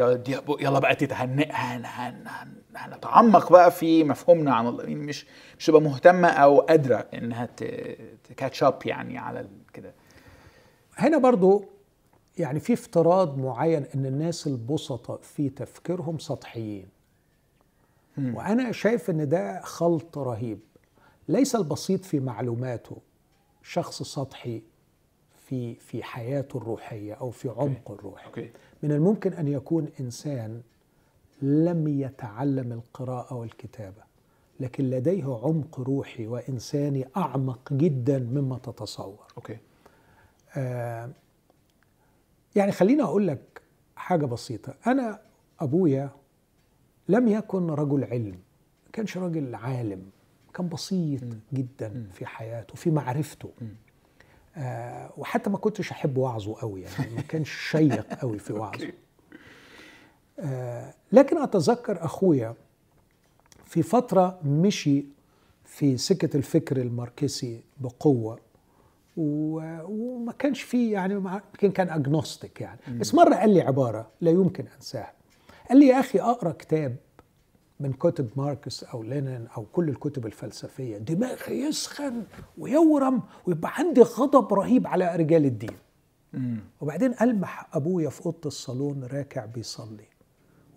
يلا 0.60 0.80
بقى 0.80 0.96
تيتا 0.96 1.16
هن 1.16 1.40
هن 1.52 1.86
هن 1.86 2.28
هن 2.28 2.52
هنتعمق 2.76 3.52
بقى 3.52 3.72
في 3.72 4.04
مفهومنا 4.04 4.56
عن 4.56 4.68
الله 4.68 4.84
يعني 4.84 4.96
مش 4.96 5.26
مش 5.60 5.66
تبقى 5.66 5.82
مهتمة 5.82 6.28
أو 6.28 6.60
قادرة 6.60 7.06
إنها 7.14 7.46
تكاتش 8.30 8.64
اب 8.64 8.80
يعني 8.86 9.18
على 9.18 9.40
ال- 9.40 9.50
كده. 9.74 9.94
هنا 10.98 11.18
برضو 11.18 11.66
يعني 12.38 12.60
في 12.60 12.74
افتراض 12.74 13.38
معين 13.38 13.86
إن 13.96 14.06
الناس 14.06 14.48
البسطاء 14.48 15.20
في 15.22 15.50
تفكيرهم 15.50 16.18
سطحيين. 16.20 16.88
وأنا 18.18 18.72
شايف 18.72 19.10
إن 19.10 19.30
ده 19.30 19.62
خلط 19.62 20.18
رهيب. 20.18 20.60
ليس 21.28 21.56
البسيط 21.56 22.06
في 22.06 22.20
معلوماته 22.20 22.98
شخص 23.64 24.04
سطحي 24.04 24.62
في 25.36 25.76
في 25.76 26.04
حياته 26.04 26.58
الروحية 26.58 27.14
أو 27.14 27.32
في 27.32 27.50
عمقه 27.50 27.94
الروحي. 27.94 28.28
من 28.84 28.92
الممكن 28.92 29.34
أن 29.34 29.48
يكون 29.48 29.88
إنسان 30.00 30.62
لم 31.42 31.88
يتعلم 31.88 32.72
القراءة 32.72 33.34
والكتابة 33.36 34.04
لكن 34.60 34.90
لديه 34.90 35.40
عمق 35.44 35.80
روحي 35.80 36.28
وإنساني 36.28 37.08
أعمق 37.18 37.74
جدا 37.74 38.20
مما 38.20 38.58
تتصور. 38.58 39.26
أوكي. 39.38 39.58
آه، 40.58 41.10
يعني 42.56 42.72
خليني 42.72 43.04
أقول 43.04 43.28
لك 43.28 43.62
حاجة 43.96 44.26
بسيطة. 44.26 44.74
أنا 44.88 45.22
أبويا 45.60 46.10
لم 47.10 47.28
يكن 47.28 47.70
رجل 47.70 48.04
علم 48.04 48.40
ما 48.86 48.92
كانش 48.94 49.18
راجل 49.18 49.56
عالم. 49.56 50.10
كان 50.56 50.70
بسيط 50.70 51.22
جدا 51.54 52.08
في 52.14 52.26
حياته 52.26 52.76
في 52.76 52.92
معرفته. 52.92 53.50
آه 54.58 55.12
وحتى 55.18 55.50
ما 55.50 55.58
كنتش 55.58 55.92
أحب 55.92 56.18
وعظه 56.18 56.56
قوي 56.62 56.82
يعني 56.82 57.16
ما 57.16 57.22
كانش 57.22 57.52
شيق 57.72 58.14
قوي 58.14 58.40
في 58.40 58.54
وعظه. 58.60 58.92
آه 60.40 60.94
لكن 61.12 61.38
أتذكر 61.38 62.06
أخويا 62.06 62.56
في 63.66 63.84
فترة 63.84 64.40
مشي 64.46 65.06
في 65.66 65.98
سكة 65.98 66.38
الفكر 66.38 66.78
الماركسي 66.78 67.64
بقوة 67.78 68.40
وما 69.18 70.32
كانش 70.40 70.62
فيه 70.62 70.94
يعني 70.94 71.14
يمكن 71.14 71.72
كان 71.72 71.90
agnostic 71.90 72.62
يعني. 72.62 72.80
بس 72.90 73.16
مرة 73.16 73.36
قال 73.36 73.50
لي 73.54 73.62
عبارة 73.62 74.08
لا 74.22 74.32
يمكن 74.32 74.66
أنساها. 74.76 75.14
قال 75.70 75.80
لي 75.80 75.88
يا 75.88 76.00
أخي 76.00 76.20
أقرأ 76.20 76.52
كتاب 76.52 76.96
من 77.80 77.94
كتب 77.94 78.30
ماركس 78.36 78.84
أو 78.84 79.04
لينين 79.04 79.48
أو 79.58 79.66
كل 79.74 79.90
الكتب 79.90 80.26
الفلسفية 80.26 80.98
دماغي 80.98 81.60
يسخن 81.62 82.24
ويورم 82.58 83.22
ويبقى 83.46 83.72
عندي 83.76 84.02
غضب 84.02 84.54
رهيب 84.54 84.88
على 84.88 85.16
رجال 85.16 85.46
الدين. 85.46 85.78
وبعدين 86.82 87.14
ألمح 87.22 87.76
أبويا 87.76 88.10
في 88.10 88.26
أوضة 88.26 88.40
الصالون 88.46 89.04
راكع 89.04 89.46
بيصلي 89.46 90.06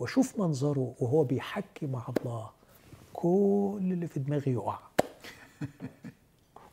وأشوف 0.01 0.41
منظره 0.41 0.95
وهو 1.01 1.25
بيحكي 1.25 1.87
مع 1.87 2.07
الله 2.21 2.51
كل 3.13 3.79
اللي 3.81 4.07
في 4.07 4.21
دماغي 4.21 4.53
يقع. 4.53 4.79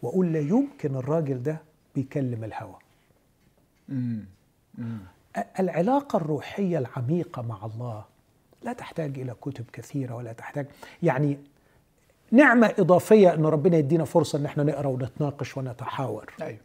وأقول 0.02 0.34
لا 0.34 0.40
يمكن 0.40 0.96
الراجل 0.96 1.44
ده 1.44 1.62
بيكلم 1.96 2.44
الهوى. 2.44 2.76
العلاقة 5.60 6.18
الروحية 6.18 6.78
العميقة 6.78 7.42
مع 7.42 7.66
الله 7.66 8.06
لا 8.66 8.74
تحتاج 8.74 9.20
إلى 9.20 9.34
كتب 9.42 9.66
كثيرة 9.74 10.16
ولا 10.16 10.34
تحتاج 10.34 10.68
يعني 11.04 11.38
نعمة 12.32 12.74
إضافية 12.80 13.34
أن 13.34 13.46
ربنا 13.46 13.78
يدينا 13.78 14.06
فرصة 14.06 14.40
أن 14.40 14.46
إحنا 14.46 14.64
نقرأ 14.64 14.88
ونتناقش 14.88 15.58
ونتحاور. 15.58 16.34
أيوه. 16.42 16.60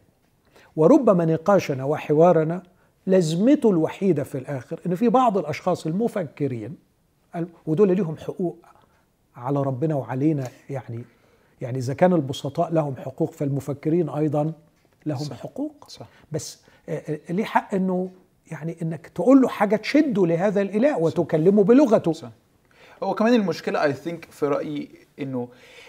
وربما 0.75 1.25
نقاشنا 1.25 1.83
وحوارنا 1.83 2.63
لازمته 3.05 3.69
الوحيدة 3.69 4.23
في 4.23 4.37
الآخر 4.37 4.79
إن 4.85 4.95
في 4.95 5.09
بعض 5.09 5.37
الأشخاص 5.37 5.85
المفكرين 5.87 6.77
ودول 7.65 7.95
ليهم 7.95 8.17
حقوق 8.17 8.57
على 9.35 9.61
ربنا 9.61 9.95
وعلينا 9.95 10.47
يعني 10.69 11.03
يعني 11.61 11.77
إذا 11.77 11.93
كان 11.93 12.13
البسطاء 12.13 12.73
لهم 12.73 12.95
حقوق 12.95 13.31
فالمفكرين 13.31 14.09
أيضا 14.09 14.53
لهم 15.05 15.17
صح. 15.17 15.39
حقوق. 15.39 15.85
صح. 15.87 16.05
بس 16.31 16.59
آه، 16.89 17.19
آه، 17.29 17.31
ليه 17.31 17.43
حق 17.43 17.75
إنه 17.75 18.09
يعني 18.51 18.77
إنك 18.81 19.07
تقول 19.07 19.41
له 19.41 19.47
حاجة 19.47 19.75
تشده 19.75 20.25
لهذا 20.25 20.61
الإله 20.61 20.97
وتكلمه 20.97 21.63
بلغته. 21.63 22.13
صح. 22.13 22.29
هو 23.03 23.15
كمان 23.15 23.33
المشكلة 23.33 23.83
I 23.83 23.93
think 23.93 24.27
في 24.31 24.45
رأيي 24.45 24.89
إنه 25.19 25.47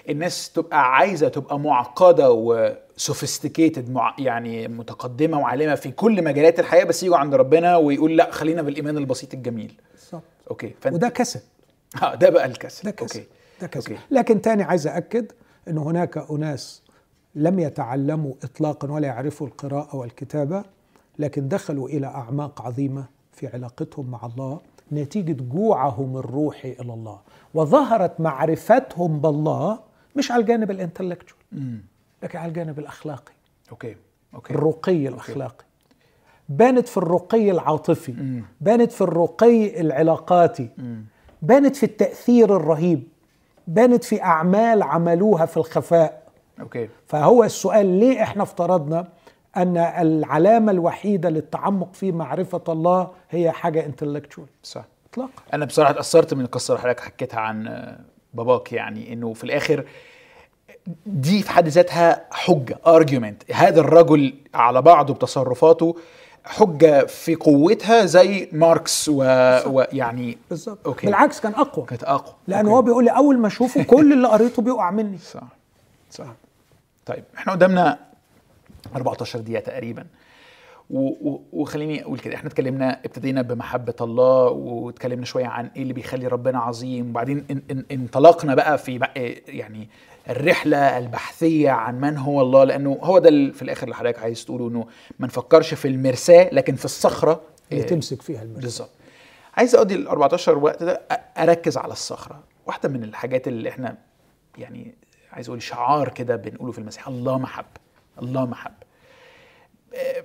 الناس 0.09 0.52
تبقى 0.52 0.94
عايزة 0.97 1.28
تبقى 1.28 1.59
معقدة 1.59 2.32
و 2.32 2.44
sophisticated 2.44 3.90
مع 3.90 4.14
يعني 4.18 4.68
متقدمة 4.68 5.39
وعالمة 5.40 5.74
في 5.74 5.90
كل 5.90 6.24
مجالات 6.24 6.60
الحياة 6.60 6.84
بس 6.84 7.02
يجوا 7.02 7.16
عند 7.16 7.34
ربنا 7.34 7.76
ويقول 7.76 8.16
لأ 8.16 8.30
خلينا 8.30 8.62
بالإيمان 8.62 8.97
البسيط 8.98 9.34
الجميل. 9.34 9.80
بالظبط 9.94 10.22
okay 10.51 10.74
فأنت 10.80 10.94
وده 10.94 11.09
كسل. 11.09 11.40
آه 12.02 12.14
ده 12.14 12.30
بقى 12.30 12.47
الكسل. 12.47 12.84
ده 12.84 12.90
كسل. 12.90 13.18
okay. 13.18 13.28
ده 13.60 13.66
كسل. 13.66 13.93
okay. 13.93 14.02
لكن 14.10 14.40
تاني 14.40 14.62
عايز 14.62 14.86
أكد 14.86 15.32
أن 15.68 15.78
هناك 15.78 16.30
أناس 16.30 16.82
لم 17.34 17.59
يتعلموا 17.59 18.34
إطلاقا 18.44 18.90
ولا 18.93 19.06
يعرفوا 19.06 19.47
القراءة 19.47 19.97
والكتابة. 19.97 20.64
لكن 21.18 21.48
دخلوا 21.48 21.89
إلى 21.89 22.06
أعماق 22.06 22.62
عظيمة 22.62 23.05
في 23.32 23.47
علاقتهم 23.47 24.10
مع 24.10 24.26
الله 24.26 24.60
نتيجة 24.93 25.32
جوعهم 25.43 26.16
الروحي 26.16 26.72
إلى 26.80 26.93
الله. 26.94 27.18
وظهرت 27.55 28.20
معرفتهم 28.20 29.20
بالله 29.20 29.78
مش 30.16 30.30
على 30.32 30.40
الجانب 30.40 30.70
ال 30.70 30.76
intellectual 30.76 31.39
لكن 32.22 32.39
على 32.39 32.48
الجانب 32.48 32.78
الأخلاقي. 32.78 33.32
okay 33.70 33.97
okay. 34.34 34.55
الرقي 34.55 35.09
الأخلاقي. 35.09 35.64
بانت 36.48 36.89
في 36.89 36.97
الرقي 36.97 37.51
العاطفي 37.51 38.12
مم. 38.12 38.43
بانت 38.60 38.93
في 38.93 39.01
الرقي 39.01 39.80
العلاقاتي 39.80 40.68
مم. 40.78 41.05
بانت 41.43 41.76
في 41.76 41.86
التأثير 41.86 42.56
الرهيب 42.56 43.02
بانت 43.66 44.05
في 44.05 44.22
أعمال 44.22 44.82
عملوها 44.82 45.47
في 45.47 45.56
الخفاء. 45.56 46.22
okay. 46.60 46.89
فهو 47.06 47.44
السؤال 47.44 47.86
ليه 47.86 48.22
إحنا 48.22 48.43
افترضنا 48.43 49.09
أن 49.56 49.76
العلامة 49.76 50.72
الوحيدة 50.72 51.28
للتعمق 51.30 51.94
في 51.94 52.12
معرفة 52.12 52.62
الله 52.68 53.10
هي 53.30 53.50
حاجة 53.50 53.86
intellectual 53.86 54.47
صح. 54.62 54.84
اطلاقا. 55.12 55.42
أنا 55.54 55.64
بصراحة 55.64 55.90
اتاثرت 55.90 56.34
من 56.34 56.44
القصة 56.44 56.72
اللي 56.72 56.82
حضرتك 56.82 57.00
حكيتها 57.00 57.40
عن 57.40 57.86
باباك 58.34 58.72
يعني 58.72 59.12
إنه 59.12 59.32
في 59.32 59.44
الآخر 59.44 59.84
دي 61.06 61.42
في 61.42 61.50
حد 61.50 61.68
ذاتها 61.68 62.24
حجة 62.30 62.78
argument 62.86 63.52
هذا 63.52 63.80
الرجل 63.80 64.34
على 64.54 64.82
بعضه 64.82 65.14
بتصرفاته 65.14 65.96
حجة 66.44 67.06
في 67.06 67.34
قوتها 67.34 68.04
زي 68.04 68.48
ماركس 68.52 69.08
و... 69.08 69.22
ويعني 69.66 70.38
بالظبط. 70.50 70.78
okay. 70.86 71.06
بالعكس 71.06 71.40
كان 71.40 71.52
أقوى. 71.54 71.86
كانت 71.86 72.04
أقوى. 72.04 72.34
okay. 72.48 72.68
هو 72.68 72.82
بيقول 72.82 73.04
لي 73.04 73.10
أول 73.10 73.38
ما 73.38 73.46
أشوفه 73.46 73.82
كل 73.82 74.12
اللي 74.12 74.28
قريته 74.28 74.62
بيقع 74.62 74.90
مني. 74.90 75.18
صح. 75.18 75.42
صح. 76.10 76.26
طيب 77.06 77.24
إحنا 77.36 77.52
قدامنا 77.52 77.98
14 78.97 79.40
دقيقة 79.40 79.60
تقريبا. 79.60 80.06
وخليني 80.90 82.02
أقول 82.02 82.19
كده 82.19 82.35
إحنا 82.35 82.48
اتكلمنا 82.48 83.01
ابتدينا 83.05 83.43
بمحبة 83.43 83.94
الله 84.01 84.44
واتكلمنا 84.51 85.24
شوية 85.24 85.47
عن 85.47 85.70
إيه 85.77 85.82
اللي 85.82 85.93
بيخلي 85.93 86.27
ربنا 86.27 86.59
عظيم. 86.59 87.10
وبعدين 87.10 87.44
ان 87.51 87.62
ان 87.70 87.85
انطلقنا 87.90 88.55
بقى 88.55 88.78
في 88.78 88.98
بقى 88.98 89.12
يعني 89.48 89.89
الرحلة 90.31 90.98
البحثية 90.98 91.70
عن 91.70 92.01
من 92.01 92.16
هو 92.16 92.40
الله 92.40 92.64
لأنه 92.64 92.98
هو 93.02 93.19
ده 93.19 93.31
في 93.52 93.62
الآخر 93.62 93.85
اللي 93.85 93.94
حضرتك 93.94 94.19
عايز 94.19 94.44
تقوله 94.44 94.69
إنه 94.69 94.86
ما 95.19 95.27
نفكرش 95.27 95.74
في 95.74 95.89
المرساة 95.89 96.48
لكن 96.52 96.74
في 96.74 96.85
الصخرة 96.85 97.40
اللي 97.73 97.82
إيه، 97.82 97.89
تمسك 97.89 98.23
فيها 98.23 98.43
المرسى 98.43 98.60
بالظبط. 98.60 98.90
عايز 99.56 99.74
أقضي 99.74 99.94
ال 99.94 100.09
14 100.09 100.59
وقت 100.59 100.82
ده 100.82 100.93
أركز 101.39 101.77
على 101.77 101.93
الصخرة. 101.93 102.43
واحدة 102.66 102.89
من 102.89 103.05
الحاجات 103.05 103.48
اللي 103.48 103.69
إحنا 103.69 103.97
يعني 104.59 104.94
عايز 105.32 105.48
أقول 105.48 105.62
شعار 105.62 106.09
كده 106.09 106.36
بنقوله 106.36 106.73
في 106.73 106.78
المسيح 106.78 107.09
الله 107.09 107.39
محب 107.39 107.64
الله 108.22 108.47
محب. 108.47 108.72
آه، 109.94 110.24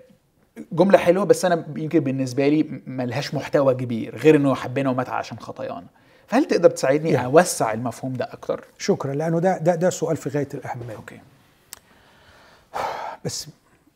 جملة 0.71 0.97
حلوة 0.97 1.23
بس 1.25 1.45
أنا 1.45 1.65
يمكن 1.75 1.99
بالنسبة 1.99 2.47
لي 2.47 2.81
ملهاش 2.87 3.33
محتوى 3.33 3.73
كبير 3.73 4.17
غير 4.17 4.35
انه 4.35 4.55
حبنا 4.55 4.89
ومات 4.89 5.09
عشان 5.09 5.39
خطايانا. 5.39 5.87
فهل 6.27 6.45
تقدر 6.45 6.69
تساعدني 6.69 7.09
يعني. 7.09 7.25
أوسع 7.25 7.73
المفهوم 7.73 8.13
ده 8.13 8.25
أكتر؟ 8.33 8.65
شكرا 8.77 9.13
لأنه 9.13 9.39
ده 9.39 9.57
ده 9.57 9.75
ده 9.75 9.89
سؤال 9.89 10.17
في 10.17 10.29
غاية 10.29 10.49
الأهمية. 10.53 10.95
okay. 10.95 11.19
بس 13.25 13.47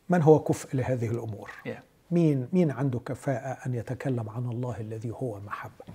من 0.09 0.21
هو 0.21 0.39
كفء 0.39 0.75
لهذه 0.77 1.07
الأمور؟ 1.07 1.51
yeah. 1.67 1.69
مين 2.11 2.47
مين 2.53 2.71
عنده 2.71 2.99
كفاءة 2.99 3.57
أن 3.65 3.73
يتكلم 3.75 4.29
عن 4.29 4.49
الله 4.51 4.75
الذي 4.79 5.11
هو 5.11 5.39
محبة 5.39 5.85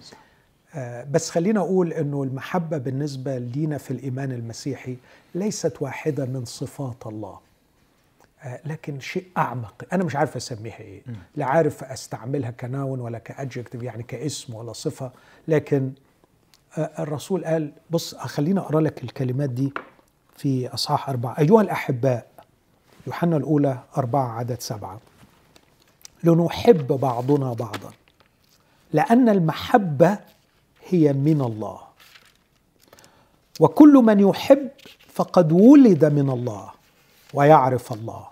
آه، 0.74 1.04
بس 1.04 1.30
خلينا 1.30 1.60
أقول 1.60 1.92
أنه 1.92 2.22
المحبة 2.22 2.78
بالنسبة 2.78 3.38
لينا 3.38 3.78
في 3.78 3.90
الإيمان 3.90 4.32
المسيحي 4.32 4.96
ليست 5.34 5.82
واحدة 5.82 6.24
من 6.24 6.44
صفات 6.44 7.06
الله. 7.06 7.38
لكن 8.64 9.00
شيء 9.00 9.26
أعمق. 9.36 9.84
أنا 9.92 10.04
مش 10.04 10.16
عارف 10.16 10.36
أسميها 10.36 10.78
إيه. 10.78 11.02
لا 11.36 11.44
عارف 11.44 11.84
أستعملها 11.84 12.50
ك 12.50 12.60
noun 12.60 13.00
ولا 13.00 13.18
ك 13.18 13.25
adjective 13.25 13.82
يعني 13.82 14.02
كاسم 14.02 14.54
ولا 14.54 14.72
صفة. 14.72 15.12
لكن 15.48 15.92
آه، 16.78 16.90
الرسول 17.02 17.44
قال 17.44 17.72
بص 17.90 18.14
خلينا 18.14 18.60
أقرأ 18.60 18.80
لك 18.80 19.04
الكلمات 19.04 19.50
دي 19.50 19.72
في 20.36 20.68
أصحاح 20.68 21.08
أربعة. 21.08 21.38
أيها 21.38 21.60
الأحباء 21.60 22.26
يوحنا 23.06 23.36
الأولى 23.36 23.78
أربعة 23.96 24.28
عدد 24.38 24.60
سبعة. 24.60 25.00
لنحب 26.24 26.86
بعضنا 26.86 27.52
بعضا 27.52 27.92
لأن 28.92 29.28
المحبة 29.28 30.18
هي 30.88 31.12
من 31.12 31.40
الله. 31.40 31.78
وكل 33.60 33.92
من 33.92 34.20
يحب 34.20 34.68
فقد 35.12 35.52
ولد 35.52 36.04
من 36.04 36.30
الله. 36.30 36.70
ويعرف 37.34 37.92
الله. 37.92 38.26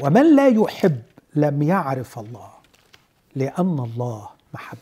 ومن 0.00 0.36
لا 0.36 0.48
يحب 0.48 1.02
لم 1.34 1.62
يعرف 1.62 2.18
الله 2.18 2.48
لأن 3.36 3.78
الله 3.78 4.28
محبة. 4.54 4.78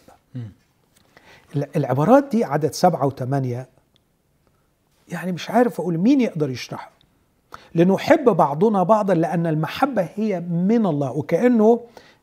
العبارات 1.76 2.24
دي 2.30 2.44
عدد 2.44 2.72
سبعة 2.72 3.06
وثمانية 3.06 3.66
يعني 5.08 5.32
مش 5.32 5.50
عارف 5.50 5.80
أقول 5.80 5.98
مين 5.98 6.20
يقدر 6.20 6.50
يشرحها. 6.50 6.90
لنحب 7.74 8.24
بعضنا 8.24 8.82
بعضا 8.82 9.14
لأن 9.14 9.46
المحبة 9.46 10.08
هي 10.14 10.40
من 10.40 10.86
الله 10.86 11.10
وكأنه 11.12 11.80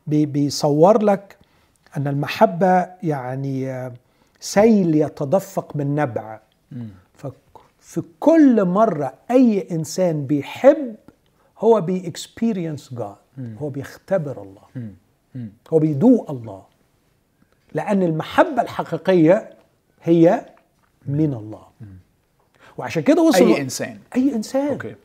بي- 0.08 0.26
بيصور 0.26 1.04
لك 1.04 1.38
أن 1.98 2.08
المحبة 2.08 2.88
يعني 3.04 3.92
سيل 4.40 4.96
يتدفق 4.96 5.76
من 5.76 5.96
نبع 5.96 6.40
ففي 7.82 8.04
كل 8.20 8.66
مرة 8.66 9.14
أي 9.32 9.68
إنسان 9.72 10.26
بيحب 10.26 10.96
هو 11.60 11.82
بي 11.82 12.01
experience 12.01 12.94
God 12.94 13.16
هو 13.62 13.70
بيختبر 13.70 14.42
الله. 14.42 14.92
هو 15.74 15.80
بيدوق 15.80 16.32
الله. 16.32 16.64
لأن 17.74 18.04
المحبة 18.04 18.62
الحقيقية 18.62 19.50
هي 20.04 20.46
من 21.06 21.34
الله. 21.34 21.68
وعشان 22.78 23.04
كده 23.04 23.22
واصل 23.22 23.46
أي 23.46 23.62
إنسان. 23.62 24.00
أي 24.16 24.36
إنسان. 24.36 24.68
okay. 24.72 24.96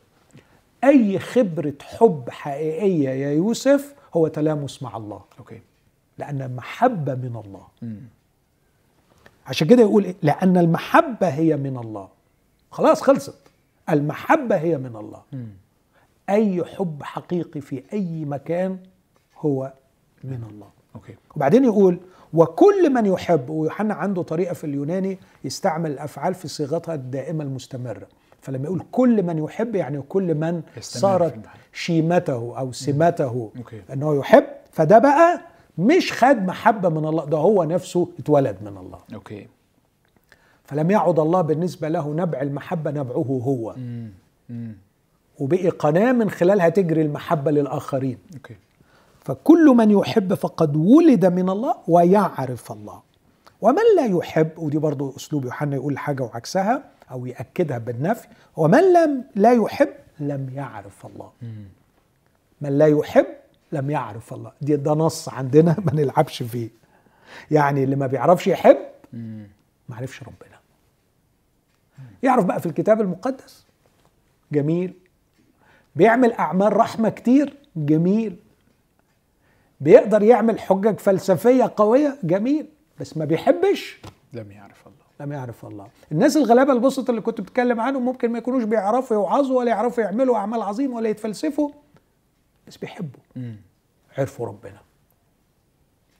أي 0.83 1.19
خبرة 1.19 1.73
حب 1.81 2.29
حقيقية 2.29 3.09
يا 3.09 3.31
يوسف 3.31 3.95
هو 4.15 4.27
تلامس 4.27 4.83
مع 4.83 4.97
الله. 4.97 5.21
okay. 5.39 5.61
لأن 6.17 6.41
المحبة 6.41 7.15
من 7.15 7.41
الله. 7.45 7.67
عشان 9.47 9.67
كده 9.67 9.81
يقول 9.81 10.03
إيه؟ 10.03 10.15
لأن 10.21 10.57
المحبة 10.57 11.27
هي 11.27 11.57
من 11.57 11.77
الله. 11.77 12.16
خلاص 12.71 13.01
خلصت. 13.01 13.37
المحبة 13.89 14.55
هي 14.55 14.77
من 14.77 14.95
الله. 14.95 15.21
أي 16.29 16.63
حب 16.65 17.03
حقيقي 17.03 17.61
في 17.61 17.83
أي 17.93 18.25
مكان 18.25 18.77
هو 19.37 19.73
من 20.23 20.43
الله. 20.49 20.67
okay. 20.95 21.15
وبعدين 21.35 21.63
يقول 21.65 21.99
وكل 22.33 22.89
من 22.93 23.05
يحب 23.05 23.49
ويوحنا 23.49 23.93
عنده 23.93 24.21
طريقة 24.21 24.53
في 24.53 24.63
اليوناني 24.63 25.17
يستعمل 25.43 25.91
الأفعال 25.91 26.33
في 26.33 26.47
صيغتها 26.47 26.95
الدائمة 26.95 27.43
المستمرة. 27.43 28.07
فلما 28.41 28.65
يقول 28.65 28.83
كل 28.91 29.23
من 29.23 29.37
يحب 29.37 29.75
يعني 29.75 30.01
كل 30.01 30.35
من 30.35 30.61
صارت. 30.79 31.35
شيمته 31.73 32.53
أو 32.59 32.71
سمته 32.71 33.51
okay. 33.57 33.81
أنه 33.93 34.15
يحب 34.15 34.43
فده 34.71 34.99
بقى 34.99 35.41
مش 35.77 36.13
خد 36.13 36.37
محبة 36.45 36.89
من 36.89 37.05
الله 37.05 37.25
ده 37.25 37.37
هو 37.37 37.63
نفسه 37.63 38.09
اتولد 38.19 38.57
من 38.61 38.77
الله. 38.77 38.99
أوكي. 39.13 39.47
فلم 40.67 40.91
يعد 40.91 41.19
الله 41.19 41.41
بالنسبة 41.41 41.89
له 41.89 42.13
نبع 42.13 42.41
المحبة 42.41 42.91
نبعه 42.91 43.41
هو. 43.45 43.75
وبقي 45.39 45.69
قناة 45.69 46.11
من 46.11 46.29
خلالها 46.29 46.69
تجري 46.69 47.01
المحبة 47.01 47.51
للآخرين. 47.51 48.17
فكل 49.21 49.65
من 49.65 49.91
يحب 49.91 50.33
فقد 50.33 50.75
ولد 50.75 51.25
من 51.25 51.49
الله 51.49 51.75
ويعرف 51.87 52.71
الله. 52.71 53.01
ومن 53.61 53.81
لا 53.95 54.05
يحب 54.05 54.49
ودي 54.57 54.77
برضو 54.77 55.13
أسلوب 55.17 55.45
يوحنا 55.45 55.75
يقول 55.75 55.97
حاجة 55.97 56.23
وعكسها 56.23 56.83
أو 57.11 57.25
يأكدها 57.25 57.77
بالنفي 57.77 58.27
ومن 58.57 58.93
لم 58.93 59.23
لا 59.35 59.53
يحب 59.53 59.89
لم 60.19 60.49
يعرف 60.55 61.05
الله. 61.05 61.31
من 62.61 62.77
لا 62.77 62.87
يحب 62.87 63.25
لم 63.71 63.89
يعرف 63.91 64.33
الله. 64.33 64.51
دي 64.61 64.75
ده 64.75 64.93
نص 64.93 65.29
عندنا 65.29 65.75
ما 65.85 65.93
نلعبش 65.93 66.43
فيه. 66.43 66.69
يعني 67.51 67.83
اللي 67.83 67.95
ما 67.95 68.07
بيعرفش 68.07 68.47
يحب 68.47 68.77
ما 69.89 69.95
عرفش 69.95 70.23
ربنا. 70.23 70.56
يعرف 72.23 72.45
بقى 72.45 72.59
في 72.59 72.65
الكتاب 72.65 73.01
المقدس؟ 73.01 73.65
جميل. 74.51 74.93
بيعمل 75.95 76.31
أعمال 76.31 76.77
رحمة 76.77 77.09
كتير؟ 77.09 77.53
جميل. 77.75 78.35
بيقدر 79.81 80.23
يعمل 80.23 80.59
حجج 80.59 80.99
فلسفية 80.99 81.73
قوية؟ 81.77 82.17
جميل. 82.23 82.67
بس 82.99 83.17
ما 83.17 83.25
بيحبش؟ 83.25 83.99
لم 84.33 84.51
يعرف 84.51 84.87
الله. 84.87 84.97
لم 85.19 85.31
يعرف 85.31 85.65
الله. 85.65 85.87
الناس 86.11 86.37
الغلابة 86.37 86.73
البسط 86.73 87.09
اللي 87.09 87.21
كنت 87.21 87.41
بتكلم 87.41 87.79
عنهم 87.79 88.05
ممكن 88.05 88.31
ما 88.31 88.37
يكونوش 88.37 88.63
بيعرفوا 88.63 89.17
يوعظوا 89.17 89.59
ولا 89.59 89.69
يعرفوا 89.69 90.03
يعملوا 90.03 90.37
أعمال 90.37 90.61
عظيمة 90.61 90.95
ولا 90.95 91.09
يتفلسفوا 91.09 91.69
بس 92.67 92.77
بيحبوا. 92.77 93.19
مم. 93.35 93.55
عرفوا 94.17 94.47
ربنا. 94.47 94.79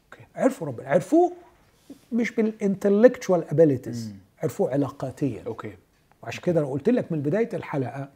okay. 0.06 0.26
عرفوا 0.36 0.68
ربنا. 0.68 0.90
عرفوه 0.90 1.32
مش 2.12 2.32
بال 2.32 2.48
intellectual 2.48 3.50
abilities 3.50 4.12
عرفوه 4.44 4.72
علاقاتيا. 4.72 5.44
okay. 5.48 5.74
وعشان 6.24 6.42
كده 6.42 6.60
أنا 6.60 6.70
قلت 6.70 6.90
لك 6.90 7.12
من 7.12 7.22
بداية 7.22 7.50
الحلقة 7.54 8.10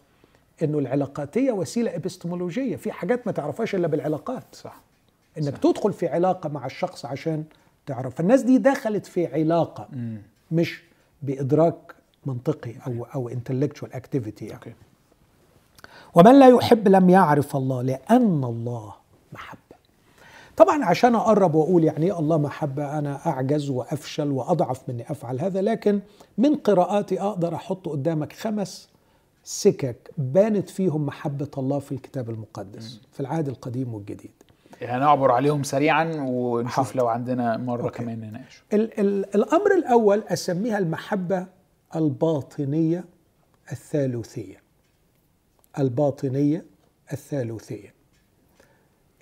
إنه 0.64 0.80
العلاقاتية 0.80 1.52
وسيلة 1.52 1.96
إبستمولوجية. 1.96 2.76
في 2.76 2.92
حاجات 2.92 3.28
ما 3.28 3.32
تعرفهاش 3.34 3.76
إلا 3.76 3.88
بالعلاقات. 3.88 4.44
صح. 4.54 4.82
إنك 5.38 5.58
تدخل 5.58 5.94
في 5.94 6.08
علاقة 6.08 6.50
مع 6.50 6.66
الشخص 6.66 7.06
عشان 7.06 7.44
تعرف. 7.86 8.16
فالناس 8.16 8.42
دي 8.42 8.58
دخلت 8.58 9.06
في 9.06 9.28
علاقة 9.28 9.88
مم. 9.94 10.22
مش 10.52 10.84
بإدراك 11.22 11.96
منطقي 12.26 12.74
أو 12.88 13.04
أو 13.16 13.30
intellectual 13.30 13.94
activity 13.94 14.46
يعني. 14.46 14.58
okay. 14.58 14.74
ومن 16.16 16.40
لا 16.40 16.48
يحب 16.50 16.88
لم 16.88 17.10
يعرف 17.10 17.56
الله 17.56 17.82
لأن 17.82 18.44
الله 18.44 18.94
محبة. 19.34 19.60
طبعا 20.62 20.86
عشان 20.86 21.16
أقرب 21.16 21.56
وأقول 21.56 21.84
يعني 21.84 22.06
إيه 22.06 22.20
الله 22.20 22.38
محبة 22.38 22.98
أنا 23.00 23.28
أعجز 23.28 23.70
وأفشل 23.70 24.32
وأضعف 24.32 24.90
من 24.90 25.02
أفعل 25.10 25.40
هذا 25.40 25.62
لكن 25.62 26.00
من 26.38 26.56
قراءاتي 26.56 27.22
أقدر 27.22 27.56
أحط 27.56 27.90
قدامك 27.90 28.34
خمس 28.34 28.90
سكك 29.44 30.12
بانت 30.18 30.70
فيهم 30.70 31.06
محبة 31.06 31.50
الله 31.58 31.80
في 31.80 31.92
الكتاب 31.92 32.30
المقدس 32.30 33.02
في 33.12 33.20
العهد 33.20 33.48
القديم 33.48 33.94
والجديد. 33.94 34.32
هنعبر 34.82 35.32
عليهم 35.32 35.64
سريعا 35.64 36.26
ونشوف. 36.28 36.96
لو 36.96 37.08
عندنا 37.08 37.58
مرة 37.58 37.84
أوكي. 37.84 37.98
كمان 37.98 38.20
نناقش. 38.20 38.64
ال 38.74 39.00
ال 39.00 39.36
الأمر 39.36 39.72
الأول 39.78 40.24
أسميها 40.28 40.78
المحبة 40.78 41.46
الباطنية 41.96 43.06
الثالوثية. 43.72 44.62
الباطنية 45.80 46.66
الثالوثية. 47.14 48.01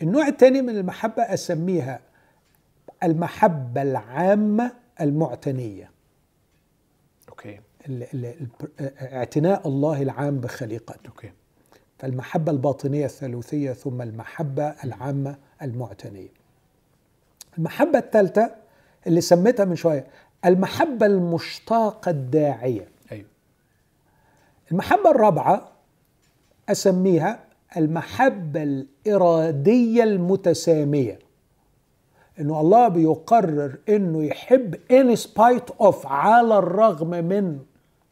النوع 0.01 0.27
الثاني 0.27 0.61
من 0.61 0.77
المحبة 0.77 1.23
أسميها 1.23 1.99
المحبة 3.03 3.81
العامة 3.81 4.71
المعتنية. 5.01 5.91
okay. 7.29 7.59
ال 7.89 8.03
ال 8.13 8.25
ال 8.25 8.47
اعتناء 9.13 9.67
الله 9.67 10.01
العام 10.01 10.39
بخليقته. 10.39 11.07
okay. 11.09 11.31
فالمحبة 11.99 12.51
الباطنية 12.51 13.05
الثالوثية 13.05 13.73
ثم 13.73 14.01
المحبة 14.01 14.63
العامة 14.63 15.37
المعتنية. 15.61 16.29
المحبة 17.57 17.99
الثالثة 17.99 18.55
اللي 19.07 19.21
سميتها 19.21 19.65
من 19.65 19.75
شوية 19.75 20.07
المحبة 20.45 21.05
المشتاقة 21.05 22.11
الداعية. 22.11 22.87
أيوه. 23.11 23.27
المحبة 24.71 25.11
الرابعة 25.11 25.71
أسميها 26.69 27.39
المحبة 27.77 28.63
الإرادية 28.63 30.03
المتسامية. 30.03 31.19
إنه 32.39 32.61
الله 32.61 32.87
بيقرر 32.87 33.77
إنه 33.89 34.23
يحب 34.23 34.75
in 34.75 35.19
spite 35.19 35.73
of 35.83 36.05
على 36.05 36.57
الرغم 36.57 37.09
من 37.09 37.59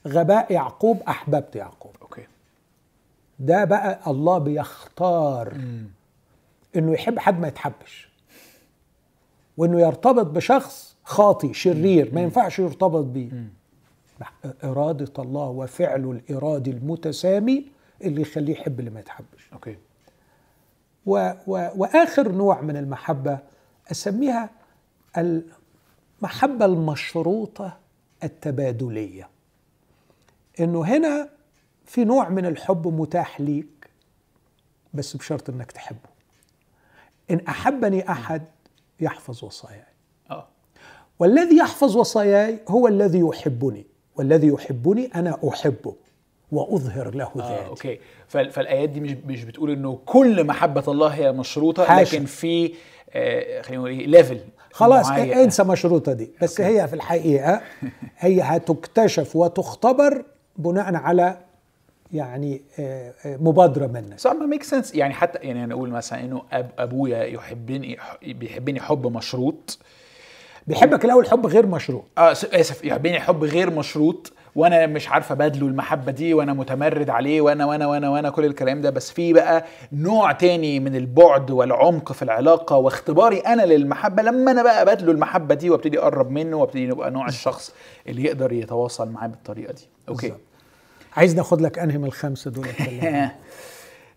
غباء 0.08 0.54
يعقوب 0.54 1.02
أحببت 1.08 1.56
يعقوب. 1.56 1.92
أوكي. 2.02 2.28
ده 3.40 3.64
بقى 3.66 4.00
الله 4.12 4.38
بيختار 4.38 5.54
إنه 6.76 6.94
يحب 6.94 7.20
حد 7.20 7.40
ما 7.40 7.48
يتحبش. 7.48 8.10
وإنه 9.58 9.80
يرتبط 9.82 10.26
بشخص 10.26 10.96
خاطي 11.04 11.54
شرير 11.54 12.14
ما 12.14 12.22
ينفعش 12.22 12.60
يرتبط 12.60 13.04
بيه. 13.06 13.30
إرادة 14.64 15.24
الله 15.24 15.48
وفعله 15.50 16.12
الإرادي 16.12 16.72
المتسامي 16.72 17.66
اللي 18.02 18.22
يخليه 18.22 18.54
يحب 18.54 18.80
اللي 18.80 18.92
ما 18.92 19.00
يتحبش. 19.00 19.50
أوكي. 19.54 19.78
و 21.06 21.32
و 21.48 21.70
وآخر 21.76 22.32
نوع 22.32 22.62
من 22.62 22.78
المحبة 22.78 23.40
أسميها 23.92 24.50
المحبة 25.18 26.66
المشروطة 26.66 27.78
التبادلية. 28.24 29.30
إنه 30.60 30.82
هنا 30.84 31.30
في 31.86 32.06
نوع 32.06 32.30
من 32.30 32.46
الحب 32.46 32.88
متاح 32.88 33.42
ليك 33.42 33.90
بس 34.94 35.18
بشرط 35.18 35.50
إنك 35.50 35.72
تحبه. 35.72 36.10
إن 37.32 37.40
أحبني 37.48 38.12
أحد 38.12 38.42
يحفظ 39.00 39.44
وصاياي. 39.44 39.84
آه. 40.32 40.48
والذي 41.20 41.58
يحفظ 41.58 41.98
وصاياي 41.98 42.60
هو 42.68 42.88
الذي 42.88 43.20
يحبني. 43.20 43.86
والذي 44.16 44.48
يحبني 44.48 45.06
أنا 45.16 45.40
أحبه. 45.50 45.96
وأظهر 46.52 47.16
له 47.16 47.32
آه 47.36 47.50
ذاتي. 47.58 47.68
okay. 47.68 48.00
فال- 48.28 48.52
فالآيات 48.52 48.90
دي 48.90 49.00
مش 49.00 49.12
مش 49.26 49.44
بتقول 49.44 49.72
إنه 49.72 50.00
كل 50.06 50.44
محبة 50.44 50.84
الله 50.88 51.08
هي 51.08 51.32
مشروطة 51.32 51.86
حاشا. 51.86 52.16
لكن 52.16 52.26
في 52.26 52.74
آه 53.14 53.62
خلينا 53.62 53.82
نقول 53.84 53.92
إيه 54.00 54.08
level 54.08 54.40
خلاص 54.72 55.10
معين. 55.10 55.34
إنسى 55.34 55.64
مشروطة 55.64 56.14
دي. 56.14 56.32
بس 56.42 56.62
هي 56.62 56.88
في 56.88 56.94
الحقيقة 56.94 57.62
هي 58.18 58.42
هتكتشف 58.42 59.36
وتختبر 59.36 60.26
بناء 60.58 60.96
على 60.96 61.38
يعني 62.14 62.62
آه، 62.80 63.14
آه، 63.26 63.38
مبادرة 63.38 63.88
منك. 63.88 64.20
صح 64.20 64.32
ما 64.32 64.46
make 64.46 64.64
sense 64.64 64.96
يعني 64.96 65.14
حتى 65.14 65.40
يعني 65.40 65.64
أنا 65.64 65.74
أقول 65.74 65.90
مثلا 65.90 66.20
إنه 66.20 66.42
أب 66.52 66.72
أبويا 66.80 67.24
يحبني 67.24 67.98
بيحبني 68.26 68.80
حب 68.82 69.08
مشروط. 69.08 69.80
بيحبك 70.68 71.06
الأول 71.06 71.30
حب 71.30 71.46
غير 71.46 71.66
مشروط. 71.66 72.04
آه 72.18 72.32
آسف 72.32 72.84
يحبني 72.86 73.20
حب 73.20 73.44
غير 73.44 73.70
مشروط. 73.72 74.34
وأنا 74.58 74.86
مش 74.88 75.10
عارفه 75.10 75.34
ابادله 75.34 75.68
المحبه 75.68 76.12
دي 76.12 76.34
وأنا 76.34 76.54
متمرد 76.54 77.10
عليه 77.10 77.42
وأنا 77.42 77.66
وأنا 77.66 77.88
وأنا 77.88 78.10
وأنا 78.10 78.30
كل 78.30 78.46
الكلام 78.46 78.82
ده. 78.82 78.90
بس 78.90 79.12
في 79.12 79.34
بقى 79.34 79.66
نوع 79.94 80.32
تاني 80.32 80.80
من 80.80 80.96
البعد 80.96 81.52
والعمق 81.52 82.12
في 82.12 82.22
العلاقه 82.22 82.78
واختباري 82.78 83.40
أنا 83.40 83.62
للمحبه. 83.66 84.24
لما 84.24 84.52
أنا 84.52 84.64
بقى 84.64 84.82
ابادله 84.82 85.12
المحبه 85.12 85.56
دي 85.56 85.70
وابتدي 85.70 86.00
اقرب 86.00 86.32
منه 86.32 86.58
وابتدي 86.58 86.88
نبقى 86.88 87.12
نوع 87.12 87.28
الشخص 87.28 87.74
اللي 88.08 88.24
يقدر 88.24 88.52
يتواصل 88.54 89.10
معاه 89.10 89.28
بالطريقة 89.28 89.74
دي. 89.74 89.88
okay. 90.10 90.28
بالظبط. 90.28 90.42
عايز 91.18 91.36
ناخد 91.36 91.62
لك 91.62 91.80
انهي 91.80 91.98
من 91.98 92.06
الخمسه 92.06 92.52
دول؟ 92.52 92.68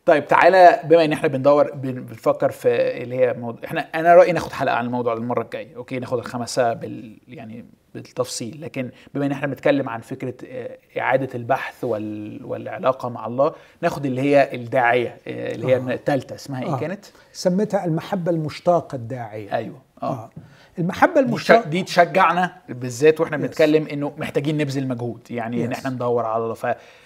طيب 0.06 0.26
تعالى 0.26 0.80
بما 0.84 1.04
ان 1.04 1.12
إحنا 1.12 1.28
بندور 1.28 1.70
بن- 1.74 1.92
بنفكر 2.04 2.50
في 2.50 2.68
اللي 3.02 3.16
هي 3.16 3.32
موضوع 3.32 3.60
إحنا 3.64 3.80
أنا 3.80 4.14
رأيي 4.14 4.32
ناخد 4.32 4.52
حلقة 4.52 4.74
عن 4.76 4.86
الموضوع 4.86 5.12
المرة 5.12 5.42
الجاية. 5.42 5.76
okay 5.76 5.98
ناخد 5.98 6.18
الخمسة 6.18 6.72
بال 6.72 7.18
يعني 7.28 7.64
بالتفصيل 7.94 8.62
لكن 8.62 8.90
بما 9.14 9.26
إن 9.26 9.32
إحنا 9.32 9.46
بنتكلم 9.46 9.88
عن 9.88 10.00
فكرة 10.00 10.34
آه، 10.46 10.78
إعادة 10.98 11.28
البحث 11.34 11.84
وال... 11.84 12.44
والعلاقة 12.44 13.08
مع 13.08 13.26
الله 13.26 13.52
ناخد 13.82 14.06
اللي 14.06 14.20
هي 14.20 14.54
الداعية 14.54 15.16
آه، 15.28 15.52
اللي 15.54 15.66
هي 15.66 15.76
آه. 15.76 15.94
الثالثة 15.94 16.34
اسمها 16.34 16.62
إيه 16.62 16.74
آه. 16.74 16.78
كانت 16.78 17.04
سميتها 17.32 17.84
المحبة 17.84 18.30
المشتاقة 18.30 18.96
الداعية 18.96 19.54
أيوه 19.54 19.82
آه 20.02 20.06
آه 20.06 20.30
المحبة 20.78 21.20
المشتاقة 21.20 21.68
دي 21.68 21.82
تشجعنا 21.82 22.56
بالذات 22.68 23.20
وإحنا. 23.20 23.36
بنتكلم 23.36 23.86
إنه 23.86 24.12
محتاجين 24.18 24.58
نبذل 24.58 24.88
مجهود 24.88 25.30
يعني 25.30 25.64
إن. 25.64 25.72
إحنا 25.72 25.90
ندور 25.90 26.26
على 26.26 26.44
الله 26.44 26.56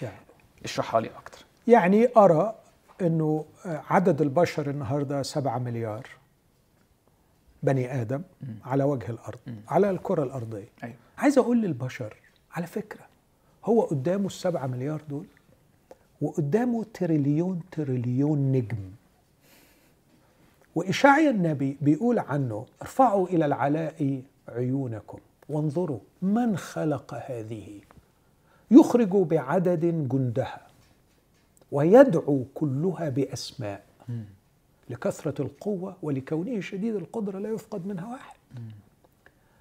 يعني. 0.01 0.15
فاشرحها 0.63 1.01
لي 1.01 1.09
أكتر 1.17 1.45
يعني 1.67 2.09
أرى 2.17 2.55
أنه 3.01 3.45
عدد 3.65 4.21
البشر 4.21 4.69
النهاردة 4.69 5.23
سبعة 5.23 5.57
مليار 5.57 6.07
بني 7.63 8.01
آدم 8.01 8.21
على 8.65 8.83
وجه 8.83 9.09
الأرض 9.09 9.39
على 9.67 9.89
الكرة 9.89 10.23
الأرضية. 10.23 10.67
أيوه. 10.83 10.95
عايز 11.17 11.37
أقول 11.37 11.61
للبشر 11.61 12.15
على 12.51 12.67
فكرة 12.67 13.05
هو 13.65 13.81
قدامه 13.81 14.27
السبعة 14.27 14.67
مليار 14.67 15.01
دول 15.09 15.25
وقدامه 16.21 16.85
تريليون 16.93 17.61
تريليون 17.71 18.51
نجم. 18.51 18.91
وإشعيا 20.75 21.29
النبي 21.29 21.77
بيقول 21.81 22.19
عنه 22.19 22.65
ارفعوا 22.81 23.27
إلى 23.27 23.45
العلاء 23.45 24.21
عيونكم 24.49 25.19
وانظروا 25.49 25.99
من 26.21 26.57
خلق 26.57 27.13
هذه. 27.27 27.79
يخرج 28.71 29.09
بعدد 29.09 30.09
جندها 30.09 30.61
ويدعو 31.71 32.43
كلها 32.53 33.09
بأسماء. 33.09 33.83
لكثرة 34.89 35.41
القوة 35.41 35.97
ولكونه 36.01 36.59
شديد 36.59 36.95
القدرة 36.95 37.39
لا 37.39 37.49
يفقد 37.49 37.87
منها 37.87 38.07
واحد. 38.07 38.35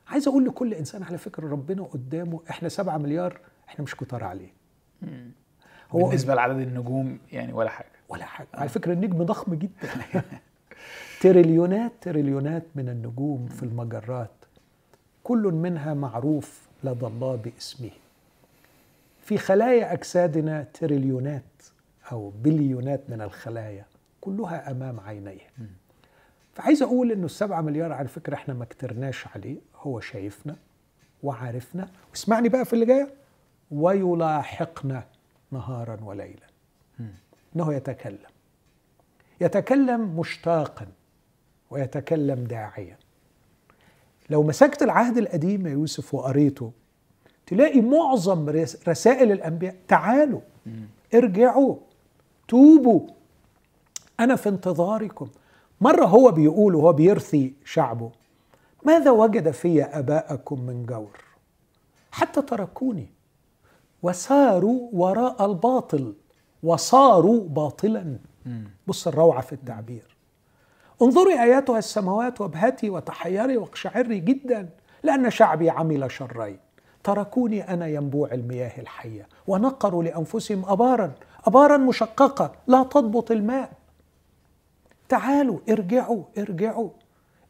عايز 0.09 0.29
أقول 0.29 0.45
لكل 0.45 0.75
إنسان 0.75 1.03
على 1.03 1.19
فكرة 1.19 1.49
ربنا 1.49 1.83
قدامه 1.83 2.41
إحنا 2.51 2.69
سبعة 2.69 2.99
مليار 2.99 3.41
إحنا 3.69 3.85
مش 3.85 3.95
كتار 3.95 4.25
عليه. 4.25 4.53
هو 5.91 6.07
بالنسبة 6.07 6.35
لعدد 6.35 6.59
النجوم 6.59 7.19
يعني 7.33 7.53
ولا 7.53 7.71
حاجة. 7.71 7.89
ولا 8.09 8.25
حاجة. 8.25 8.49
على 8.55 8.69
فكرة 8.69 8.93
النجم 8.93 9.23
ضخم 9.23 9.55
جدا. 9.55 9.91
تريليونات 11.21 11.93
تريليونات 12.01 12.63
من 12.75 12.89
النجوم 12.89 13.47
في 13.49 13.63
المجرات 13.63 14.31
كل 15.23 15.43
منها 15.43 15.95
معروف 15.95 16.69
لدى 16.85 17.07
الله 17.07 17.37
باسمه. 17.37 17.91
في 19.23 19.39
خلايا 19.39 19.93
أجسادنا 19.93 20.63
تريليونات 20.63 21.43
أو 22.13 22.33
بليونات 22.43 23.11
من 23.11 23.21
الخلايا. 23.21 23.85
كلها 24.25 24.71
أمام 24.71 25.01
عينيه. 25.01 25.51
فعايز 26.55 26.83
أقول 26.83 27.13
إنه 27.13 27.25
السبعة 27.25 27.61
مليار 27.61 27.93
على 27.93 28.09
فكرة 28.09 28.35
إحنا 28.35 28.55
ما 28.55 28.65
كترناش 28.65 29.27
عليه 29.35 29.57
هو 29.77 30.01
شايفنا 30.01 30.57
وعارفنا. 31.23 31.89
واسمعني 32.11 32.49
بقى 32.49 32.65
في 32.65 32.73
اللي 32.73 32.87
جاية 32.87 33.15
ويلاحقنا 33.71 35.05
نهارا 35.51 35.99
وليلا. 36.03 36.47
إنه 37.57 37.75
يتكلم. 37.75 38.31
يتكلم 39.41 40.21
مشتاقا 40.21 40.87
ويتكلم 41.71 42.45
داعيا. 42.45 42.97
لو 44.31 44.43
مسكت 44.43 44.83
العهد 44.83 45.19
القديم 45.19 45.67
يا 45.67 45.73
يوسف 45.73 46.15
وقريته 46.15 46.73
تلاقي 47.47 47.81
معظم 47.81 48.49
رسائل 48.89 49.33
الأنبياء 49.33 49.77
تعالوا 49.89 50.41
ارجعوا 51.15 51.77
توبوا. 52.49 53.09
أنا 54.21 54.37
في 54.37 54.49
انتظاركم. 54.49 55.29
مرة 55.81 56.05
هو 56.05 56.31
بيقول 56.31 56.75
وهو 56.75 56.93
بيرثي 56.93 57.55
شعبه 57.65 58.11
ماذا 58.85 59.11
وجد 59.11 59.51
في 59.51 59.83
أباءكم 59.83 60.61
من 60.61 60.87
جور؟ 60.87 61.25
حتى 62.13 62.43
تركوني. 62.43 63.09
وساروا 64.03 64.89
وراء 64.93 65.47
الباطل 65.47 66.15
وصاروا 66.63 67.49
باطلا. 67.49 68.19
بص 68.87 69.07
الروعة 69.07 69.41
في 69.41 69.53
التعبير. 69.53 70.17
انظري 71.03 71.43
آياتها 71.43 71.79
السماوات 71.79 72.41
وابهتي 72.41 72.91
وتحيري 72.91 73.57
واقشعري 73.57 74.21
جدا 74.21 74.69
لأن 75.03 75.31
شعبي 75.31 75.71
عمل 75.71 76.11
شرين. 76.11 76.59
تركوني 77.05 77.69
أنا 77.75 77.87
ينبوع 77.87 78.33
المياه 78.33 78.81
الحية 78.81 79.29
ونقروا 79.47 80.03
لأنفسهم 80.03 80.65
ابارا 80.65 81.13
ابارا 81.45 81.77
مشققة 81.77 82.53
لا 82.67 82.83
تضبط 82.83 83.31
الماء. 83.31 83.73
تعالوا 85.09 85.59
ارجعوا 85.69 86.23
ارجعوا. 86.39 86.89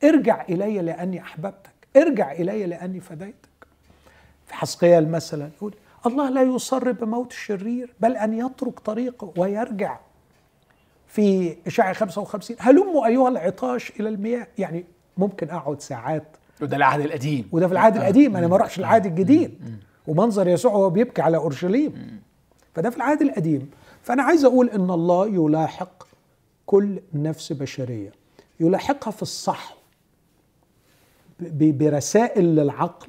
ارجع 0.05 0.45
إلي 0.49 0.79
لأني 0.79 1.21
أحببتك. 1.21 1.71
ارجع 1.97 2.33
إلي 2.33 2.67
لأني 2.67 3.01
فديتك. 3.01 3.49
في 4.47 4.55
حسقيال 4.55 5.11
مثلا 5.11 5.51
يقول 5.57 5.75
الله 6.07 6.31
لا 6.31 6.43
يصر 6.43 6.93
بموت 6.93 7.33
الشرير 7.33 7.95
بل 8.01 8.17
أن 8.17 8.35
يترك 8.35 8.81
طريقه 8.81 9.33
ويرجع. 9.37 9.99
في 11.09 11.57
اشعه 11.67 11.93
55 11.93 12.57
هلموا 12.61 13.07
أيها 13.07 13.29
العطاش 13.29 13.93
إلى 14.01 14.09
المياه. 14.09 14.47
يعني 14.59 14.85
ممكن 15.17 15.51
أقعد 15.51 15.81
ساعات. 15.81 16.37
وده 16.63 16.77
العهد 16.77 17.01
القديم. 17.01 17.49
وده 17.53 17.67
في 17.67 17.73
العهد 17.73 17.97
القديم 17.97 18.37
أنا 18.37 18.47
ما 18.47 18.55
اروحش 18.57 18.79
العهد 18.79 19.07
الجديد. 19.07 19.79
ومنظر 20.07 20.49
يسوع 20.49 20.73
وهو 20.73 20.91
بيبكي 20.91 21.23
على 21.23 21.37
أورشليم. 21.37 22.21
فده 22.75 22.91
في 22.91 22.97
العهد 22.97 23.23
القديم. 23.23 23.71
فأنا 24.03 24.23
عايز 24.23 24.45
أقول 24.45 24.71
إن 24.71 24.91
الله 24.91 25.27
يلاحق 25.27 26.04
كل 26.67 27.01
نفس 27.15 27.53
بشرية. 27.53 28.13
يلاحقها 28.61 29.11
في 29.11 29.23
الصح 29.23 29.77
برسائل 31.51 32.45
للعقل 32.45 33.09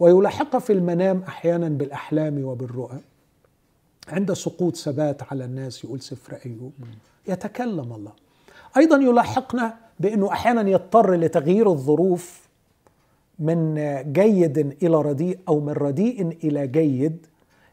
ويلاحقها 0.00 0.58
في 0.58 0.72
المنام 0.72 1.22
أحيانا 1.28 1.68
بالأحلام 1.68 2.44
وبالرؤى. 2.44 2.98
عند 4.08 4.32
سقوط 4.32 4.76
ثبات 4.76 5.22
على 5.22 5.44
الناس 5.44 5.84
يقول 5.84 6.00
سفر 6.00 6.38
أيوب. 6.46 6.72
يتكلم 7.28 7.92
الله. 7.92 8.12
أيضا 8.76 8.96
يلاحقنا 8.96 9.76
بأنه 10.00 10.32
أحيانا 10.32 10.70
يضطر 10.70 11.14
لتغيير 11.14 11.70
الظروف 11.70 12.48
من 13.38 13.74
جيد 14.12 14.58
إلى 14.58 14.96
رديء 14.96 15.38
أو 15.48 15.60
من 15.60 15.72
رديء 15.72 16.38
إلى 16.44 16.66
جيد 16.66 17.26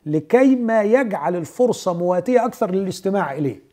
لكي 0.05 0.55
ما 0.55 0.83
يجعل 0.83 1.35
الفرصة 1.35 1.93
مواتية 1.93 2.45
أكثر 2.45 2.71
للاستماع 2.71 3.33
إليه. 3.33 3.66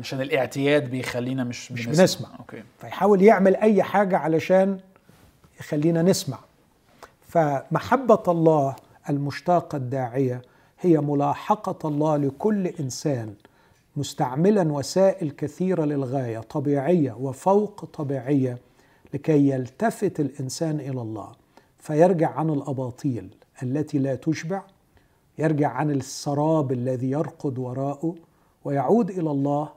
عشان 0.00 0.20
الاعتياد 0.20 0.90
بيخلينا 0.90 1.44
مش 1.44 1.72
مش 1.72 1.86
بنسمع, 1.86 2.00
بنسمع. 2.02 2.28
أوكي. 2.38 2.62
فيحاول 2.80 3.22
يعمل 3.22 3.56
أي 3.56 3.82
حاجة 3.82 4.16
علشان 4.18 4.78
يخلينا 5.60 6.02
نسمع 6.02 6.38
فمحبة 7.28 8.22
الله 8.28 8.76
المشتاقة 9.10 9.76
الداعية 9.76 10.42
هي 10.80 10.98
ملاحقة 10.98 11.88
الله 11.88 12.16
لكل 12.16 12.66
إنسان 12.66 13.34
مستعملا 13.96 14.72
وسائل 14.72 15.30
كثيرة 15.30 15.84
للغاية 15.84 16.38
طبيعية 16.38 17.12
وفوق 17.12 17.84
طبيعية 17.84 18.58
لكي 19.14 19.48
يلتفت 19.50 20.20
الإنسان 20.20 20.80
إلى 20.80 21.00
الله 21.02 21.32
فيرجع 21.78 22.30
عن 22.30 22.50
الأباطيل 22.50 23.28
التي 23.62 23.98
لا 23.98 24.14
تشبع 24.14 24.62
يرجع 25.38 25.68
عن 25.68 25.90
السراب 25.90 26.72
الذي 26.72 27.10
يرقد 27.10 27.58
وراءه 27.58 28.14
ويعود 28.64 29.10
إلى 29.10 29.30
الله 29.30 29.68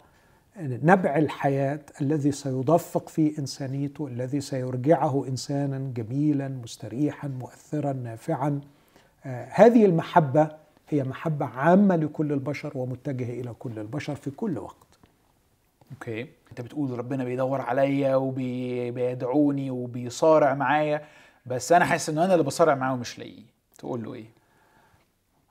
نبع 0.60 1.18
الحياة 1.18 1.80
الذي 2.02 2.32
سيدفق 2.32 3.10
في 3.10 3.38
إنسانيته 3.40 4.08
الذي 4.08 4.42
سيرجعه 4.42 5.26
إنسانا 5.28 5.92
جميلا 5.96 6.48
مستريحا 6.48 7.28
مؤثرا 7.28 7.94
نافعا. 7.94 8.62
آه 9.26 9.48
هذه 9.52 9.86
المحبة 9.86 10.52
هي 10.90 11.04
محبة 11.04 11.46
عامة 11.46 11.96
لكل 11.96 12.32
البشر 12.32 12.72
ومتجهة 12.76 13.42
إلى 13.42 13.54
كل 13.60 13.80
البشر 13.80 14.16
في 14.16 14.32
كل 14.32 14.58
وقت. 14.58 14.88
أوكي. 15.92 16.22
أنت 16.52 16.62
بتقول 16.62 17.00
ربنا 17.00 17.24
بيدور 17.24 17.62
عليا 17.62 18.16
وبيدعوني 18.16 19.72
وبيصارع 19.72 20.54
معايا 20.54 21.02
بس 21.46 21.72
أنا 21.72 21.86
حاسس 21.86 22.10
ان 22.10 22.18
أنا 22.18 22.34
اللي 22.34 22.44
بصارع 22.44 22.76
معاه 22.76 22.94
ومش 22.94 23.20
لاقيه 23.20 23.44
تقول 23.78 24.04
له 24.04 24.14
إيه؟ 24.14 24.26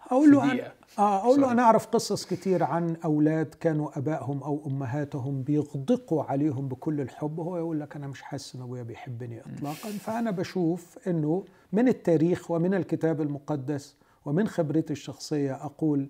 أقول 0.06 0.30
له 0.30 0.52
أنا 0.52 0.72
آه 0.98 1.19
أقول 1.19 1.40
له 1.40 1.52
أنا 1.52 1.62
أعرف 1.62 1.86
قصص 1.86 2.27
كتير 2.27 2.62
عن 2.64 2.97
أولاد 3.05 3.55
كانوا 3.60 3.98
أبائهم 3.98 4.43
أو 4.43 4.62
أمهاتهم 4.66 5.43
بيغدقوا 5.43 6.23
عليهم 6.24 6.69
بكل 6.69 7.01
الحب 7.01 7.39
وهو 7.39 7.56
يقول 7.56 7.81
لك 7.81 7.97
أنا 7.97 8.06
مش 8.06 8.23
حاسس 8.23 8.55
إن 8.55 8.62
أبويا 8.62 8.82
بيحبني 8.82 9.40
اطلاقا. 9.40 9.90
فأنا 9.90 10.31
بشوف 10.31 10.98
إنه 11.09 11.44
من 11.73 11.89
التاريخ 11.89 12.51
ومن 12.51 12.74
الكتاب 12.74 13.20
المقدس 13.20 13.97
ومن 14.24 14.48
خبرتي 14.48 14.93
الشخصية 14.93 15.55
أقول 15.64 16.09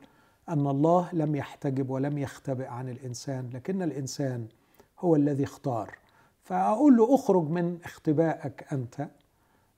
أن 0.49 0.67
الله 0.67 1.09
لم 1.13 1.37
يحتجب 1.37 1.91
ولم 1.91 2.19
يختبئ 2.19 2.67
عن 2.67 2.89
الإنسان 2.89 3.51
لكن 3.55 3.83
الإنسان 3.83 4.47
هو 5.01 5.17
الذي 5.17 5.45
اختار. 5.45 5.99
فأقول 6.45 6.97
له 6.97 7.15
أخرج 7.15 7.51
من 7.51 7.79
اختبائك 7.85 8.67
أنت 8.73 9.09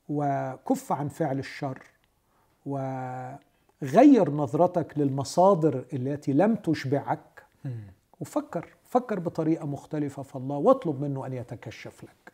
وكف 0.08 0.92
عن 0.92 1.08
فعل 1.08 1.38
الشر 1.38 1.82
وغير 3.82 4.30
نظرتك 4.30 4.92
للمصادر 4.98 5.84
التي 5.92 6.32
لم 6.32 6.54
تشبعك 6.54 7.42
وفكر 8.20 8.68
فكر 8.84 9.18
بطريقة 9.20 9.66
مختلفة 9.66 10.22
في 10.22 10.36
الله 10.36 10.56
واطلب 10.56 11.00
منه 11.00 11.26
أن 11.26 11.32
يتكشف 11.32 12.04
لك. 12.04 12.32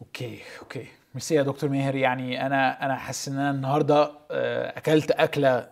okay 0.00 0.38
okay. 0.62 0.86
merci 1.14 1.34
يا 1.34 1.42
دكتور 1.42 1.70
ماهر 1.70 1.94
يعني 1.94 2.46
أنا 2.46 2.84
أنا 2.84 2.96
حاسس 2.96 3.28
إن 3.28 3.38
أنا 3.38 3.50
النهارده 3.50 4.10
آه، 4.30 4.78
أكلت 4.78 5.10
أكلة 5.10 5.68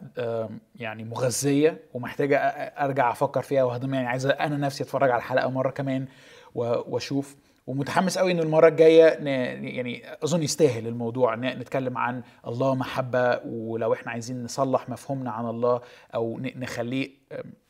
يعني 0.76 1.04
مغذية 1.04 1.80
ومحتاجة 1.94 2.38
أرجع 2.38 3.10
أفكر 3.12 3.42
فيها 3.42 3.64
وهضم 3.64 3.94
يعني 3.94 4.06
عايز 4.06 4.26
أنا 4.26 4.56
نفسي 4.56 4.84
أتفرج 4.84 5.10
على 5.10 5.18
الحلقة 5.18 5.50
مرة 5.50 5.70
كمان 5.70 6.06
وأشوف. 6.54 7.36
ومتحمس 7.70 8.18
قوي 8.18 8.32
إنه 8.32 8.42
المرة 8.42 8.68
الجاية 8.68 9.04
يعني 9.04 10.02
أظن 10.24 10.42
يستاهل 10.42 10.86
الموضوع 10.86 11.34
نتكلم 11.34 11.98
عن 11.98 12.22
الله 12.46 12.74
محبة 12.74 13.40
ولو 13.46 13.92
إحنا 13.92 14.12
عايزين 14.12 14.44
نصلح 14.44 14.88
مفهومنا 14.88 15.30
عن 15.30 15.46
الله 15.46 15.80
أو 16.14 16.38
نخليه 16.40 17.10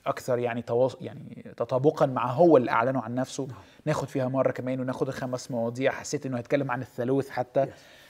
أكثر 0.06 0.38
يعني 0.38 0.62
تواصل 0.62 0.98
يعني 1.00 1.54
تطابقا 1.56 2.06
مع 2.06 2.32
هو 2.32 2.56
اللي 2.56 2.70
أعلنه 2.70 3.00
عن 3.00 3.14
نفسه. 3.14 3.46
نعم. 3.46 3.58
ناخد 3.86 4.08
فيها 4.08 4.28
مرة 4.28 4.50
كمان 4.50 4.80
وناخد 4.80 5.08
الخمس 5.08 5.50
مواضيع. 5.50 5.92
حسيت 5.92 6.26
إنه 6.26 6.38
هيتكلم 6.38 6.70
عن 6.70 6.80
الثالوث 6.80 7.30
حتى. 7.30 7.66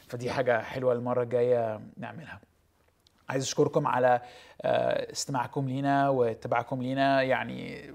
فدي 0.08 0.30
حاجة 0.30 0.62
حلوة 0.62 0.92
المرة 0.92 1.22
الجاية 1.22 1.80
نعملها. 1.96 2.40
عايز 3.28 3.42
أشكركم 3.42 3.86
على 3.86 4.20
آه، 4.62 5.12
استماعكم 5.12 5.68
لينا 5.68 6.08
واتباعكم 6.08 6.82
لينا. 6.82 7.22
يعني 7.22 7.90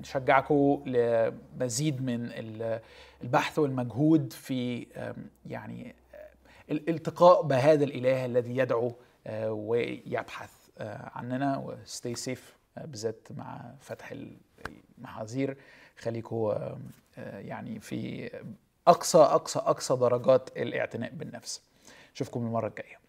نشجعكم 0.00 0.82
لمزيد 0.86 2.02
من 2.02 2.30
البحث 3.22 3.58
والمجهود 3.58 4.32
في 4.32 4.86
يعني 5.46 5.94
الالتقاء 6.70 7.42
بهذا 7.42 7.84
الإله 7.84 8.24
الذي 8.24 8.56
يدعو 8.56 8.92
آه، 9.26 9.52
ويبحث 9.52 10.50
آه، 10.78 11.10
عننا. 11.14 11.58
وستي 11.58 12.14
سيف 12.14 12.56
بالذات 12.76 13.28
مع 13.36 13.74
فتح 13.80 14.14
المحاذير. 14.98 15.56
خليكم 15.98 16.54
يعني 17.18 17.80
في 17.80 18.30
أقصى 18.88 19.18
أقصى 19.18 19.58
أقصى 19.58 19.96
درجات 19.96 20.50
الاعتناء 20.56 21.10
بالنفس. 21.14 21.62
اشوفكم 22.14 22.40
المرة 22.40 22.68
الجاية. 22.68 23.05